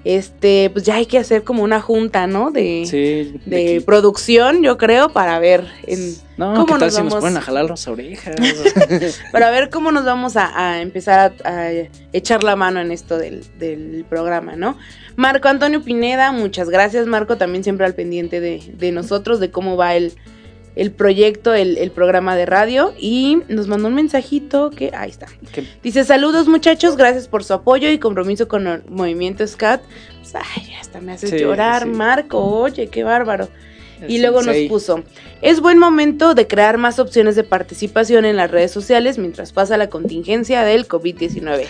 Este, 0.06 0.70
pues 0.72 0.84
ya 0.84 0.94
hay 0.94 1.06
que 1.06 1.18
hacer 1.18 1.42
como 1.42 1.64
una 1.64 1.80
junta, 1.80 2.28
¿no? 2.28 2.52
De, 2.52 2.84
Sí, 2.88 3.40
de 3.44 3.82
producción, 3.84 4.62
yo 4.62 4.78
creo, 4.78 5.08
para 5.08 5.40
ver 5.40 5.66
en 5.84 6.14
No, 6.36 6.54
cómo 6.54 6.66
¿qué 6.66 6.72
tal 6.74 6.80
nos 6.82 6.94
si 6.94 7.02
nos 7.02 7.14
ponen 7.16 7.36
a 7.38 7.40
jalar 7.40 7.64
las 7.64 7.88
orejas? 7.88 8.36
para 9.32 9.50
ver 9.50 9.68
cómo 9.68 9.90
nos 9.90 10.04
vamos 10.04 10.36
a, 10.36 10.74
a 10.74 10.80
empezar 10.80 11.34
a, 11.42 11.50
a 11.50 11.72
echar 12.12 12.44
la 12.44 12.54
mano 12.54 12.78
en 12.80 12.92
esto 12.92 13.18
del, 13.18 13.44
del 13.58 14.06
programa, 14.08 14.54
¿no? 14.54 14.78
Marco 15.16 15.48
Antonio 15.48 15.82
Pineda, 15.82 16.30
muchas 16.30 16.70
gracias, 16.70 17.08
Marco, 17.08 17.36
también 17.36 17.64
siempre 17.64 17.84
al 17.84 17.94
pendiente 17.96 18.38
de, 18.40 18.62
de 18.78 18.92
nosotros, 18.92 19.40
de 19.40 19.50
cómo 19.50 19.76
va 19.76 19.96
el, 19.96 20.12
el 20.76 20.92
proyecto, 20.92 21.54
el, 21.54 21.78
el 21.78 21.90
programa 21.90 22.36
de 22.36 22.46
radio, 22.46 22.94
y 22.98 23.38
nos 23.48 23.66
mandó 23.66 23.88
un 23.88 23.94
mensajito 23.94 24.70
que, 24.70 24.92
ahí 24.94 25.10
está. 25.10 25.26
Dice, 25.82 26.04
saludos 26.04 26.48
muchachos, 26.48 26.96
gracias 26.96 27.28
por 27.28 27.42
su 27.42 27.54
apoyo 27.54 27.90
y 27.90 27.98
compromiso 27.98 28.46
con 28.46 28.66
el 28.66 28.84
movimiento 28.88 29.46
SCAT. 29.46 29.80
Pues, 30.20 30.34
ay, 30.34 30.74
hasta 30.78 31.00
me 31.00 31.12
haces 31.12 31.30
Sí, 31.30 31.38
llorar, 31.38 31.84
sí. 31.84 31.88
Marco, 31.88 32.38
oye, 32.44 32.88
qué 32.88 33.02
bárbaro. 33.04 33.48
Y 34.08 34.18
luego 34.20 34.42
nos 34.42 34.56
puso, 34.68 35.02
es 35.42 35.60
buen 35.60 35.78
momento 35.78 36.34
de 36.34 36.46
crear 36.46 36.78
más 36.78 36.98
opciones 36.98 37.36
de 37.36 37.44
participación 37.44 38.24
en 38.24 38.36
las 38.36 38.50
redes 38.50 38.70
sociales 38.70 39.18
mientras 39.18 39.52
pasa 39.52 39.76
la 39.76 39.88
contingencia 39.88 40.62
del 40.62 40.86
COVID-19. 40.88 41.64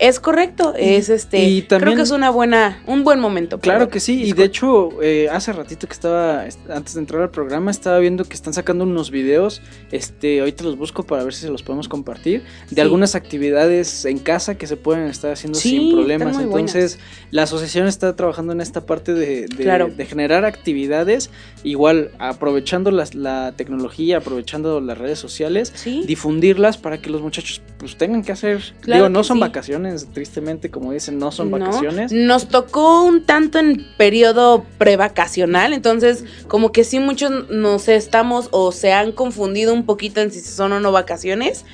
Es 0.00 0.18
correcto, 0.18 0.74
es 0.76 1.08
este, 1.08 1.44
y 1.44 1.62
creo 1.62 1.94
que 1.94 2.02
es 2.02 2.10
una 2.10 2.28
buena, 2.28 2.82
un 2.88 3.04
buen 3.04 3.20
momento. 3.20 3.60
Claro 3.60 3.88
que 3.88 4.00
sí, 4.00 4.24
y 4.24 4.32
de 4.32 4.42
hecho, 4.42 5.00
eh, 5.00 5.28
hace 5.30 5.52
ratito 5.52 5.86
que 5.86 5.92
estaba, 5.92 6.46
est- 6.48 6.68
antes 6.68 6.94
de 6.94 7.00
entrar 7.00 7.22
al 7.22 7.30
programa, 7.30 7.70
estaba 7.70 8.00
viendo 8.00 8.24
que 8.24 8.34
están 8.34 8.52
sacando 8.52 8.82
unos 8.82 9.12
videos, 9.12 9.62
este, 9.92 10.40
ahorita 10.40 10.64
los 10.64 10.76
busco 10.76 11.04
para 11.04 11.22
ver 11.22 11.32
si 11.32 11.42
se 11.42 11.48
los 11.48 11.62
podemos 11.62 11.88
compartir, 11.88 12.42
de 12.70 12.74
Sí. 12.74 12.80
algunas 12.80 13.14
actividades 13.14 14.04
en 14.04 14.18
casa 14.18 14.56
que 14.56 14.66
se 14.66 14.76
pueden 14.76 15.04
estar 15.04 15.30
haciendo 15.30 15.60
Sí, 15.60 15.68
sin 15.70 15.92
problemas. 15.94 16.38
Entonces, 16.40 16.98
la 17.30 17.44
asociación 17.44 17.86
está 17.86 18.16
trabajando 18.16 18.52
en 18.52 18.60
esta 18.60 18.84
parte 18.86 19.14
de, 19.14 19.42
de- 19.46 19.62
Claro. 19.62 19.90
de 19.96 20.06
generar 20.06 20.44
actividades, 20.44 21.30
igual 21.64 22.10
aprovechando 22.18 22.90
las- 22.92 23.14
la 23.14 23.52
tecnología, 23.56 24.18
aprovechando 24.18 24.80
las 24.80 24.96
redes 24.98 25.18
sociales, 25.18 25.72
Sí, 25.74 26.04
difundirlas 26.06 26.76
para 26.76 26.98
que 27.00 27.10
los 27.10 27.22
muchachos 27.22 27.60
pues 27.78 27.96
tengan 27.96 28.22
que 28.22 28.32
hacer, 28.32 28.60
Claro 28.82 29.04
digo, 29.04 29.08
no 29.08 29.24
son 29.24 29.38
sí. 29.38 29.40
vacaciones, 29.40 30.06
tristemente 30.12 30.70
como 30.70 30.92
dicen, 30.92 31.18
no 31.18 31.32
son 31.32 31.50
No, 31.50 31.58
vacaciones. 31.58 32.12
Nos 32.12 32.48
tocó 32.48 33.02
un 33.02 33.24
tanto 33.24 33.58
en 33.58 33.84
periodo 33.96 34.64
prevacacional, 34.78 35.72
entonces 35.72 36.24
como 36.48 36.70
que 36.70 36.84
sí 36.84 37.00
muchos 37.00 37.48
nos 37.50 37.88
estamos 37.88 38.48
o 38.52 38.70
se 38.70 38.92
han 38.92 39.12
confundido 39.12 39.72
un 39.74 39.84
poquito 39.86 40.20
en 40.20 40.30
si 40.30 40.40
son 40.40 40.72
o 40.72 40.80
no 40.80 40.92
vacaciones. 40.92 41.64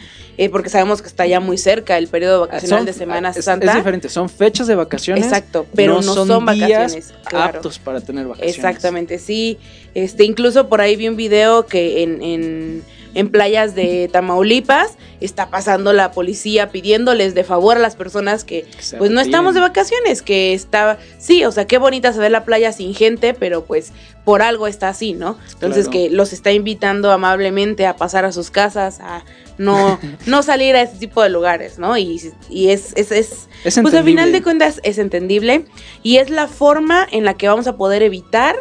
Eh, 0.41 0.49
porque 0.49 0.71
sabemos 0.71 1.03
que 1.03 1.09
está 1.09 1.27
ya 1.27 1.39
muy 1.39 1.59
cerca 1.59 1.99
el 1.99 2.09
periodo 2.09 2.41
vacacional 2.41 2.79
Son- 2.79 2.87
de 2.87 2.95
Semana 2.95 3.29
es, 3.29 3.45
Santa. 3.45 3.67
Es 3.67 3.77
diferente, 3.77 4.09
son 4.09 4.31
fechas 4.31 4.67
de 4.67 4.75
vacaciones. 4.75 5.25
Exacto, 5.25 5.67
pero 5.75 5.97
no, 5.97 6.03
son, 6.03 6.29
días 6.29 6.45
vacaciones. 6.47 7.13
claro. 7.29 7.59
aptos 7.59 7.79
para 7.79 8.01
tener 8.01 8.27
vacaciones. 8.27 8.57
Exactamente, 8.57 9.19
sí. 9.19 9.59
Este, 9.93 10.25
incluso 10.25 10.67
por 10.71 10.81
ahí 10.81 10.97
vi 10.97 11.09
un 11.09 11.17
video 11.17 11.67
que 11.67 12.03
en, 12.03 12.23
en, 12.23 12.83
en 13.15 13.31
playas 13.31 13.75
de 13.75 14.09
Tamaulipas 14.13 14.97
está 15.21 15.51
pasando 15.51 15.93
la 15.93 16.13
policía 16.13 16.71
pidiéndoles 16.71 17.35
de 17.35 17.45
favor 17.45 17.77
a 17.77 17.81
las 17.81 17.97
personas 17.97 18.45
que 18.45 18.67
pues 18.99 19.11
no 19.11 19.21
estamos 19.21 19.55
de 19.55 19.61
vacaciones, 19.61 20.23
que 20.23 20.55
está, 20.55 20.99
sí, 21.19 21.45
o 21.45 21.53
sea, 21.53 21.67
qué 21.67 21.79
bonita 21.79 22.13
se 22.13 22.21
ve 22.21 22.31
la 22.31 22.45
playa 22.45 22.73
sin 22.73 22.95
gente, 22.95 23.35
pero 23.35 23.65
pues 23.65 23.93
por 24.25 24.43
algo 24.43 24.67
está 24.67 24.89
así, 24.89 25.13
¿no? 25.13 25.39
Entonces 25.53 25.89
Claro. 25.89 26.09
que 26.09 26.11
los 26.11 26.33
está 26.33 26.53
invitando 26.53 27.11
amablemente 27.11 27.87
a 27.87 27.97
pasar 27.97 28.25
a 28.25 28.33
sus 28.33 28.51
casas, 28.51 29.01
a 29.01 29.25
no, 29.59 29.99
no 30.27 30.43
salir 30.43 30.77
a 30.77 30.83
ese 30.83 30.97
tipo 30.97 31.23
de 31.23 31.29
lugares, 31.31 31.79
¿no? 31.79 31.97
Y, 31.99 32.33
y 32.49 32.69
es, 32.71 32.93
es, 32.97 33.13
es, 33.13 33.49
Es 33.65 33.79
pues 33.81 33.95
al 33.95 34.05
final 34.05 34.33
de 34.33 34.43
cuentas 34.43 34.81
es 34.85 34.99
entendible 34.99 35.65
y 36.03 36.17
es 36.17 36.31
la 36.31 36.49
forma 36.49 37.07
en 37.11 37.25
la 37.25 37.35
que 37.35 37.49
vamos 37.49 37.67
a 37.67 37.77
poder 37.77 38.03
evitar 38.03 38.57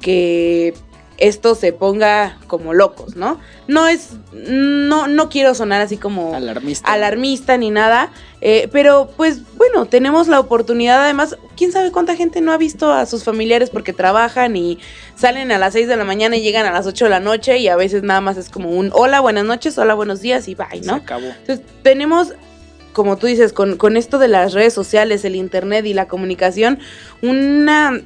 que 0.00 0.74
esto 1.22 1.54
se 1.54 1.72
ponga 1.72 2.36
como 2.48 2.74
locos, 2.74 3.14
¿no? 3.14 3.38
No 3.68 3.86
es, 3.86 4.10
no, 4.32 5.06
no 5.06 5.28
quiero 5.28 5.54
sonar 5.54 5.80
así 5.80 5.96
como 5.96 6.34
alarmista. 6.34 6.92
alarmista 6.92 7.56
ni 7.56 7.70
nada, 7.70 8.10
eh, 8.40 8.68
pero 8.72 9.08
pues 9.16 9.38
bueno, 9.56 9.86
tenemos 9.86 10.26
la 10.26 10.40
oportunidad 10.40 11.04
además, 11.04 11.36
quién 11.56 11.70
sabe 11.70 11.92
cuánta 11.92 12.16
gente 12.16 12.40
no 12.40 12.50
ha 12.50 12.56
visto 12.58 12.92
a 12.92 13.06
sus 13.06 13.22
familiares 13.22 13.70
porque 13.70 13.92
trabajan 13.92 14.56
y 14.56 14.80
salen 15.14 15.52
a 15.52 15.58
las 15.58 15.74
6 15.74 15.86
de 15.86 15.96
la 15.96 16.02
mañana 16.04 16.36
y 16.36 16.42
llegan 16.42 16.66
a 16.66 16.72
las 16.72 16.88
8 16.88 17.04
de 17.04 17.10
la 17.10 17.20
noche 17.20 17.56
y 17.58 17.68
a 17.68 17.76
veces 17.76 18.02
nada 18.02 18.20
más 18.20 18.36
es 18.36 18.48
como 18.48 18.70
un 18.70 18.90
hola, 18.92 19.20
buenas 19.20 19.44
noches, 19.44 19.78
hola, 19.78 19.94
buenos 19.94 20.22
días 20.22 20.48
y 20.48 20.56
bye, 20.56 20.80
Se 20.80 20.86
¿no? 20.86 20.94
acabó. 20.94 21.28
Entonces, 21.28 21.64
tenemos, 21.84 22.34
como 22.92 23.16
tú 23.16 23.28
dices, 23.28 23.52
con, 23.52 23.76
con 23.76 23.96
esto 23.96 24.18
de 24.18 24.26
las 24.26 24.54
redes 24.54 24.72
sociales, 24.74 25.24
el 25.24 25.36
internet 25.36 25.86
y 25.86 25.94
la 25.94 26.08
comunicación, 26.08 26.80
una... 27.22 28.00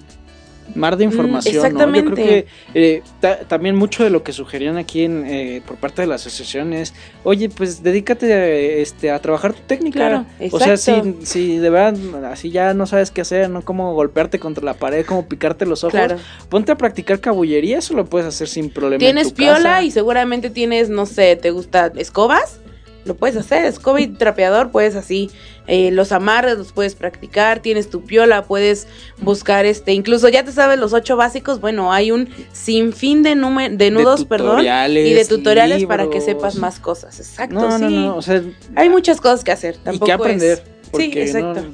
Mar 0.74 0.96
de 0.96 1.04
información. 1.04 1.54
¿no? 1.54 1.62
Mm, 1.62 1.64
exactamente. 1.66 2.08
Yo 2.10 2.14
creo 2.14 2.26
que 2.26 2.46
eh, 2.74 3.02
ta- 3.20 3.38
también 3.40 3.76
mucho 3.76 4.04
de 4.04 4.10
lo 4.10 4.22
que 4.22 4.32
sugerían 4.32 4.76
aquí 4.76 5.02
en, 5.04 5.24
eh, 5.26 5.62
por 5.66 5.76
parte 5.76 6.02
de 6.02 6.08
la 6.08 6.16
asociación 6.16 6.72
es, 6.72 6.92
oye, 7.24 7.48
pues 7.48 7.82
dedícate 7.82 8.32
a, 8.34 8.46
este, 8.46 9.10
a 9.10 9.18
trabajar 9.20 9.52
tu 9.54 9.62
técnica. 9.62 9.98
Claro, 9.98 10.26
o 10.50 10.58
sea, 10.58 10.76
si, 10.76 10.92
si 11.22 11.58
de 11.58 11.70
verdad 11.70 12.24
así 12.32 12.50
ya 12.50 12.74
no 12.74 12.86
sabes 12.86 13.10
qué 13.10 13.20
hacer, 13.20 13.48
no 13.48 13.62
cómo 13.62 13.94
golpearte 13.94 14.38
contra 14.38 14.64
la 14.64 14.74
pared, 14.74 15.06
cómo 15.06 15.26
picarte 15.26 15.66
los 15.66 15.84
ojos, 15.84 15.92
Claro. 15.98 16.16
ponte 16.48 16.72
a 16.72 16.76
practicar 16.76 17.20
cabullería, 17.20 17.78
eso 17.78 17.94
lo 17.94 18.04
puedes 18.06 18.26
hacer 18.26 18.48
sin 18.48 18.68
problema. 18.70 18.96
en 18.96 18.98
Tienes 19.00 19.28
tu 19.28 19.34
piola 19.34 19.62
casa. 19.62 19.82
y 19.82 19.90
seguramente 19.90 20.50
tienes, 20.50 20.88
no 20.90 21.06
sé, 21.06 21.36
¿te 21.36 21.50
gusta 21.50 21.92
escobas? 21.96 22.60
Lo 23.06 23.14
puedes 23.14 23.36
hacer, 23.36 23.64
escoba 23.64 24.00
y 24.00 24.08
trapeador, 24.08 24.70
puedes 24.72 24.96
así, 24.96 25.30
eh, 25.68 25.90
los 25.92 26.10
amarres 26.10 26.58
los 26.58 26.72
puedes 26.72 26.94
practicar, 26.96 27.60
tienes 27.60 27.88
tu 27.88 28.02
piola, 28.04 28.42
puedes 28.44 28.88
buscar 29.20 29.64
este, 29.64 29.92
incluso 29.92 30.28
ya 30.28 30.44
te 30.44 30.50
sabes 30.52 30.78
los 30.78 30.92
ocho 30.92 31.16
básicos, 31.16 31.60
bueno, 31.60 31.92
hay 31.92 32.10
un 32.10 32.28
sinfín 32.52 33.22
de, 33.22 33.34
nume- 33.36 33.76
de 33.76 33.90
nudos, 33.92 34.24
perdón, 34.24 34.60
y 34.62 35.12
de 35.12 35.24
tutoriales 35.24 35.84
para 35.86 36.10
que 36.10 36.20
sepas 36.20 36.56
más 36.56 36.80
cosas, 36.80 37.18
exacto, 37.20 37.54
No, 37.54 37.78
no, 37.78 37.88
sí. 37.88 37.94
no, 37.94 38.16
o 38.16 38.22
sea, 38.22 38.42
Hay 38.74 38.88
muchas 38.88 39.20
cosas 39.20 39.44
que 39.44 39.52
hacer, 39.52 39.76
y 39.76 39.84
tampoco 39.84 40.06
que 40.06 40.12
aprender. 40.12 40.52
es- 40.58 40.62
Sí, 40.96 41.12
exacto. 41.14 41.64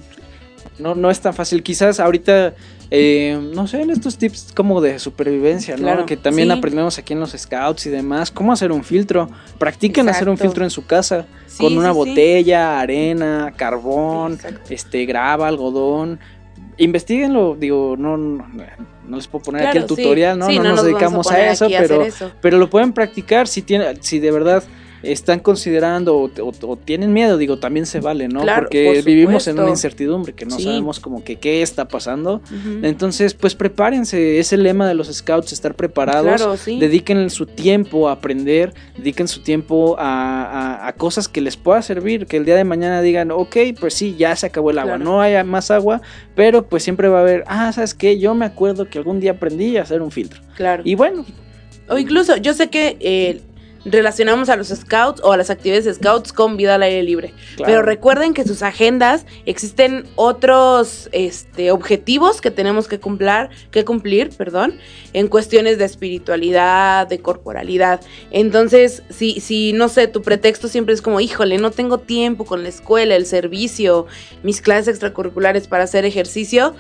No, 0.78 0.94
no 0.94 1.10
es 1.10 1.20
tan 1.20 1.34
fácil. 1.34 1.62
Quizás 1.62 2.00
ahorita, 2.00 2.54
eh, 2.94 3.40
no 3.54 3.66
sé, 3.66 3.80
en 3.80 3.88
estos 3.88 4.18
tips 4.18 4.52
como 4.54 4.82
de 4.82 4.98
supervivencia, 4.98 5.76
¿no? 5.76 5.82
Claro, 5.84 6.04
Que 6.04 6.18
también 6.18 6.48
sí. 6.48 6.54
aprendemos 6.58 6.98
aquí 6.98 7.14
en 7.14 7.20
los 7.20 7.30
scouts 7.32 7.86
y 7.86 7.90
demás. 7.90 8.30
Cómo 8.30 8.52
hacer 8.52 8.70
un 8.70 8.84
filtro. 8.84 9.30
Practiquen 9.58 10.10
hacer 10.10 10.28
un 10.28 10.36
filtro 10.36 10.62
en 10.62 10.70
su 10.70 10.84
casa. 10.84 11.24
Sí, 11.46 11.56
con 11.64 11.78
una 11.78 11.92
sí, 11.92 11.94
botella, 11.94 12.80
arena, 12.80 13.54
carbón, 13.56 14.34
Exacto. 14.34 14.60
este, 14.68 15.06
grava, 15.06 15.48
algodón. 15.48 16.20
Investíguenlo, 16.76 17.56
digo, 17.58 17.96
no, 17.98 18.18
no, 18.18 18.46
no 19.08 19.16
les 19.16 19.26
puedo 19.26 19.42
poner 19.42 19.68
aquí 19.68 19.78
el 19.78 19.86
tutorial, 19.86 20.38
¿no? 20.38 20.48
No, 20.48 20.62
no 20.62 20.62
nos 20.62 20.64
nos 20.64 20.76
vamos 20.76 20.80
a 20.80 20.84
dedicamos 20.84 21.30
a, 21.30 21.50
eso, 21.50 21.64
a 21.64 21.68
pero, 21.68 22.02
eso. 22.02 22.32
pero 22.42 22.58
lo 22.58 22.68
pueden 22.68 22.92
practicar 22.92 23.48
si 23.48 23.62
tiene, 23.62 23.96
si 24.00 24.18
de 24.18 24.30
verdad 24.30 24.62
están 25.02 25.40
considerando 25.40 26.16
o, 26.16 26.30
o- 26.42 26.52
o 26.70 26.76
tienen 26.76 27.12
miedo, 27.12 27.36
digo, 27.38 27.58
también 27.58 27.86
se 27.86 28.00
vale, 28.00 28.28
¿no? 28.28 28.40
Claro, 28.42 28.62
Porque 28.62 28.92
por 28.94 29.04
vivimos 29.04 29.46
en 29.48 29.58
una 29.58 29.68
incertidumbre 29.70 30.32
que 30.32 30.44
no 30.46 30.56
Sí. 30.56 30.64
sabemos 30.64 31.00
como 31.00 31.24
que 31.24 31.36
qué 31.36 31.62
está 31.62 31.88
pasando. 31.88 32.40
Entonces, 32.82 33.34
pues 33.34 33.54
prepárense, 33.54 34.38
es 34.38 34.52
el 34.52 34.62
lema 34.62 34.86
de 34.88 34.94
los 34.94 35.08
scouts, 35.12 35.52
estar 35.52 35.74
preparados. 35.74 36.24
Claro, 36.36 36.56
sí. 36.56 36.78
Dediquen 36.78 37.28
su 37.30 37.46
tiempo 37.46 38.08
a 38.08 38.12
aprender, 38.12 38.72
dediquen 38.96 39.28
su 39.28 39.40
tiempo 39.42 39.96
a, 39.98 40.42
a- 40.82 40.86
a 40.88 40.92
cosas 40.94 41.28
que 41.28 41.40
les 41.40 41.56
pueda 41.56 41.82
servir, 41.82 42.26
que 42.26 42.36
el 42.36 42.44
día 42.44 42.56
de 42.56 42.64
mañana 42.64 43.00
digan, 43.02 43.30
ok, 43.30 43.56
pues 43.80 43.94
sí, 43.94 44.14
ya 44.18 44.34
se 44.36 44.46
acabó 44.46 44.70
el 44.70 44.78
agua, 44.78 44.96
Claro. 44.96 45.04
no 45.10 45.20
hay 45.20 45.42
más 45.44 45.70
agua, 45.70 46.00
pero 46.34 46.66
pues 46.66 46.82
siempre 46.82 47.08
va 47.08 47.18
a 47.18 47.22
haber, 47.22 47.44
ah, 47.46 47.72
¿sabes 47.72 47.94
qué? 47.94 48.18
Yo 48.18 48.34
me 48.34 48.44
acuerdo 48.44 48.88
que 48.88 48.98
algún 48.98 49.20
día 49.20 49.32
aprendí 49.32 49.76
a 49.76 49.82
hacer 49.82 50.02
un 50.02 50.10
filtro. 50.10 50.40
Claro. 50.56 50.82
Y 50.84 50.94
bueno, 50.94 51.24
O 51.88 51.98
incluso, 51.98 52.36
yo 52.36 52.54
sé 52.54 52.70
que 52.70 52.96
eh, 53.00 53.40
relacionamos 53.84 54.48
a 54.48 54.56
los 54.56 54.68
scouts 54.68 55.20
o 55.24 55.32
a 55.32 55.36
las 55.36 55.50
actividades 55.50 55.84
de 55.84 55.94
scouts 55.94 56.32
con 56.32 56.56
vida 56.56 56.76
al 56.76 56.82
aire 56.82 57.02
libre. 57.02 57.34
claro, 57.56 57.72
Pero 57.72 57.82
recuerden 57.82 58.34
que 58.34 58.44
sus 58.44 58.62
agendas 58.62 59.26
existen 59.46 60.04
otros 60.14 61.08
este, 61.12 61.70
objetivos 61.70 62.40
que 62.40 62.50
tenemos 62.50 62.88
que 62.88 63.00
cumplir, 63.00 63.48
que 63.70 63.84
cumplir, 63.84 64.30
perdón, 64.30 64.74
en 65.12 65.28
cuestiones 65.28 65.78
de 65.78 65.84
espiritualidad, 65.84 67.06
de 67.06 67.20
corporalidad. 67.20 68.00
Entonces, 68.30 69.02
si, 69.10 69.40
si 69.40 69.72
no 69.72 69.88
sé, 69.88 70.06
tu 70.06 70.22
pretexto 70.22 70.68
siempre 70.68 70.94
es 70.94 71.02
como, 71.02 71.20
híjole, 71.20 71.58
no 71.58 71.70
tengo 71.70 71.98
tiempo 71.98 72.44
con 72.44 72.62
la 72.62 72.68
escuela, 72.68 73.16
el 73.16 73.26
servicio, 73.26 74.06
mis 74.42 74.60
clases 74.60 74.88
extracurriculares 74.88 75.66
para 75.66 75.84
hacer 75.84 76.04
ejercicio. 76.04 76.74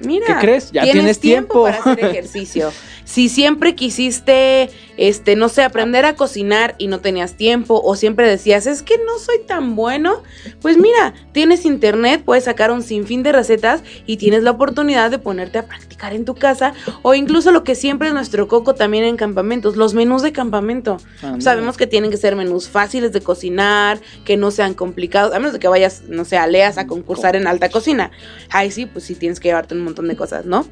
Mira, 0.00 0.26
¿Qué 0.26 0.34
crees? 0.40 0.72
Ya 0.72 0.82
tienes 0.82 1.20
tiempo. 1.20 1.62
para 1.64 1.78
hacer 1.78 2.00
ejercicio. 2.04 2.72
si 3.04 3.28
siempre 3.28 3.74
quisiste, 3.74 4.70
este, 4.96 5.36
no 5.36 5.48
sé, 5.48 5.62
aprender 5.62 6.04
a 6.04 6.14
cocinar 6.14 6.74
y 6.78 6.86
no 6.86 7.00
tenías 7.00 7.34
tiempo, 7.36 7.80
o 7.82 7.96
siempre 7.96 8.28
decías, 8.28 8.66
es 8.66 8.82
que 8.82 8.98
no 8.98 9.18
soy 9.18 9.40
tan 9.46 9.76
bueno, 9.76 10.22
pues 10.60 10.78
mira, 10.78 11.14
tienes 11.32 11.64
internet, 11.64 12.22
puedes 12.24 12.44
sacar 12.44 12.70
un 12.70 12.82
sinfín 12.82 13.22
de 13.22 13.32
recetas 13.32 13.82
y 14.06 14.16
tienes 14.16 14.42
la 14.42 14.52
oportunidad 14.52 15.10
de 15.10 15.18
ponerte 15.18 15.58
a 15.58 15.66
practicar 15.66 16.14
en 16.14 16.24
tu 16.24 16.34
casa, 16.34 16.74
o 17.02 17.14
incluso 17.14 17.52
lo 17.52 17.64
que 17.64 17.74
siempre 17.74 18.08
es 18.08 18.14
nuestro 18.14 18.48
coco 18.48 18.74
también 18.74 19.04
en 19.04 19.16
campamentos, 19.16 19.76
los 19.76 19.94
menús 19.94 20.22
de 20.22 20.32
campamento. 20.32 20.98
Sabemos 21.38 21.76
que 21.76 21.86
tienen 21.86 22.10
que 22.10 22.16
ser 22.16 22.36
menús 22.36 22.68
fáciles 22.68 23.12
de 23.12 23.20
cocinar, 23.20 24.00
que 24.24 24.36
no 24.36 24.50
sean 24.50 24.74
complicados, 24.74 25.34
a 25.34 25.38
menos 25.38 25.52
de 25.52 25.58
que 25.58 25.68
vayas, 25.68 26.02
no 26.08 26.24
sé, 26.24 26.36
a 26.36 26.46
Leas 26.46 26.78
a 26.78 26.86
concursar 26.86 27.36
en 27.36 27.46
alta 27.46 27.70
cocina. 27.70 28.10
Ay, 28.50 28.70
sí, 28.70 28.86
pues 28.86 29.04
sí 29.04 29.14
tienes 29.14 29.40
que 29.40 29.48
llevarte 29.48 29.74
un 29.74 29.82
montón 29.82 30.08
de 30.08 30.16
cosas, 30.16 30.44
¿no? 30.44 30.66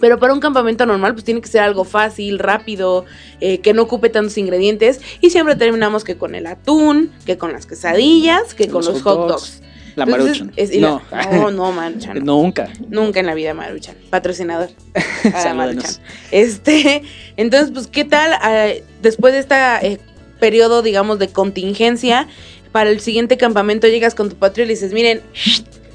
Pero 0.00 0.18
para 0.18 0.32
un 0.34 0.40
campamento 0.40 0.84
normal, 0.86 1.12
pues 1.14 1.24
tiene 1.24 1.40
que 1.40 1.48
ser 1.48 1.62
algo 1.62 1.84
fácil, 1.84 2.38
rápido, 2.38 3.04
eh, 3.40 3.58
que 3.58 3.72
no 3.74 3.82
ocupe 3.82 4.08
tantos 4.10 4.36
ingredientes. 4.38 5.00
Y 5.20 5.30
siempre 5.30 5.56
terminamos 5.56 6.04
que 6.04 6.16
con 6.16 6.34
el 6.34 6.46
atún, 6.46 7.12
que 7.24 7.38
con 7.38 7.52
las 7.52 7.66
quesadillas, 7.66 8.54
que 8.54 8.68
con 8.68 8.84
los, 8.84 9.02
hot 9.02 9.28
dogs. 9.28 9.62
La 9.94 10.04
Entonces, 10.04 10.42
Maruchan. 10.42 10.52
es- 10.56 10.78
no. 10.78 11.00
la- 11.10 11.24
no, 11.30 11.50
no, 11.50 11.72
Maruchan. 11.72 12.18
no. 12.18 12.42
Nunca. 12.42 12.68
Nunca 12.90 13.20
en 13.20 13.26
la 13.26 13.32
vida 13.34 13.54
Maruchan. 13.54 13.96
Patrocinador. 14.10 14.68
Para. 15.32 15.54
Maruchan. 15.54 15.90
Este, 16.30 17.02
entonces, 17.38 17.70
pues, 17.72 17.86
¿qué 17.86 18.04
tal 18.04 18.32
eh, 18.46 18.84
después 19.00 19.32
de 19.32 19.38
este 19.40 20.00
periodo, 20.38 20.82
digamos, 20.82 21.18
de 21.18 21.28
contingencia? 21.28 22.28
Para 22.72 22.90
el 22.90 23.00
siguiente 23.00 23.38
campamento 23.38 23.88
llegas 23.88 24.14
con 24.14 24.28
tu 24.28 24.36
patria 24.36 24.64
y 24.64 24.66
le 24.66 24.74
dices, 24.74 24.92
miren, 24.92 25.22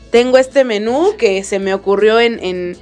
tengo 0.10 0.39
este 0.39 0.64
menú 0.64 1.12
que 1.18 1.43
se 1.43 1.60
me 1.60 1.74
ocurrió 1.76 2.20
en, 2.20 2.43
en- 2.43 2.78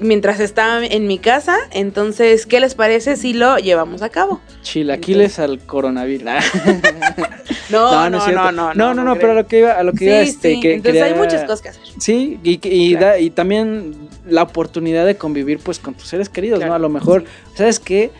mientras 0.00 0.40
estaba 0.40 0.84
en 0.84 1.06
mi 1.06 1.18
casa, 1.18 1.56
entonces, 1.70 2.46
¿qué 2.46 2.60
les 2.60 2.74
parece 2.74 3.16
si 3.16 3.32
lo 3.32 3.56
llevamos 3.58 4.02
a 4.02 4.08
cabo? 4.08 4.40
Chilaquiles 4.62 5.38
al 5.38 5.58
coronavirus. 5.60 6.28
No, 7.70 8.08
no, 8.08 8.18
no, 8.30 8.50
no, 8.52 8.72
no, 8.74 8.94
no, 8.94 9.04
no, 9.04 9.14
pero 9.16 9.32
a 9.32 9.34
lo 9.34 9.46
que 9.46 9.58
iba, 9.58 9.72
a 9.72 9.82
lo 9.82 9.92
que 9.92 9.98
Sí, 9.98 10.04
iba, 10.06 10.20
este, 10.20 10.54
sí, 10.54 10.60
que 10.60 10.74
entonces 10.74 11.02
hay 11.02 11.12
muchas 11.14 11.42
cosas 11.42 11.60
que 11.60 11.68
hacer. 11.68 11.82
Sí, 11.98 12.38
y, 12.42 12.58
y, 12.66 12.90
Claro. 12.92 13.06
da- 13.06 13.18
y 13.18 13.28
también 13.30 13.94
la 14.26 14.42
oportunidad 14.44 15.04
de 15.04 15.16
convivir 15.16 15.58
pues 15.58 15.78
con 15.78 15.92
tus 15.94 16.08
seres 16.08 16.30
queridos, 16.30 16.58
Claro, 16.60 16.70
¿no? 16.70 16.76
A 16.76 16.78
lo 16.78 16.88
mejor, 16.88 17.24
¿sabes 17.54 17.78
qué? 17.78 18.10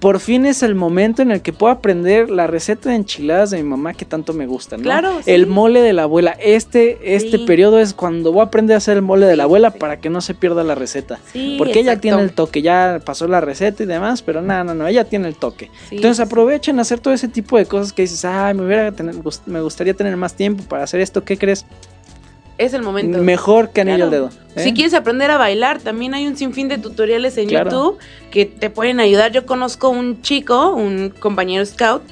Por 0.00 0.20
fin 0.20 0.46
es 0.46 0.62
el 0.62 0.74
momento 0.74 1.22
en 1.22 1.30
el 1.32 1.42
que 1.42 1.52
puedo 1.52 1.72
aprender 1.72 2.30
la 2.30 2.46
receta 2.46 2.90
de 2.90 2.96
enchiladas 2.96 3.50
de 3.50 3.56
mi 3.56 3.68
mamá 3.68 3.94
que 3.94 4.04
tanto 4.04 4.32
me 4.32 4.46
gusta, 4.46 4.76
¿no? 4.76 4.82
Claro, 4.84 5.20
sí. 5.24 5.30
El 5.30 5.46
mole 5.46 5.80
de 5.82 5.92
la 5.92 6.02
abuela. 6.04 6.36
Este, 6.40 7.16
este 7.16 7.38
Sí. 7.38 7.44
periodo 7.46 7.78
es 7.80 7.94
cuando 7.94 8.30
voy 8.32 8.42
a 8.42 8.44
aprender 8.44 8.74
a 8.74 8.78
hacer 8.78 8.96
el 8.96 9.02
mole 9.02 9.26
de 9.26 9.34
la 9.36 9.44
abuela 9.44 9.70
sí. 9.72 9.78
para 9.78 9.98
que 10.00 10.08
no 10.10 10.20
se 10.20 10.34
pierda 10.34 10.62
la 10.62 10.74
receta. 10.74 11.18
Porque 11.58 11.80
ella 11.80 11.98
tiene 12.00 12.22
el 12.22 12.32
toque, 12.32 12.62
ya 12.62 13.00
pasó 13.04 13.26
la 13.26 13.40
receta 13.40 13.82
y 13.82 13.86
demás, 13.86 14.22
pero 14.22 14.40
no, 14.40 14.62
no, 14.62 14.74
no, 14.74 14.86
ella 14.86 15.04
tiene 15.04 15.28
el 15.28 15.34
toque. 15.36 15.70
Entonces 15.90 16.20
aprovechen 16.24 16.78
a 16.78 16.82
hacer 16.82 17.00
todo 17.00 17.12
ese 17.14 17.28
tipo 17.28 17.56
de 17.58 17.66
cosas 17.66 17.92
que 17.92 18.02
dices, 18.02 18.24
ay, 18.24 18.54
me, 18.54 18.64
hubiera 18.66 18.92
tener- 18.92 19.16
me 19.46 19.60
gustaría 19.60 19.94
tener 19.94 20.16
más 20.16 20.34
tiempo 20.34 20.62
para 20.64 20.84
hacer 20.84 21.00
esto, 21.00 21.24
¿qué 21.24 21.36
crees? 21.36 21.64
Es 22.58 22.74
el 22.74 22.82
momento. 22.82 23.18
Mejor 23.18 23.70
que 23.70 23.80
anillo 23.82 23.96
Claro. 24.08 24.26
al 24.26 24.30
dedo. 24.30 24.30
¿eh? 24.56 24.64
Si 24.64 24.74
quieres 24.74 24.92
aprender 24.94 25.30
a 25.30 25.38
bailar, 25.38 25.78
también 25.80 26.12
hay 26.14 26.26
un 26.26 26.36
sinfín 26.36 26.68
de 26.68 26.78
tutoriales 26.78 27.38
en 27.38 27.48
Claro. 27.48 27.70
YouTube 27.70 27.98
que 28.30 28.44
te 28.46 28.68
pueden 28.70 29.00
ayudar. 29.00 29.32
Yo 29.32 29.46
conozco 29.46 29.88
un 29.88 30.20
chico, 30.22 30.74
un 30.74 31.10
compañero 31.10 31.64
scout, 31.64 32.02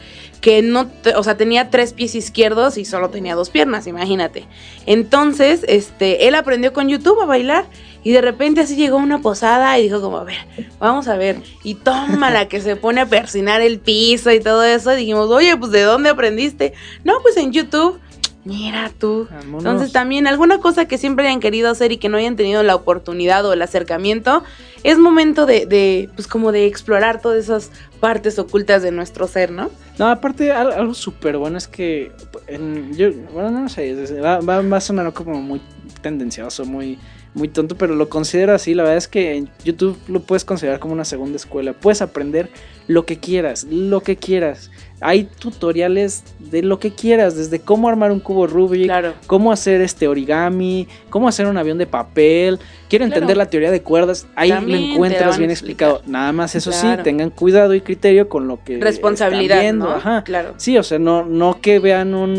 que 0.41 0.63
no, 0.63 0.89
o 1.17 1.23
sea, 1.25 1.37
tenía 1.37 1.71
tres 1.71 1.93
pies 1.93 2.15
izquierdos 2.15 2.79
y 2.79 2.85
solo 2.85 3.11
tenía 3.11 3.35
dos 3.35 3.51
piernas, 3.51 3.87
imagínate. 3.89 4.45
Entonces, 4.87 5.65
este, 5.67 6.29
él 6.29 6.35
aprendió 6.37 6.73
con 6.73 6.89
YouTube 6.89 7.21
a 7.21 7.25
bailar 7.27 7.65
y 8.05 8.13
de 8.13 8.21
repente 8.21 8.61
así 8.61 8.77
llegó 8.77 8.99
a 8.99 9.03
una 9.03 9.21
posada 9.21 9.77
y 9.79 9.83
dijo 9.85 10.01
como, 10.01 10.19
a 10.19 10.25
ver, 10.25 10.37
vamos 10.79 11.09
a 11.09 11.17
ver. 11.17 11.39
Y 11.65 11.75
toma 11.75 12.31
la 12.31 12.47
que 12.47 12.61
se 12.61 12.77
pone 12.77 13.01
a 13.01 13.07
persinar 13.07 13.61
el 13.61 13.81
piso 13.81 14.31
y 14.31 14.39
todo 14.39 14.63
eso. 14.63 14.93
Y 14.93 14.97
dijimos, 14.99 15.29
oye, 15.31 15.57
pues 15.57 15.73
¿de 15.73 15.83
dónde 15.83 16.11
aprendiste? 16.11 16.73
No, 17.03 17.15
pues 17.23 17.37
en 17.37 17.51
YouTube. 17.53 17.99
Mira 18.47 18.93
tú. 18.99 19.27
Vámonos. 19.31 19.65
Entonces 19.65 19.93
también 19.93 20.27
alguna 20.27 20.59
cosa 20.59 20.87
que 20.87 20.99
siempre 20.99 21.27
hayan 21.27 21.41
querido 21.41 21.69
hacer 21.71 21.91
y 21.93 21.97
que 21.97 22.09
no 22.09 22.17
hayan 22.17 22.37
tenido 22.37 22.63
la 22.63 22.75
oportunidad 22.77 23.45
o 23.45 23.53
el 23.53 23.61
acercamiento, 23.61 24.45
es 24.85 24.99
momento 24.99 25.47
de, 25.47 25.67
de 25.67 26.09
pues 26.15 26.29
como 26.29 26.53
de 26.53 26.67
explorar 26.67 27.21
todas 27.21 27.43
esas 27.45 27.71
partes 28.01 28.39
ocultas 28.39 28.83
de 28.83 28.93
nuestro 28.93 29.27
ser, 29.27 29.51
¿no? 29.51 29.71
No, 29.99 30.07
aparte, 30.09 30.53
al- 30.53 30.73
algo 30.73 30.95
súper 30.95 31.37
bueno 31.39 31.59
es 31.59 31.67
que. 31.67 32.13
en- 32.47 32.95
yo, 32.97 33.11
bueno, 33.33 33.51
no 33.51 33.69
sé, 33.69 33.95
va, 34.21 34.39
va 34.41 34.77
a 34.77 34.81
sonar 34.81 35.13
como 35.13 35.43
muy 35.43 35.61
tendencioso, 36.03 36.65
muy, 36.65 36.99
muy 37.35 37.49
tonto, 37.49 37.77
pero 37.77 37.95
lo 37.97 38.09
considero 38.09 38.55
así. 38.55 38.75
La 38.75 38.83
verdad 38.85 38.99
es 38.99 39.09
que 39.09 39.35
en 39.35 39.49
YouTube 39.65 39.99
lo 40.09 40.21
puedes 40.21 40.45
considerar 40.45 40.79
como 40.79 40.93
una 40.95 41.05
segunda 41.05 41.37
escuela. 41.37 41.73
Puedes 41.73 42.01
aprender 42.03 42.49
lo 42.87 43.05
que 43.07 43.19
quieras, 43.19 43.65
lo 43.65 44.03
que 44.03 44.17
quieras. 44.17 44.71
Hay 45.01 45.25
tutoriales 45.39 46.25
de 46.39 46.63
lo 46.63 46.79
que 46.79 46.93
quieras, 46.93 47.37
desde 47.37 47.61
cómo 47.61 47.89
armar 47.89 48.11
un 48.13 48.21
cubo 48.21 48.47
Rubik, 48.47 48.85
Claro. 48.85 49.13
cómo 49.27 49.53
hacer 49.53 49.81
este 49.83 50.09
origami, 50.09 50.89
cómo 51.11 51.29
hacer 51.29 51.47
un 51.47 51.59
avión 51.59 51.77
de 51.79 51.87
papel. 51.87 52.59
Quiero 52.89 53.05
Claro. 53.05 53.17
entender 53.17 53.37
la 53.37 53.51
teoría 53.51 53.71
de 53.73 53.83
cuerdas, 53.83 54.27
ahí 54.37 54.51
También 54.51 54.81
lo 54.81 54.93
encuentras 54.95 55.39
bien 55.39 55.51
explicado. 55.51 56.03
Nada 56.07 56.33
más 56.33 56.55
eso 56.55 56.71
Claro. 56.71 56.99
sí, 56.99 57.03
tengan 57.03 57.31
cuidado 57.31 57.75
y 57.75 57.81
criterio 57.81 58.29
con 58.29 58.47
lo 58.47 58.63
que 58.63 58.79
Responsabilidad, 58.79 59.57
están 59.59 59.61
viendo, 59.65 59.87
¿no? 59.87 59.97
ajá. 59.97 60.23
Claro. 60.25 60.55
Sí, 60.57 60.79
o 60.79 60.83
sea, 60.85 60.99
no, 60.99 61.25
no 61.25 61.61
que 61.61 61.79
vean 61.81 62.15
un, 62.15 62.31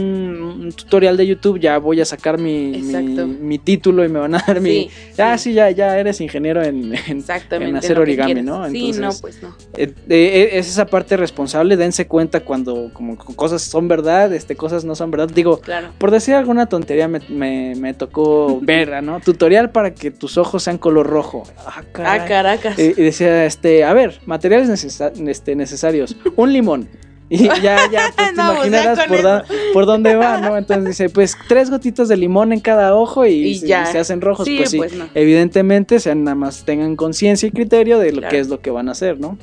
un 0.62 0.72
tutorial 0.72 1.18
de 1.18 1.28
YouTube, 1.28 1.60
ya 1.60 1.78
voy 1.80 2.00
a 2.02 2.06
sacar 2.06 2.40
mi, 2.40 2.82
mi, 3.42 3.60
título 3.60 4.06
y 4.06 4.10
me 4.10 4.20
van 4.20 4.36
a 4.36 4.44
dar 4.48 4.62
mi... 4.62 4.70
Sí, 4.70 4.90
Ah, 5.22 5.38
sí. 5.38 5.54
ya, 5.54 5.70
ya 5.72 5.98
eres 6.00 6.22
ingeniero 6.22 6.64
en, 6.64 6.94
en- 6.96 7.18
Exactamente. 7.20 7.70
en 7.72 7.76
hacer 7.76 8.00
origami. 8.00 8.42
¿no? 8.42 8.68
sí, 8.70 8.92
no, 8.92 8.96
Entonces- 8.96 9.22
pues 9.22 9.44
no. 9.44 9.56
eh, 9.78 9.94
eh, 10.10 10.50
es 10.54 10.70
esa 10.70 10.86
parte 10.86 11.18
responsable, 11.18 11.76
dense 11.76 12.08
cuenta 12.08 12.40
cuando 12.48 12.90
como 12.94 13.18
cosas 13.18 13.62
son 13.62 13.88
verdad, 13.88 14.34
este, 14.34 14.56
cosas 14.56 14.86
no 14.86 14.96
son 14.96 15.12
verdad. 15.12 15.30
Digo, 15.32 15.60
Claro. 15.60 15.90
por 15.98 16.10
decir 16.10 16.34
alguna 16.34 16.66
tontería 16.68 17.08
me, 17.08 17.20
me, 17.30 17.76
me 17.76 17.94
tocó 17.94 18.60
ver, 18.64 19.04
¿no? 19.04 19.20
Tutorial 19.20 19.70
para 19.72 19.94
que 19.94 20.10
tus 20.10 20.38
ojos 20.38 20.64
sean 20.64 20.78
color 20.78 21.06
rojo. 21.08 21.44
Ah, 21.66 21.84
caray. 21.92 22.20
Ah, 22.22 22.26
Caracas. 22.26 22.80
Eh, 22.80 22.94
y 22.98 23.02
decía, 23.04 23.46
este, 23.46 23.84
a 23.84 23.94
ver, 23.94 24.20
materiales 24.26 24.70
necesa- 24.70 25.12
este, 25.30 25.56
necesarios. 25.56 26.16
Un 26.36 26.54
limón. 26.54 26.88
Y 27.30 27.44
ya, 27.48 27.60
ya, 27.92 28.10
pues 28.16 28.28
te 28.32 28.34
No, 28.38 28.54
ya 28.54 28.68
imaginarás 28.68 29.06
por, 29.06 29.22
da- 29.22 29.44
por 29.74 29.86
dónde 29.86 30.16
va, 30.16 30.38
¿no? 30.40 30.56
Entonces 30.58 30.86
dice, 30.86 31.10
pues 31.10 31.36
tres 31.50 31.70
gotitas 31.70 32.08
de 32.08 32.16
limón 32.16 32.54
en 32.54 32.62
cada 32.62 32.96
ojo 32.96 33.26
y, 33.26 33.32
Y 33.48 33.56
se- 33.60 33.68
ya. 33.68 33.86
se 33.86 34.00
hacen 34.00 34.22
rojos. 34.22 34.46
Sí, 34.46 34.56
pues 34.56 34.70
sí, 34.72 34.78
pues, 34.78 34.94
no. 34.94 35.10
evidentemente, 35.14 36.00
sean 36.00 36.24
nada 36.24 36.36
más 36.36 36.64
tengan 36.64 36.96
conciencia 36.96 37.46
y 37.48 37.52
criterio 37.52 38.00
de 38.00 38.14
lo 38.14 38.20
Claro. 38.20 38.32
que 38.32 38.40
es 38.40 38.48
lo 38.48 38.62
que 38.62 38.72
van 38.72 38.88
a 38.88 38.94
hacer, 38.94 39.20
¿no? 39.20 39.38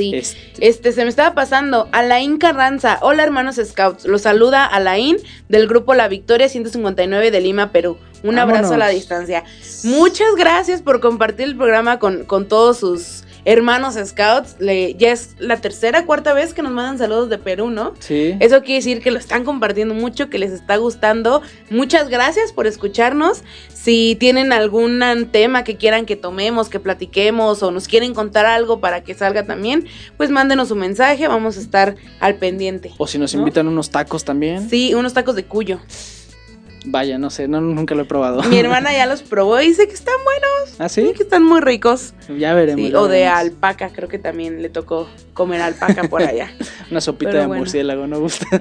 Sí. 0.00 0.14
Este, 0.14 0.66
Este, 0.66 0.92
se 0.92 1.02
me 1.02 1.10
estaba 1.10 1.34
pasando. 1.34 1.88
Alain 1.92 2.38
Carranza. 2.38 2.98
Hola, 3.02 3.22
hermanos 3.22 3.60
Scouts. 3.62 4.06
Los 4.06 4.22
saluda 4.22 4.64
Alain 4.64 5.18
del 5.48 5.66
grupo 5.66 5.94
La 5.94 6.08
Victoria 6.08 6.48
159 6.48 7.30
de 7.30 7.40
Lima, 7.40 7.72
Perú. 7.72 7.98
Un 8.22 8.38
abrazo 8.38 8.74
a 8.74 8.78
la 8.78 8.88
distancia. 8.88 9.44
Muchas 9.84 10.34
gracias 10.36 10.82
por 10.82 11.00
compartir 11.00 11.46
el 11.46 11.56
programa 11.56 11.98
con, 11.98 12.24
con 12.24 12.48
todos 12.48 12.78
sus 12.78 13.24
hermanos 13.44 13.96
Scouts. 14.02 14.56
Le- 14.58 14.94
ya 14.94 15.12
es 15.12 15.36
la 15.38 15.56
tercera, 15.60 16.06
cuarta 16.06 16.32
vez 16.32 16.54
que 16.54 16.62
nos 16.62 16.72
mandan 16.72 16.98
saludos 16.98 17.28
de 17.30 17.38
Perú, 17.38 17.70
¿no? 17.70 17.94
sí. 17.98 18.36
Eso 18.40 18.60
quiere 18.62 18.76
decir 18.76 19.00
que 19.02 19.10
lo 19.10 19.18
están 19.18 19.44
compartiendo 19.44 19.94
mucho, 19.94 20.28
que 20.30 20.38
les 20.38 20.52
está 20.52 20.76
gustando. 20.76 21.42
Muchas 21.70 22.08
gracias 22.08 22.52
por 22.52 22.66
escucharnos. 22.66 23.42
Si 23.72 24.16
tienen 24.20 24.52
algún 24.52 25.00
tema 25.32 25.64
que 25.64 25.76
quieran 25.76 26.04
que 26.06 26.16
tomemos, 26.16 26.68
que 26.68 26.80
platiquemos 26.80 27.62
o 27.62 27.70
nos 27.70 27.88
quieren 27.88 28.12
contar 28.14 28.44
algo 28.46 28.80
para 28.80 29.02
que 29.02 29.14
salga 29.14 29.44
también, 29.46 29.86
pues 30.16 30.30
mándenos 30.30 30.70
un 30.70 30.78
mensaje, 30.80 31.26
vamos 31.28 31.56
a 31.56 31.60
estar 31.60 31.96
al 32.20 32.34
pendiente. 32.36 32.92
O 32.98 33.06
si 33.06 33.18
nos 33.18 33.34
¿no? 33.34 33.40
invitan 33.40 33.66
unos 33.68 33.90
tacos 33.90 34.24
también. 34.24 34.68
Sí, 34.68 34.92
unos 34.94 35.14
tacos 35.14 35.34
de 35.34 35.44
cuyo. 35.44 35.80
Vaya, 36.84 37.18
no 37.18 37.28
sé, 37.28 37.46
no, 37.46 37.60
nunca 37.60 37.94
lo 37.94 38.02
he 38.02 38.04
probado. 38.06 38.42
Mi 38.44 38.58
hermana 38.60 38.92
ya 38.92 39.06
los 39.06 39.22
probó 39.22 39.60
y 39.60 39.68
dice 39.68 39.86
que 39.86 39.94
están 39.94 40.14
buenos, 40.24 40.76
¿Ah, 40.78 40.88
sí, 40.88 41.06
sí? 41.06 41.12
que 41.14 41.24
están 41.24 41.44
muy 41.44 41.60
ricos. 41.60 42.14
Ya 42.38 42.54
veremos. 42.54 42.86
Sí, 42.86 42.92
ya 42.92 43.00
o 43.00 43.08
de 43.08 43.26
alpaca, 43.26 43.90
creo 43.90 44.08
que 44.08 44.18
también 44.18 44.62
le 44.62 44.70
tocó 44.70 45.08
comer 45.34 45.60
alpaca 45.60 46.04
por 46.04 46.22
allá. 46.22 46.50
Una 46.90 47.00
sopita 47.00 47.30
Pero 47.32 47.42
de 47.42 47.46
bueno. 47.48 47.60
murciélago, 47.60 48.06
¿no 48.06 48.20
gusta? 48.20 48.46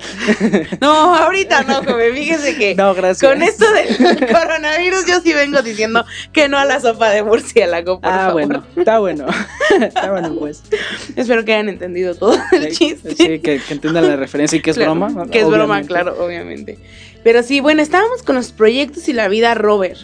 No, 0.82 1.16
ahorita 1.16 1.64
no, 1.64 1.84
joven, 1.84 2.14
fíjese 2.14 2.58
que 2.58 2.76
no, 2.76 2.94
gracias. 2.94 3.32
Con 3.32 3.42
esto 3.42 3.66
del 3.72 4.18
coronavirus 4.28 5.06
yo 5.08 5.22
sí 5.22 5.34
vengo 5.34 5.62
diciendo 5.62 6.06
que 6.34 6.50
no 6.50 6.58
a 6.58 6.66
la 6.66 6.80
sopa 6.80 7.10
de 7.10 7.24
murciélago, 7.24 8.02
por 8.02 8.12
ah, 8.12 8.18
favor. 8.28 8.34
bueno, 8.34 8.64
está 8.76 9.00
bueno. 9.00 9.26
está 9.82 10.12
bueno, 10.12 10.36
pues. 10.36 10.64
Espero 11.16 11.46
que 11.46 11.54
hayan 11.54 11.70
entendido 11.70 12.16
todo 12.16 12.38
el 12.52 12.72
chiste. 12.76 13.16
Sí, 13.16 13.40
que, 13.40 13.60
que 13.60 13.74
entiendan 13.74 14.08
la 14.08 14.16
referencia 14.16 14.58
y 14.58 14.62
que 14.62 14.72
es 14.72 14.76
Claro, 14.76 14.96
broma. 14.96 15.28
Que 15.28 15.42
es 15.42 15.48
broma, 15.48 15.82
claro, 15.84 16.16
obviamente. 16.24 16.78
Pero 17.24 17.44
sí, 17.44 17.60
bueno, 17.60 17.82
estábamos 17.82 18.24
con 18.24 18.36
los 18.36 18.52
proyectos 18.52 19.08
y 19.10 19.14
la 19.14 19.28
vida 19.28 19.54
Robert. 19.54 19.98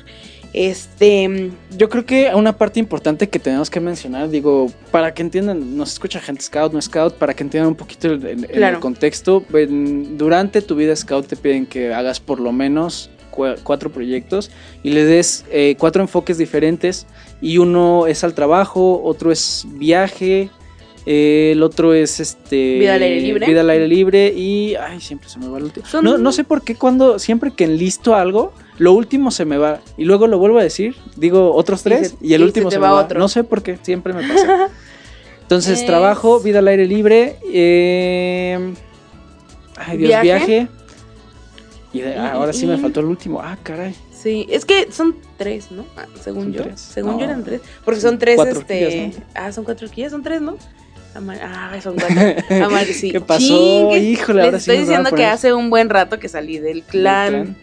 Este, 0.53 1.51
Yo 1.78 1.89
creo 1.89 2.05
que 2.05 2.32
una 2.34 2.57
parte 2.57 2.80
importante 2.80 3.28
que 3.28 3.39
tenemos 3.39 3.70
que 3.70 3.82
mencionar, 3.82 4.30
digo, 4.30 4.68
para 4.89 5.13
que 5.13 5.22
entiendan, 5.22 5.76
nos 5.76 5.91
escucha 5.93 6.22
gente 6.22 6.41
scout, 6.43 6.72
no 6.72 6.82
scout, 6.82 7.13
para 7.16 7.34
que 7.34 7.43
entiendan 7.43 7.70
un 7.70 7.76
poquito 7.76 8.07
el, 8.07 8.26
el- 8.49 8.80
contexto. 8.80 9.43
en- 9.53 10.18
durante 10.18 10.61
tu 10.61 10.76
vida 10.76 10.95
scout 10.95 11.28
te 11.28 11.36
piden 11.36 11.66
que 11.66 11.93
hagas 11.93 12.22
por 12.22 12.39
lo 12.39 12.53
menos 12.53 13.09
cua- 13.34 13.57
cuatro 13.63 13.91
proyectos 13.91 14.49
y 14.82 14.91
le 14.91 15.03
des 15.03 15.43
eh, 15.51 15.76
cuatro 15.78 16.01
enfoques 16.01 16.38
diferentes 16.38 17.05
y 17.41 17.57
uno 17.57 18.07
es 18.07 18.24
al 18.24 18.34
trabajo, 18.34 19.01
otro 19.03 19.34
es 19.34 19.66
viaje, 19.74 20.49
eh, 21.06 21.51
el 21.53 21.62
otro 21.64 21.93
es 21.93 22.20
este 22.20 22.80
Vida 22.80 22.95
al 22.95 23.03
aire 23.03 23.22
libre. 23.22 23.45
vida 23.47 23.62
al 23.62 23.70
aire 23.70 23.88
libre 23.88 24.34
y 24.36 24.76
ay 24.76 24.99
siempre 25.01 25.30
se 25.30 25.38
me 25.39 25.47
va 25.47 25.58
el 25.60 25.66
último. 25.66 25.86
Son- 25.86 26.03
No, 26.03 26.18
no 26.18 26.32
sé 26.32 26.43
por 26.43 26.64
qué 26.64 26.76
cuando 26.76 27.20
siempre 27.20 27.51
que 27.51 27.64
enlisto 27.66 28.16
algo 28.16 28.53
lo 28.78 28.93
último 28.93 29.32
se 29.32 29.45
me 29.45 29.58
va 29.58 29.82
y 29.97 30.06
luego 30.06 30.28
lo 30.28 30.38
vuelvo 30.39 30.60
a 30.60 30.64
decir, 30.64 30.95
digo 31.16 31.53
otros 31.53 31.82
Y 31.82 31.84
tres 31.84 32.10
se- 32.20 32.26
y, 32.26 32.34
el 32.34 32.41
y 32.41 32.43
último 32.45 32.72
se 32.72 32.78
me 32.80 32.84
va 32.88 32.93
otro. 32.93 33.20
No 33.20 33.28
sé 33.28 33.43
por 33.43 33.62
qué, 33.64 33.78
siempre 33.82 34.14
me 34.14 34.28
pasa. 34.28 34.70
Entonces, 35.43 35.80
Es- 35.82 35.86
trabajo, 35.86 36.39
vida 36.39 36.58
al 36.60 36.68
aire 36.68 36.88
libre, 36.88 37.38
eh, 37.53 38.74
ay 39.78 39.97
Dios, 39.97 40.10
Viaje. 40.10 40.24
viaje. 40.26 40.68
Y 41.93 41.99
de- 42.01 42.16
ah, 42.18 42.32
ahora 42.34 42.51
sí 42.51 42.66
me 42.66 42.78
faltó 42.78 42.99
el 42.99 43.06
último. 43.06 43.39
Ah, 43.41 43.58
caray. 43.64 43.93
sí, 44.12 44.47
es 44.49 44.66
que 44.66 44.91
son 44.91 45.16
tres, 45.38 45.72
¿no? 45.72 45.86
Ah, 45.95 46.08
según 46.22 46.45
¿Son 46.45 46.53
yo. 46.53 46.64
tres? 46.64 46.82
Según 46.82 47.12
No. 47.14 47.20
yo 47.20 47.26
eran 47.26 47.43
tres. 47.43 47.62
Porque 47.86 48.01
son 48.01 48.18
tres, 48.18 48.36
Cuatro 48.38 48.60
este. 48.60 49.14
Ah, 49.36 49.51
son 49.51 49.64
cuatro 49.64 49.86
horquillas, 49.88 50.12
son 50.12 50.24
tres, 50.24 50.41
¿no? 50.41 50.58
Ama- 51.16 51.38
Ah, 51.41 51.72
son 51.82 51.95
cuatro. 51.95 52.16
Amar- 52.66 52.86
sí. 52.86 53.11
¿Qué 53.11 53.22
pasó? 53.22 53.39
Chingue. 53.47 53.99
Híjole, 53.99 54.38
Les 54.39 54.45
ahora 54.45 54.59
sí 54.59 54.72
estoy 54.72 54.78
diciendo 54.86 55.11
que 55.11 55.26
hace 55.26 55.53
un 55.53 55.70
buen 55.70 55.89
rato 55.89 56.20
que 56.20 56.28
salí 56.30 56.59
del 56.59 56.84
clan, 56.84 57.30
clan. 57.32 57.55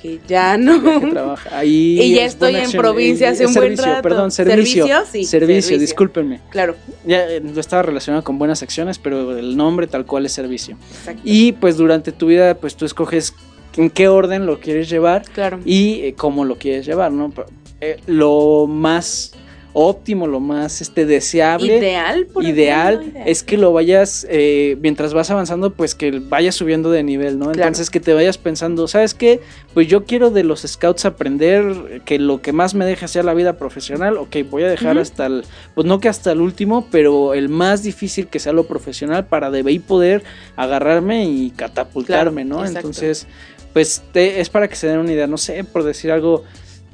que 0.00 0.20
ya 0.28 0.56
que 0.56 0.62
no. 0.62 1.10
trabaja. 1.10 1.58
Ahí 1.58 2.00
Y 2.00 2.14
ya 2.14 2.24
es 2.24 2.32
estoy 2.34 2.54
en 2.56 2.62
acción. 2.62 2.80
provincia 2.82 3.28
Eh, 3.28 3.32
hace 3.32 3.46
un 3.46 3.54
buen 3.54 3.76
rato. 3.76 4.02
Perdón, 4.02 4.30
servicio. 4.30 4.86
¿Servicio? 4.86 5.10
Sí, 5.10 5.24
Servicio, 5.24 5.62
servicio. 5.62 5.78
discúlpenme. 5.78 6.40
Claro, 6.50 6.76
Ya 7.04 7.28
eh, 7.28 7.40
lo 7.40 7.60
estaba 7.60 7.82
relacionado 7.82 8.22
con 8.24 8.38
buenas 8.38 8.62
acciones, 8.62 8.98
pero 8.98 9.36
el 9.36 9.56
nombre 9.56 9.86
tal 9.88 10.06
cual 10.06 10.24
es 10.26 10.32
servicio. 10.32 10.76
exacto. 10.98 11.22
Y 11.24 11.52
pues 11.52 11.76
durante 11.76 12.12
tu 12.12 12.26
vida, 12.26 12.54
pues 12.54 12.76
tú 12.76 12.84
escoges 12.84 13.34
en 13.76 13.90
qué 13.90 14.06
orden 14.08 14.46
lo 14.46 14.60
quieres 14.60 14.88
llevar 14.90 15.22
claro. 15.32 15.58
y 15.64 16.00
eh, 16.02 16.14
cómo 16.16 16.44
lo 16.44 16.56
quieres 16.56 16.84
llevar, 16.86 17.10
¿no? 17.10 17.32
Eh, 17.80 17.98
lo 18.06 18.66
más 18.68 19.32
óptimo, 19.74 20.26
lo 20.26 20.38
más 20.40 20.80
este 20.82 21.06
deseable. 21.06 21.78
Ideal, 21.78 22.26
por 22.26 22.44
ideal 22.44 22.94
ejemplo, 22.94 23.12
ideal. 23.20 23.28
es 23.28 23.42
que 23.42 23.56
lo 23.56 23.72
vayas, 23.72 24.26
eh, 24.28 24.76
mientras 24.80 25.14
vas 25.14 25.30
avanzando, 25.30 25.72
pues 25.72 25.94
que 25.94 26.10
vayas 26.10 26.54
subiendo 26.54 26.90
de 26.90 27.02
nivel, 27.02 27.38
¿no? 27.38 27.46
Claro. 27.46 27.60
Entonces 27.68 27.88
que 27.90 28.00
te 28.00 28.12
vayas 28.12 28.36
pensando, 28.38 28.86
¿sabes 28.88 29.14
qué? 29.14 29.40
Pues 29.74 29.88
yo 29.88 30.04
quiero 30.04 30.30
de 30.30 30.44
los 30.44 30.60
scouts 30.62 31.04
aprender 31.04 32.02
que 32.04 32.18
lo 32.18 32.42
que 32.42 32.52
más 32.52 32.74
me 32.74 32.84
deje 32.84 33.08
sea 33.08 33.22
la 33.22 33.34
vida 33.34 33.54
profesional, 33.58 34.16
ok, 34.18 34.36
voy 34.50 34.64
a 34.64 34.68
dejar 34.68 34.98
hasta 34.98 35.26
el, 35.26 35.44
pues 35.74 35.86
no 35.86 36.00
que 36.00 36.08
hasta 36.08 36.32
el 36.32 36.40
último, 36.40 36.86
pero 36.90 37.34
el 37.34 37.48
más 37.48 37.82
difícil 37.82 38.26
que 38.28 38.38
sea 38.38 38.52
lo 38.52 38.64
profesional 38.64 39.26
para 39.26 39.50
de 39.50 39.64
ahí 39.66 39.78
poder 39.78 40.22
agarrarme 40.56 41.24
y 41.24 41.50
catapultarme, 41.50 42.44
Claro, 42.44 42.56
¿no? 42.60 42.60
exacto. 42.66 42.78
Entonces, 42.88 43.26
pues 43.72 44.02
te- 44.12 44.40
es 44.40 44.50
para 44.50 44.68
que 44.68 44.76
se 44.76 44.86
den 44.86 44.98
una 44.98 45.12
idea, 45.12 45.26
no 45.26 45.38
sé, 45.38 45.64
por 45.64 45.82
decir 45.82 46.10
algo. 46.12 46.44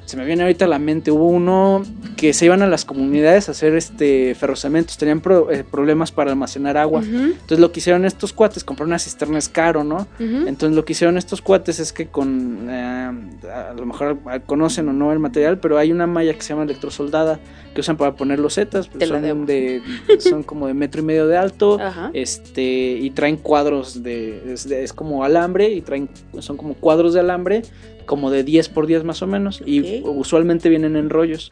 Se 0.09 0.17
me 0.17 0.25
viene 0.25 0.41
ahorita 0.41 0.65
a 0.65 0.67
la 0.67 0.79
mente, 0.79 1.11
hubo 1.11 1.27
uno 1.27 1.83
que 2.17 2.33
se 2.33 2.45
iban 2.45 2.61
a 2.63 2.67
las 2.67 2.83
comunidades 2.83 3.47
a 3.47 3.51
hacer 3.51 3.75
este 3.75 4.33
ferrocementos, 4.35 4.97
tenían 4.97 5.21
pro- 5.21 5.51
eh, 5.51 5.63
problemas 5.63 6.11
para 6.11 6.31
almacenar 6.31 6.77
agua. 6.77 7.01
Entonces 7.03 7.59
lo 7.59 7.71
que 7.71 7.79
hicieron 7.79 8.05
estos 8.05 8.33
cuates, 8.33 8.63
comprar 8.63 8.87
una 8.87 8.97
cisterna 8.99 9.37
es 9.37 9.47
caro, 9.49 9.83
¿no? 9.83 10.07
Entonces 10.19 10.75
lo 10.75 10.83
que 10.83 10.93
hicieron 10.93 11.17
estos 11.17 11.41
cuates 11.41 11.79
es 11.79 11.93
que 11.93 12.07
con, 12.07 12.67
eh, 12.69 13.11
a 13.53 13.73
lo 13.77 13.85
mejor 13.85 14.17
conocen 14.47 14.89
o 14.89 14.93
no 14.93 15.13
el 15.13 15.19
material, 15.19 15.59
pero 15.59 15.77
hay 15.77 15.91
una 15.91 16.07
malla 16.07 16.33
que 16.33 16.41
se 16.41 16.49
llama 16.49 16.63
electrosoldada 16.63 17.39
que 17.75 17.81
usan 17.81 17.95
para 17.97 18.15
poner 18.15 18.39
losetas, 18.39 18.87
pues, 18.87 18.97
Te 18.99 19.05
la 19.05 19.21
son, 19.21 19.45
de, 19.45 19.81
son 20.19 20.41
como 20.43 20.65
de 20.65 20.73
metro 20.73 21.01
y 21.01 21.05
medio 21.05 21.27
de 21.27 21.37
alto, 21.37 21.79
Ajá. 21.79 22.09
este 22.13 22.63
y 22.99 23.11
traen 23.11 23.37
cuadros 23.37 24.01
de 24.01 24.53
es, 24.53 24.67
de- 24.67 24.83
es 24.83 24.91
como 24.91 25.23
alambre 25.23 25.69
y 25.69 25.81
traen 25.81 26.09
son 26.39 26.57
como 26.57 26.73
cuadros 26.73 27.13
de 27.13 27.19
alambre 27.19 27.61
como 28.09 28.31
de 28.31 28.43
10 28.43 28.69
por 28.69 28.87
10 28.87 29.03
más 29.03 29.21
o 29.21 29.27
menos 29.27 29.61
y 29.63 30.01
usualmente 30.03 30.67
vienen 30.67 30.95
en 30.95 31.11
rollos. 31.11 31.51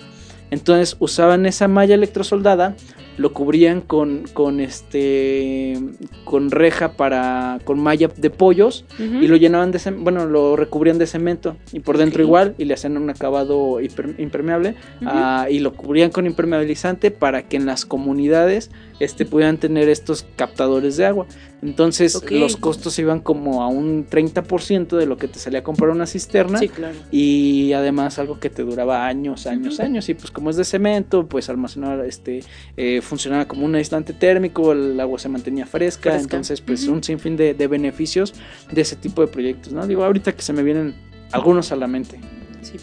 Entonces 0.49 0.95
usaban 0.97 1.45
esa 1.45 1.67
malla 1.67 1.93
electrosoldada, 1.93 2.75
lo 3.17 3.33
cubrían 3.33 3.81
con, 3.81 4.23
con 4.33 4.59
este 4.59 5.77
con 6.23 6.51
reja 6.51 6.93
para 6.93 7.59
con 7.63 7.79
malla 7.79 8.09
de 8.15 8.29
pollos 8.29 8.85
y 8.99 9.27
lo 9.27 9.35
llenaban 9.35 9.71
de 9.71 9.79
bueno, 9.97 10.25
lo 10.25 10.55
recubrían 10.55 10.97
de 10.97 11.07
cemento 11.07 11.57
y 11.71 11.79
por 11.79 11.97
dentro 11.97 12.21
igual 12.21 12.53
y 12.57 12.65
le 12.65 12.73
hacían 12.75 12.97
un 12.97 13.09
acabado 13.09 13.79
impermeable 13.81 14.75
ah, 15.05 15.47
y 15.49 15.59
lo 15.59 15.73
cubrían 15.73 16.11
con 16.11 16.25
impermeabilizante 16.25 17.11
para 17.11 17.43
que 17.43 17.57
en 17.57 17.65
las 17.65 17.85
comunidades 17.85 18.69
este 18.99 19.25
pudieran 19.25 19.57
tener 19.57 19.89
estos 19.89 20.25
captadores 20.35 20.97
de 20.97 21.05
agua. 21.05 21.27
Entonces 21.61 22.21
los 22.29 22.55
costos 22.57 22.97
iban 22.99 23.19
como 23.19 23.63
a 23.63 23.67
un 23.67 24.07
30% 24.07 24.95
de 24.95 25.05
lo 25.05 25.17
que 25.17 25.27
te 25.27 25.39
salía 25.39 25.59
a 25.59 25.63
comprar 25.63 25.89
una 25.89 26.05
cisterna 26.05 26.59
Sí, 26.59 26.69
claro. 26.69 26.95
y 27.11 27.73
además 27.73 28.19
algo 28.19 28.39
que 28.39 28.49
te 28.49 28.63
duraba 28.63 29.07
años, 29.07 29.47
años, 29.47 29.79
años. 29.79 30.07
Y 30.09 30.13
pues 30.13 30.31
como 30.31 30.49
es 30.49 30.55
de 30.55 30.63
cemento, 30.63 31.27
pues 31.27 31.49
almacenaba, 31.49 32.05
este, 32.05 32.43
eh, 32.75 33.01
funcionaba 33.07 33.47
como 33.47 33.65
un 33.65 33.73
aislante 33.75 34.13
térmico, 34.13 34.71
el 34.73 34.99
agua 34.99 35.17
se 35.17 35.29
mantenía 35.29 35.65
fresca, 35.65 36.11
Fresca. 36.11 36.21
entonces 36.23 36.61
pues 36.61 36.87
un 36.87 37.03
sinfín 37.03 37.35
de, 37.37 37.53
de 37.53 37.67
beneficios 37.67 38.33
de 38.71 38.81
ese 38.81 38.95
tipo 38.95 39.21
de 39.21 39.27
proyectos, 39.27 39.73
¿no? 39.73 39.87
Digo, 39.87 40.03
ahorita 40.03 40.33
que 40.33 40.41
se 40.41 40.53
me 40.53 40.61
vienen 40.63 40.93
algunos 41.31 41.71
a 41.71 41.75
la 41.75 41.87
mente. 41.87 42.19
Sí. 42.61 42.77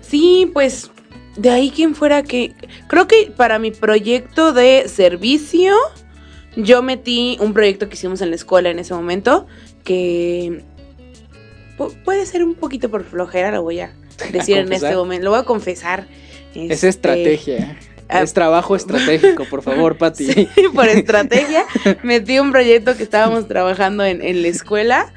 Sí, 0.00 0.50
pues 0.52 0.90
de 1.36 1.50
ahí 1.50 1.70
quien 1.70 1.94
fuera 1.94 2.22
que... 2.22 2.54
Creo 2.88 3.06
que 3.06 3.30
para 3.36 3.58
mi 3.58 3.70
proyecto 3.70 4.52
de 4.52 4.88
servicio, 4.88 5.74
yo 6.56 6.82
metí 6.82 7.36
un 7.40 7.52
proyecto 7.52 7.88
que 7.88 7.94
hicimos 7.94 8.20
en 8.22 8.30
la 8.30 8.36
escuela 8.36 8.70
en 8.70 8.78
ese 8.78 8.94
momento, 8.94 9.46
que 9.84 10.62
pu- 11.78 11.94
puede 12.04 12.24
ser 12.26 12.42
un 12.42 12.54
poquito 12.54 12.88
por 12.90 13.04
flojera, 13.04 13.52
lo 13.52 13.62
voy 13.62 13.80
a 13.80 13.92
decir 14.32 14.56
en 14.58 14.72
este 14.72 14.94
momento, 14.96 15.24
lo 15.24 15.30
voy 15.30 15.40
a 15.40 15.44
confesar. 15.44 16.06
Es 16.54 16.70
Este, 16.72 16.88
estrategia. 16.88 17.78
Ah, 18.08 18.22
es 18.22 18.32
trabajo 18.32 18.76
estratégico, 18.76 19.44
por 19.44 19.62
favor, 19.62 19.96
Pati. 19.98 20.32
Sí, 20.32 20.48
por 20.74 20.88
estrategia, 20.88 21.64
metí 22.02 22.38
un 22.38 22.52
proyecto 22.52 22.96
que 22.96 23.02
estábamos 23.02 23.48
trabajando 23.48 24.04
en, 24.04 24.22
en 24.22 24.42
la 24.42 24.48
escuela, 24.48 25.12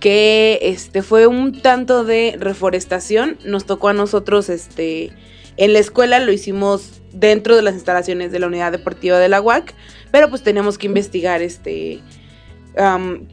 que 0.00 0.58
este 0.62 1.02
fue 1.02 1.26
un 1.26 1.60
tanto 1.60 2.04
de 2.04 2.36
reforestación. 2.38 3.38
Nos 3.44 3.66
tocó 3.66 3.88
a 3.88 3.92
nosotros, 3.92 4.48
este, 4.48 5.12
en 5.56 5.72
la 5.72 5.80
escuela 5.80 6.20
lo 6.20 6.32
hicimos 6.32 7.02
dentro 7.12 7.56
de 7.56 7.62
las 7.62 7.74
instalaciones 7.74 8.32
de 8.32 8.38
la 8.38 8.46
unidad 8.46 8.72
deportiva 8.72 9.18
de 9.18 9.28
la 9.28 9.40
UAC, 9.40 9.74
pero 10.10 10.28
pues 10.30 10.42
teníamos 10.42 10.78
que 10.78 10.86
investigar 10.86 11.42
este 11.42 12.00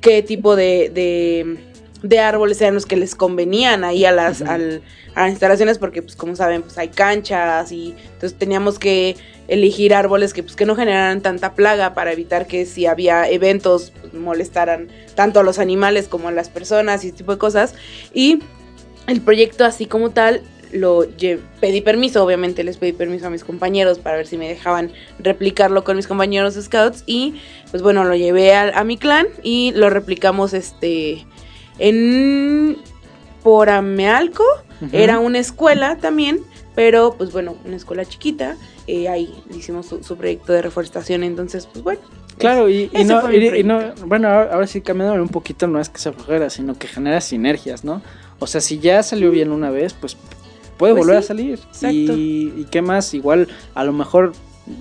qué 0.01 0.23
tipo 0.23 0.55
de, 0.55 0.89
de, 0.89 1.57
de 2.07 2.19
árboles 2.19 2.61
eran 2.61 2.75
los 2.75 2.85
que 2.85 2.95
les 2.97 3.15
convenían 3.15 3.83
ahí 3.83 4.05
a 4.05 4.11
las, 4.11 4.41
al- 4.41 4.81
a 5.15 5.21
las 5.21 5.31
instalaciones, 5.31 5.77
porque 5.77 6.01
pues 6.01 6.15
como 6.15 6.35
saben, 6.35 6.61
pues 6.61 6.77
hay 6.77 6.89
canchas 6.89 7.71
y 7.71 7.95
entonces 8.13 8.37
teníamos 8.37 8.79
que 8.79 9.15
elegir 9.47 9.93
árboles 9.93 10.33
que 10.33 10.41
pues 10.43 10.55
que 10.55 10.65
no 10.65 10.75
generaran 10.75 11.21
tanta 11.21 11.53
plaga 11.53 11.93
para 11.93 12.11
evitar 12.11 12.47
que 12.47 12.65
si 12.65 12.85
había 12.85 13.29
eventos 13.29 13.91
pues, 14.01 14.13
molestaran 14.13 14.87
tanto 15.15 15.39
a 15.39 15.43
los 15.43 15.59
animales 15.59 16.07
como 16.07 16.27
a 16.27 16.31
las 16.31 16.49
personas 16.49 17.03
y 17.03 17.07
ese 17.07 17.17
tipo 17.17 17.31
de 17.31 17.37
cosas. 17.37 17.75
Y 18.13 18.39
el 19.07 19.21
proyecto 19.21 19.65
así 19.65 19.85
como 19.85 20.11
tal 20.11 20.41
lo 20.71 21.05
pedí 21.61 21.81
permiso, 21.81 22.23
obviamente 22.23 22.63
les 22.63 22.77
pedí 22.77 22.91
permiso 22.91 23.27
a 23.27 23.29
mis 23.29 23.43
compañeros 23.43 23.99
para 23.99 24.17
ver 24.17 24.27
si 24.27 24.35
me 24.37 24.49
dejaban 24.49 24.91
replicarlo 25.19 25.83
con 25.83 25.95
mis 25.95 26.07
compañeros 26.07 26.55
scouts 26.55 27.03
y 27.05 27.35
pues 27.71 27.81
bueno, 27.81 28.03
lo 28.03 28.15
llevé 28.15 28.53
a, 28.55 28.77
a 28.79 28.83
mi 28.83 28.97
clan 28.97 29.27
y 29.43 29.71
lo 29.75 29.89
replicamos 29.89 30.53
este 30.53 31.25
en 31.80 32.78
por 33.43 33.69
Amealco, 33.69 34.43
Ujú. 34.82 34.89
era 34.91 35.19
una 35.19 35.39
escuela 35.39 35.97
también, 35.97 36.41
pero 36.73 37.13
pues 37.17 37.32
bueno, 37.32 37.55
una 37.65 37.76
escuela 37.76 38.03
chiquita, 38.05 38.57
eh, 38.88 39.07
ahí 39.07 39.34
hicimos 39.55 39.86
su, 39.86 40.03
su 40.03 40.17
proyecto 40.17 40.51
de 40.53 40.61
reforestación, 40.61 41.23
entonces 41.23 41.67
pues 41.71 41.84
bueno. 41.84 42.01
Claro, 42.38 42.67
y, 42.69 42.89
no, 43.05 43.32
y- 43.32 43.38
y 43.59 43.63
bueno, 44.05 44.28
ahora, 44.28 44.53
ahora 44.53 44.67
sí 44.67 44.82
cambiándole 44.82 45.21
un 45.21 45.30
poquito, 45.30 45.67
no 45.67 45.80
es 45.80 45.88
que 45.89 45.99
sea 45.99 46.11
flojera, 46.11 46.49
sino 46.49 46.78
que 46.78 46.88
genera 46.88 47.21
sinergias, 47.21 47.86
¿no? 47.86 48.01
O 48.39 48.47
sea, 48.47 48.59
si 48.59 48.80
ya 48.80 49.01
salió 49.03 49.32
bien 49.32 49.51
una 49.51 49.69
vez, 49.69 49.93
pues 49.93 50.17
puede 50.78 50.93
Pues 50.93 51.05
volver 51.05 51.21
sí, 51.21 51.23
a 51.23 51.28
salir. 51.28 51.53
exacto. 51.53 51.88
Y, 51.88 52.53
y 52.57 52.67
qué 52.69 52.82
más, 52.82 53.13
igual 53.13 53.47
a 53.73 53.86
lo 53.86 53.93
mejor 53.93 54.34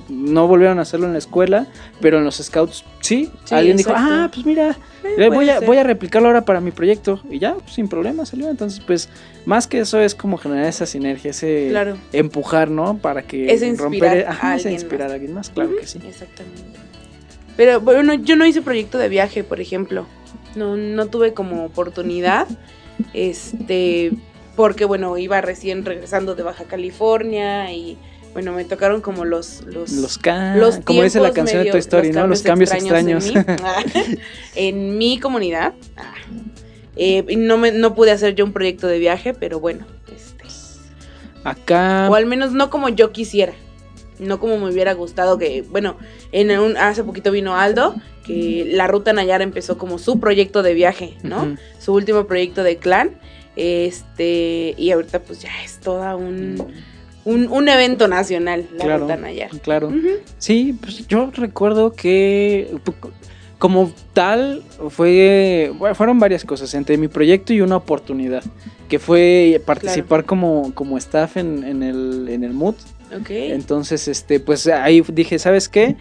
no 0.09 0.47
volvieron 0.49 0.79
a 0.79 0.83
hacerlo 0.83 1.07
en 1.07 1.13
la 1.13 1.19
escuela, 1.19 1.67
pero 2.01 2.19
en 2.19 2.25
los 2.25 2.37
scouts 2.37 2.85
sí. 3.01 3.31
Sí, 3.45 3.55
Alguien 3.55 3.79
exacto. 3.79 4.01
dijo, 4.03 4.15
ah, 4.15 4.31
pues 4.33 4.47
mira, 4.47 4.77
Eh, 5.19 5.29
voy, 5.29 5.51
a, 5.51 5.61
voy 5.61 5.77
a 5.77 5.83
replicarlo 5.83 6.29
ahora 6.29 6.45
para 6.47 6.61
mi 6.61 6.71
proyecto. 6.71 7.21
Y 7.31 7.39
ya, 7.39 7.55
pues, 7.55 7.73
sin 7.75 7.89
problema 7.89 8.25
salió. 8.25 8.49
Entonces, 8.49 8.81
pues, 8.87 9.09
más 9.45 9.67
que 9.67 9.81
eso 9.81 10.01
es 10.01 10.15
como 10.15 10.39
generar 10.39 10.65
esa 10.67 10.87
sinergia, 10.87 11.31
ese 11.33 11.67
Claro. 11.71 11.99
empujar, 12.13 12.71
¿no? 12.71 12.97
Para 12.99 13.23
que 13.23 13.53
Ese 13.53 13.67
inspirar 13.67 14.19
a 14.27 14.31
ajá, 14.31 14.57
ese 14.57 14.69
alguien 14.69 14.73
inspirar 14.75 15.07
más. 15.09 15.11
a 15.11 15.15
alguien 15.15 15.35
más, 15.35 15.51
claro 15.51 15.71
que 15.79 15.87
sí. 15.87 15.99
Exactamente. 16.09 16.63
Pero 17.57 17.81
bueno, 17.81 18.15
yo 18.15 18.35
no 18.37 18.47
hice 18.47 18.63
proyecto 18.63 18.97
de 18.99 19.09
viaje, 19.11 19.45
por 19.45 19.61
ejemplo. 19.61 20.07
No, 20.57 20.77
no 20.77 21.07
tuve 21.07 21.35
como 21.35 21.65
oportunidad. 21.65 22.47
Este, 23.13 24.13
porque 24.57 24.85
bueno, 24.85 25.19
iba 25.19 25.41
recién 25.41 25.85
regresando 25.85 26.35
de 26.37 26.45
Baja 26.45 26.63
California 26.65 27.73
y 27.73 27.99
bueno, 28.35 28.53
me 28.53 28.65
tocaron 28.65 29.01
como 29.01 29.25
los 29.25 29.63
los 29.63 29.93
Los, 29.93 30.19
como 30.85 31.03
dice 31.03 31.21
la 31.21 31.33
canción 31.33 31.65
de 31.65 31.71
Toy 31.71 31.81
Story, 31.81 32.11
¿no? 32.11 32.27
Los 32.27 32.43
cambios 32.43 32.73
extraños. 32.73 33.27
En, 33.27 33.35
mí, 33.35 33.45
Ah, 33.63 33.83
en 34.57 34.99
mi 34.99 35.19
comunidad. 35.21 35.73
Ah. 35.97 36.15
Eh, 36.97 37.25
no, 37.37 37.57
me, 37.57 37.73
no 37.73 37.95
pude 37.95 38.11
hacer 38.11 38.35
yo 38.35 38.45
un 38.45 38.53
proyecto 38.53 38.89
de 38.89 38.99
viaje, 38.99 39.35
pero 39.35 39.61
bueno. 39.61 39.87
Este, 40.15 40.45
Acá. 41.45 42.09
o 42.11 42.15
al 42.15 42.27
menos 42.27 42.53
no 42.53 42.71
como 42.71 42.89
yo 42.89 43.13
quisiera. 43.13 43.55
No 44.19 44.39
como 44.39 44.59
me 44.59 44.71
hubiera 44.73 44.93
gustado 44.95 45.39
que, 45.39 45.63
bueno, 45.63 45.97
en 46.31 46.57
un, 46.59 46.77
hace 46.77 47.03
poquito 47.03 47.31
vino 47.31 47.57
Aldo, 47.57 47.95
que 48.25 48.69
la 48.73 48.87
Ruta 48.87 49.13
Nayara 49.13 49.43
empezó 49.45 49.79
como 49.79 49.99
su 49.99 50.21
proyecto 50.21 50.63
de 50.63 50.75
viaje, 50.75 51.17
¿no? 51.23 51.57
Su 51.79 51.95
último 51.95 52.27
proyecto 52.27 52.63
de 52.63 52.77
clan. 52.79 53.19
Este, 53.57 54.75
y 54.77 54.91
ahorita 54.91 55.21
pues 55.21 55.41
ya 55.41 55.51
es 55.65 55.79
toda 55.79 56.17
un, 56.17 56.57
un, 57.25 57.49
un 57.49 57.69
evento 57.69 58.09
nacional, 58.09 58.67
la 58.77 58.85
Claro. 58.85 59.17
Nayara. 59.17 59.51
Claro. 59.63 59.93
Sí, 60.39 60.77
pues 60.81 61.07
yo 61.07 61.31
recuerdo 61.35 61.93
que 61.93 62.71
como 63.59 63.93
tal 64.13 64.63
fue 64.91 65.73
bueno, 65.79 65.95
fueron 65.95 66.19
varias 66.19 66.45
cosas 66.45 66.75
entre 66.75 66.99
mi 66.99 67.09
proyecto 67.09 67.53
y 67.53 67.61
una 67.61 67.77
oportunidad 67.77 68.43
que 68.89 68.99
fue 68.99 69.61
participar 69.65 70.25
como, 70.25 70.73
como 70.75 70.99
staff 70.99 71.37
en, 71.37 71.65
en 71.65 71.83
el 71.83 72.29
en 72.29 72.45
el. 72.45 72.55
Ok. 72.57 73.31
Entonces, 73.31 74.09
este, 74.09 74.41
pues 74.41 74.67
ahí 74.67 75.03
dije, 75.13 75.39
¿sabes 75.39 75.69
qué? 75.69 75.97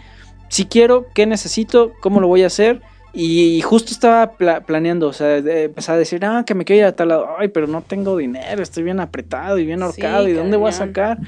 Si 0.50 0.66
quiero, 0.66 1.08
¿qué 1.14 1.26
necesito? 1.26 1.94
¿Cómo 2.02 2.20
lo 2.20 2.28
voy 2.28 2.44
a 2.44 2.48
hacer? 2.48 2.82
Y 3.16 3.62
justo 3.62 3.92
estaba 3.92 4.32
pla- 4.32 4.62
planeando, 4.62 5.08
o 5.08 5.14
sea, 5.14 5.38
empezar 5.38 5.96
a 5.96 6.00
decir, 6.00 6.26
ah, 6.26 6.44
que 6.48 6.56
me 6.56 6.66
quiero 6.66 6.80
ir 6.82 6.86
a 6.86 6.96
tal 6.96 7.10
lado, 7.10 7.28
ay, 7.38 7.50
pero 7.50 7.68
no 7.68 7.82
tengo 7.84 8.18
dinero, 8.18 8.64
estoy 8.64 8.82
bien 8.84 9.00
apretado 9.00 9.60
y 9.60 9.66
bien 9.66 9.80
Sí, 9.80 9.86
ahorcado, 9.86 10.28
¿y 10.28 10.34
dónde 10.34 10.58
voy 10.58 10.70
a 10.70 10.74
sacar? 10.74 11.20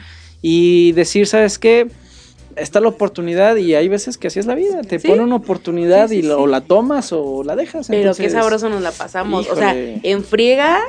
Y 0.41 0.93
decir, 0.93 1.27
¿sabes 1.27 1.59
qué? 1.59 1.87
Está 2.55 2.79
la 2.79 2.87
oportunidad 2.87 3.55
y 3.57 3.75
hay 3.75 3.87
veces 3.87 4.17
que 4.17 4.27
así 4.27 4.39
es 4.39 4.45
la 4.47 4.55
vida, 4.55 4.81
te 4.81 4.97
Sí. 4.97 5.07
pone 5.07 5.21
una 5.21 5.35
oportunidad 5.35 6.09
Sí, 6.09 6.17
y 6.17 6.21
lo- 6.23 6.41
o 6.41 6.47
la 6.47 6.61
tomas 6.61 7.11
o 7.13 7.43
la 7.43 7.55
dejas. 7.55 7.87
Pero 7.87 7.99
entonces- 8.01 8.25
qué 8.25 8.29
sabroso 8.31 8.67
nos 8.69 8.81
la 8.81 8.91
pasamos. 8.91 9.47
O 9.49 9.55
sea, 9.55 9.75
en 9.75 10.23
friega, 10.23 10.79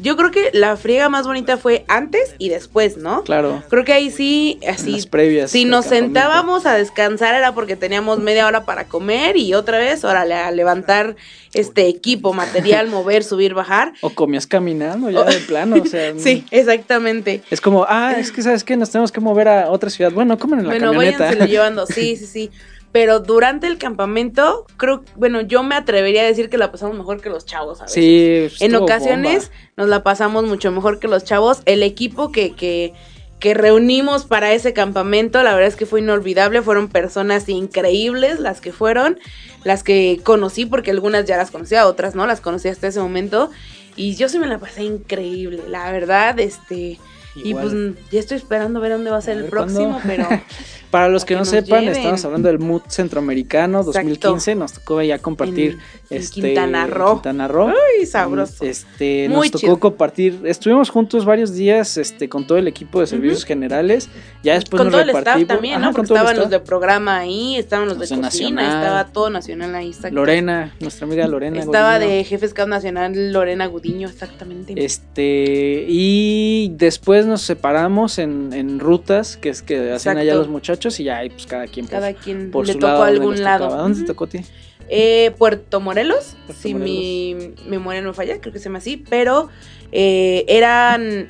yo 0.00 0.16
creo 0.16 0.30
que 0.30 0.50
la 0.52 0.76
friega 0.76 1.08
más 1.08 1.26
bonita 1.26 1.56
fue 1.58 1.84
antes 1.88 2.34
y 2.38 2.48
después, 2.48 2.96
¿no? 2.96 3.22
Claro, 3.24 3.62
Creo 3.68 3.84
que 3.84 3.92
ahí 3.92 4.10
sí, 4.10 4.58
así, 4.68 4.92
las 4.92 5.06
previas. 5.06 5.50
si 5.50 5.64
nos 5.64 5.86
sentábamos 5.86 6.66
a 6.66 6.74
descansar 6.74 7.34
era 7.34 7.52
porque 7.54 7.76
teníamos 7.76 8.18
media 8.18 8.46
hora 8.46 8.64
para 8.64 8.84
comer 8.84 9.36
y 9.36 9.54
otra 9.54 9.78
vez, 9.78 10.04
órale, 10.04 10.34
a 10.34 10.50
levantar 10.50 11.16
este 11.54 11.86
equipo, 11.88 12.32
material, 12.32 12.86
mover, 12.90 13.24
subir, 13.24 13.54
bajar. 13.54 13.92
O 14.00 14.10
comías 14.10 14.46
caminando 14.46 15.10
ya 15.10 15.24
de 15.24 15.38
plano, 15.40 15.76
o 15.82 15.86
sea. 15.86 16.12
Sí, 16.18 16.44
exactamente. 16.50 17.42
Es 17.50 17.60
como, 17.60 17.84
ah, 17.88 18.14
es 18.18 18.32
que 18.32 18.42
sabes 18.42 18.64
que 18.64 18.76
nos 18.76 18.90
tenemos 18.90 19.12
que 19.12 19.20
mover 19.20 19.48
a 19.48 19.70
otra 19.70 19.90
ciudad. 19.90 20.12
Bueno, 20.12 20.38
comen 20.38 20.60
en 20.60 20.66
la 20.66 20.70
Bueno, 20.72 20.92
camioneta. 20.92 21.18
váyanselo 21.24 21.46
llevando, 21.46 21.86
sí, 21.86 22.16
sí, 22.16 22.26
sí. 22.26 22.50
Pero 22.92 23.20
durante 23.20 23.66
el 23.66 23.78
campamento, 23.78 24.66
creo, 24.76 25.02
bueno, 25.16 25.40
yo 25.40 25.62
me 25.62 25.74
atrevería 25.74 26.22
a 26.22 26.26
decir 26.26 26.50
que 26.50 26.58
la 26.58 26.70
pasamos 26.70 26.96
mejor 26.96 27.20
que 27.22 27.30
los 27.30 27.46
chavos 27.46 27.80
a 27.80 27.84
veces. 27.84 28.52
Sí, 28.54 28.64
En 28.64 28.74
ocasiones 28.74 29.48
bomba. 29.48 29.70
nos 29.78 29.88
la 29.88 30.02
pasamos 30.02 30.44
mucho 30.44 30.70
mejor 30.70 30.98
que 30.98 31.08
los 31.08 31.24
chavos. 31.24 31.62
El 31.64 31.82
equipo 31.82 32.30
que, 32.30 32.52
que, 32.52 32.92
que 33.40 33.54
reunimos 33.54 34.26
para 34.26 34.52
ese 34.52 34.74
campamento, 34.74 35.42
la 35.42 35.54
verdad 35.54 35.68
es 35.68 35.76
que 35.76 35.86
fue 35.86 36.00
inolvidable. 36.00 36.60
Fueron 36.60 36.88
personas 36.88 37.48
increíbles 37.48 38.38
las 38.40 38.60
que 38.60 38.72
fueron, 38.72 39.18
las 39.64 39.82
que 39.82 40.20
conocí, 40.22 40.66
porque 40.66 40.90
algunas 40.90 41.24
ya 41.24 41.38
las 41.38 41.50
conocía, 41.50 41.86
otras 41.86 42.14
no, 42.14 42.26
las 42.26 42.42
conocí 42.42 42.68
hasta 42.68 42.88
ese 42.88 43.00
momento. 43.00 43.50
Y 43.96 44.16
yo 44.16 44.28
sí 44.28 44.38
me 44.38 44.46
la 44.46 44.58
pasé 44.58 44.84
increíble, 44.84 45.62
la 45.68 45.90
verdad, 45.90 46.38
este... 46.40 46.98
Y 47.34 47.54
pues 47.54 47.72
ya 48.10 48.20
estoy 48.20 48.36
esperando 48.36 48.78
ver 48.78 48.92
dónde 48.92 49.10
va 49.10 49.16
a 49.16 49.22
ser 49.22 49.38
A 49.38 49.40
el 49.40 49.46
próximo, 49.46 49.98
cuándo. 50.02 50.02
pero 50.06 50.28
Para 50.92 51.08
los 51.08 51.24
que 51.24 51.34
no 51.34 51.44
sepan, 51.44 51.80
lleven. 51.80 51.96
estamos 51.96 52.24
hablando 52.24 52.46
del 52.48 52.60
Mood 52.60 52.82
Centroamericano 52.86 53.78
Exacto. 53.80 53.98
2015. 53.98 54.54
Nos 54.54 54.72
tocó 54.74 55.02
ya 55.02 55.18
compartir 55.18 55.72
En- 56.10 56.16
en 56.16 56.22
este, 56.22 56.34
Quintana 56.42 56.86
Roo. 56.86 57.14
Quintana 57.14 57.48
Roo. 57.48 57.66
Uy, 57.98 58.06
sabroso. 58.06 58.64
Este, 58.64 59.26
Muy 59.28 59.48
nos 59.48 59.50
tocó 59.52 59.58
chido. 59.60 59.80
compartir. 59.80 60.40
Estuvimos 60.44 60.90
juntos 60.90 61.24
varios 61.24 61.54
días 61.54 61.96
este, 61.96 62.28
con 62.28 62.46
todo 62.46 62.58
el 62.58 62.68
equipo 62.68 63.00
de 63.00 63.06
servicios 63.06 63.44
generales. 63.44 64.10
Ya 64.44 64.52
después 64.54 64.78
con 64.78 64.88
nos 64.88 64.92
todo 64.92 65.00
el 65.02 65.08
staff 65.08 65.24
repartimos. 65.24 65.48
también, 65.48 65.74
Ajá, 65.76 65.86
¿no? 65.86 65.92
Porque 65.96 66.12
estaban 66.12 66.36
los 66.36 66.50
de 66.50 66.60
programa 66.60 67.16
ahí, 67.18 67.56
estaban 67.56 67.88
los 67.88 67.96
de 67.98 68.00
Los 68.02 68.10
de 68.10 68.16
cocina, 68.20 68.50
Nacional. 68.62 68.82
estaba 68.82 69.06
todo 69.12 69.30
nacional 69.30 69.74
ahí. 69.74 69.94
Lorena, 70.10 70.74
nuestra 70.78 71.06
amiga 71.06 71.26
Lorena. 71.28 71.58
Estaba 71.60 71.98
de 71.98 72.22
jefe 72.24 72.48
scout 72.48 72.68
nacional 72.68 73.32
Lorena 73.32 73.64
Gudiño, 73.66 74.08
exactamente. 74.08 74.74
Este, 74.76 75.86
y 75.88 76.70
después 76.76 77.24
nos 77.24 77.40
separamos 77.40 78.18
en, 78.18 78.52
en 78.52 78.78
rutas 78.78 79.38
que 79.38 79.48
es 79.48 79.62
que 79.62 79.92
hacen 79.92 80.18
allá 80.18 80.34
los 80.34 80.48
muchachos 80.48 80.81
y 81.00 81.04
ya 81.04 81.18
ahí 81.18 81.30
pues 81.30 81.46
cada 81.46 81.66
quien 81.66 81.86
por, 81.86 81.92
Cada 81.92 82.12
quien 82.14 82.50
por 82.50 82.66
le 82.66 82.72
su 82.74 82.78
tocó 82.78 82.92
lado 82.92 83.02
algún 83.04 83.42
lado. 83.42 83.64
tocaba. 83.66 83.82
¿Dónde 83.82 84.00
te 84.00 84.06
tocó 84.06 84.24
a 84.24 84.28
ti? 84.28 84.40
Eh, 84.88 85.30
Puerto 85.38 85.80
Morelos, 85.80 86.36
Puerto 86.46 86.62
si 86.62 86.74
Morelos. 86.74 86.90
mi 86.90 87.36
memoria 87.66 88.02
no 88.02 88.12
falla, 88.12 88.40
creo 88.40 88.52
que 88.52 88.58
se 88.58 88.64
llama 88.66 88.78
así, 88.78 88.96
pero 88.96 89.48
eh, 89.92 90.44
eran... 90.48 91.28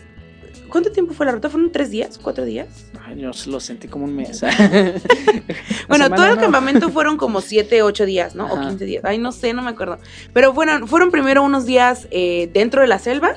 ¿Cuánto 0.68 0.90
tiempo 0.90 1.12
fue 1.12 1.26
la 1.26 1.32
ruta? 1.32 1.50
¿Fueron 1.50 1.70
tres 1.70 1.90
días? 1.90 2.18
¿Cuatro 2.20 2.46
días? 2.46 2.90
Ay, 3.04 3.20
yo 3.20 3.30
lo 3.46 3.60
sentí 3.60 3.88
como 3.88 4.06
un 4.06 4.16
mes. 4.16 4.42
Bueno, 5.88 6.08
todo 6.08 6.24
el 6.26 6.36
no. 6.36 6.40
campamento 6.40 6.88
fueron 6.88 7.18
como 7.18 7.42
siete, 7.42 7.82
ocho 7.82 8.06
días, 8.06 8.34
¿no? 8.34 8.46
O. 8.46 8.58
15 8.58 8.82
días. 8.86 9.04
Ay, 9.04 9.18
no 9.18 9.32
sé, 9.32 9.52
no 9.52 9.60
me 9.60 9.68
acuerdo. 9.70 9.98
Pero 10.32 10.54
fueron, 10.54 10.88
fueron 10.88 11.10
primero 11.10 11.42
unos 11.42 11.66
días 11.66 12.08
eh, 12.10 12.48
dentro 12.54 12.80
de 12.80 12.86
la 12.86 12.98
selva, 12.98 13.36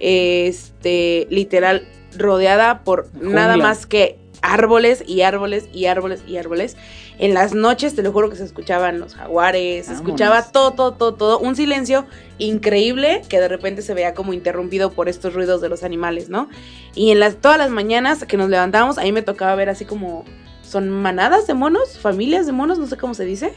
este, 0.00 1.26
literal, 1.30 1.86
rodeada 2.16 2.82
por 2.82 3.10
Jungla. 3.12 3.30
nada 3.32 3.56
más 3.56 3.86
que 3.86 4.18
árboles 4.44 5.02
y 5.06 5.22
árboles 5.22 5.68
y 5.72 5.86
árboles 5.86 6.22
y 6.26 6.36
árboles. 6.36 6.76
En 7.18 7.32
las 7.32 7.54
noches, 7.54 7.94
te 7.94 8.02
lo 8.02 8.12
juro 8.12 8.28
que 8.28 8.36
se 8.36 8.44
escuchaban 8.44 9.00
los 9.00 9.14
jaguares, 9.14 9.86
se 9.86 9.94
escuchaba 9.94 10.42
todo, 10.42 10.72
todo, 10.72 10.92
todo, 10.92 11.14
todo. 11.14 11.38
Un 11.38 11.56
silencio 11.56 12.04
increíble 12.38 13.22
que 13.28 13.40
de 13.40 13.48
repente 13.48 13.82
se 13.82 13.94
veía 13.94 14.14
como 14.14 14.32
interrumpido 14.32 14.92
por 14.92 15.08
estos 15.08 15.32
ruidos 15.32 15.60
de 15.60 15.68
los 15.68 15.82
animales, 15.82 16.28
¿no? 16.28 16.48
Y 16.94 17.10
en 17.10 17.20
las, 17.20 17.36
todas 17.36 17.56
las 17.56 17.70
mañanas 17.70 18.24
que 18.24 18.36
nos 18.36 18.50
levantábamos, 18.50 18.98
ahí 18.98 19.12
me 19.12 19.22
tocaba 19.22 19.54
ver 19.54 19.70
así 19.70 19.84
como... 19.84 20.24
Son 20.62 20.88
manadas 20.88 21.46
de 21.46 21.54
monos, 21.54 21.98
familias 21.98 22.46
de 22.46 22.52
monos, 22.52 22.78
no 22.78 22.86
sé 22.88 22.96
cómo 22.96 23.14
se 23.14 23.24
dice. 23.24 23.52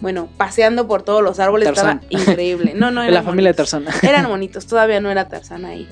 Bueno, 0.00 0.30
paseando 0.38 0.86
por 0.86 1.02
todos 1.02 1.22
los 1.22 1.38
árboles, 1.38 1.66
Tarzán. 1.66 2.00
estaba 2.08 2.22
increíble. 2.22 2.72
No, 2.74 2.90
no, 2.90 3.00
De 3.02 3.08
eran 3.08 3.14
la 3.14 3.22
familia 3.24 3.52
de 3.52 3.58
monitos. 3.58 3.82
Tarzán. 3.82 4.08
Eran 4.08 4.28
bonitos, 4.30 4.66
todavía 4.66 5.00
no 5.00 5.10
era 5.10 5.28
Tarzán 5.28 5.66
ahí. 5.66 5.86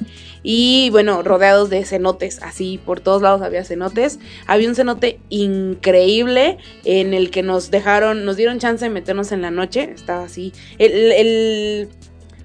Y 0.46 0.90
bueno, 0.90 1.22
rodeados 1.22 1.70
de 1.70 1.84
cenotes, 1.86 2.40
así 2.42 2.78
por 2.84 3.00
todos 3.00 3.22
lados 3.22 3.40
había 3.40 3.64
cenotes. 3.64 4.20
Había 4.46 4.68
un 4.68 4.74
cenote 4.74 5.18
increíble 5.30 6.58
en 6.84 7.14
el 7.14 7.30
que 7.30 7.42
nos 7.42 7.70
dejaron, 7.70 8.26
nos 8.26 8.36
dieron 8.36 8.58
chance 8.58 8.84
de 8.84 8.90
meternos 8.90 9.32
en 9.32 9.40
la 9.40 9.50
noche. 9.50 9.90
Estaba 9.94 10.24
así. 10.24 10.52
El, 10.78 11.88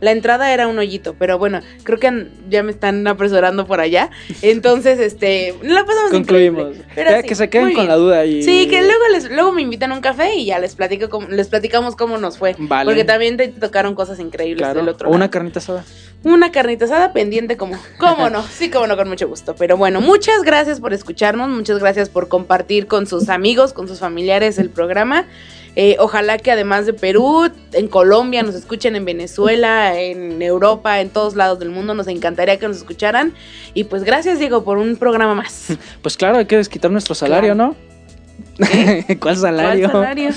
la 0.02 0.12
entrada 0.12 0.54
era 0.54 0.68
un 0.68 0.78
hoyito, 0.80 1.16
pero 1.18 1.38
bueno, 1.38 1.62
creo 1.84 2.00
que 2.00 2.28
ya 2.50 2.64
me 2.64 2.72
están 2.72 3.06
apresurando 3.08 3.66
por 3.66 3.80
allá. 3.80 4.10
Entonces, 4.42 5.00
este, 5.00 5.56
la 5.62 5.86
pasamos 5.86 6.12
Concluimos. 6.12 6.76
Pero 6.96 7.12
Ya 7.12 7.22
sí, 7.22 7.28
que 7.28 7.36
se 7.36 7.50
queden 7.50 7.74
con 7.74 7.88
la 7.88 7.96
duda 7.96 8.26
y. 8.26 8.44
Sí, 8.44 8.68
que 8.70 8.82
luego 8.82 9.04
les, 9.12 9.30
luego 9.30 9.52
me 9.52 9.62
invitan 9.62 9.92
a 9.92 9.96
un 9.96 10.02
café 10.02 10.36
y 10.36 10.46
ya 10.46 10.60
les 10.60 10.76
platico 10.76 11.10
cómo, 11.10 11.28
les 11.28 11.48
platicamos 11.48 11.96
cómo 11.96 12.18
nos 12.18 12.38
fue. 12.38 12.56
Vale. 12.58 12.86
Porque 12.86 13.04
también 13.04 13.38
te 13.38 13.48
tocaron 13.50 13.96
cosas 13.96 14.20
increíbles 14.20 14.60
Claro. 14.60 14.80
del 14.80 14.90
otro 14.90 15.10
O 15.10 15.14
una 15.14 15.30
carnita 15.30 15.60
asada. 15.60 15.84
Una 16.24 16.52
carnita 16.52 16.86
asada 16.86 17.14
pendiente 17.14 17.56
como, 17.56 17.78
cómo 17.98 18.30
no, 18.30 18.44
sí, 18.44 18.70
cómo 18.70 18.88
no, 18.88 18.98
con 18.98 19.08
mucho 19.08 19.28
gusto. 19.28 19.56
Pero 19.58 19.78
bueno, 19.78 20.02
muchas 20.02 20.44
gracias 20.44 20.82
por 20.82 20.94
escucharnos, 20.94 21.48
muchas 21.50 21.80
gracias 21.80 22.10
por 22.10 22.28
compartir 22.28 22.88
con 22.88 23.08
sus 23.08 23.30
amigos, 23.30 23.72
con 23.72 23.88
sus 23.88 24.00
familiares 24.00 24.60
el 24.60 24.70
programa. 24.70 25.26
Eh, 25.76 25.96
ojalá 26.00 26.38
que 26.38 26.52
además 26.52 26.86
de 26.86 26.94
Perú, 26.94 27.50
en 27.74 27.88
Colombia, 27.88 28.44
nos 28.44 28.56
escuchen 28.56 28.96
en 28.96 29.06
Venezuela, 29.06 30.00
en 30.00 30.42
Europa, 30.42 31.00
en 31.00 31.10
todos 31.10 31.36
lados 31.36 31.60
del 31.60 31.70
mundo. 31.70 31.94
Nos 31.94 32.08
encantaría 32.08 32.58
que 32.58 32.68
nos 32.68 32.78
escucharan. 32.78 33.34
Y 33.74 33.86
pues 33.86 34.04
gracias, 34.04 34.40
Diego, 34.40 34.64
por 34.64 34.78
un 34.78 34.96
programa 34.98 35.36
más. 35.36 35.68
Pues 36.02 36.18
claro, 36.18 36.38
hay 36.38 36.46
que 36.46 36.58
desquitar 36.58 36.92
nuestro 36.92 37.14
salario, 37.14 37.56
¿no? 37.56 37.76
¿Cuál 39.20 39.38
salario? 39.38 39.90
¿Cuál 39.92 40.04
salario? 40.04 40.30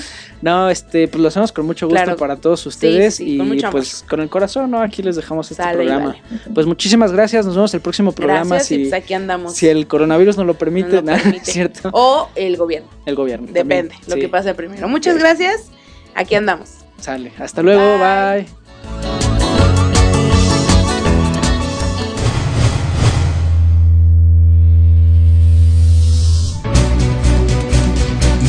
No, 0.43 0.69
este, 0.69 1.07
pues 1.07 1.21
lo 1.21 1.29
hacemos 1.29 1.53
con 1.53 1.65
mucho 1.65 1.87
gusto 1.87 2.03
Claro. 2.03 2.17
para 2.17 2.35
todos 2.35 2.65
ustedes 2.65 3.15
sí, 3.15 3.37
con 3.37 3.47
y 3.57 3.59
amor. 3.59 3.71
pues 3.71 4.03
con 4.09 4.19
el 4.19 4.27
corazón, 4.29 4.69
¿no? 4.69 4.81
Aquí 4.81 5.01
les 5.01 5.15
dejamos 5.15 5.49
este 5.49 5.63
Sale, 5.63 5.77
programa. 5.77 6.15
Pues 6.53 6.65
muchísimas 6.65 7.13
gracias, 7.13 7.45
nos 7.45 7.55
vemos 7.55 7.73
el 7.73 7.79
próximo 7.79 8.11
programa 8.11 8.55
Gracias, 8.57 8.71
y 8.71 8.75
si, 8.83 8.89
pues 8.89 9.01
aquí 9.01 9.13
andamos. 9.13 9.53
si 9.55 9.69
el 9.69 9.87
coronavirus 9.87 10.35
nos 10.37 10.45
lo 10.45 10.55
permite, 10.55 11.01
No 11.01 11.11
lo 11.13 11.17
permite. 11.23 11.45
¿cierto? 11.51 11.89
O 11.93 12.27
el 12.35 12.57
gobierno, 12.57 12.89
El 13.05 13.15
gobierno. 13.15 13.47
depende, 13.47 13.91
también, 13.93 14.09
lo 14.09 14.15
sí. 14.15 14.19
que 14.19 14.27
pase 14.29 14.53
primero. 14.53 14.87
Muchas 14.89 15.17
gracias, 15.17 15.71
aquí 16.13 16.35
andamos. 16.35 16.69
Sale. 16.99 17.31
Hasta 17.39 17.61
luego, 17.63 17.97
Bye. 17.99 18.41
bye. 18.43 18.62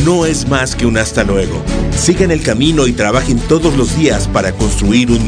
No 0.04 0.26
es 0.26 0.46
más 0.48 0.76
que 0.76 0.84
un 0.84 0.98
hasta 0.98 1.24
luego. 1.24 1.62
Sigan 1.96 2.30
el 2.30 2.42
camino 2.42 2.86
y 2.86 2.92
trabajen 2.92 3.38
todos 3.38 3.74
los 3.74 3.96
días 3.96 4.28
para 4.28 4.52
construir 4.52 5.10
un 5.10 5.22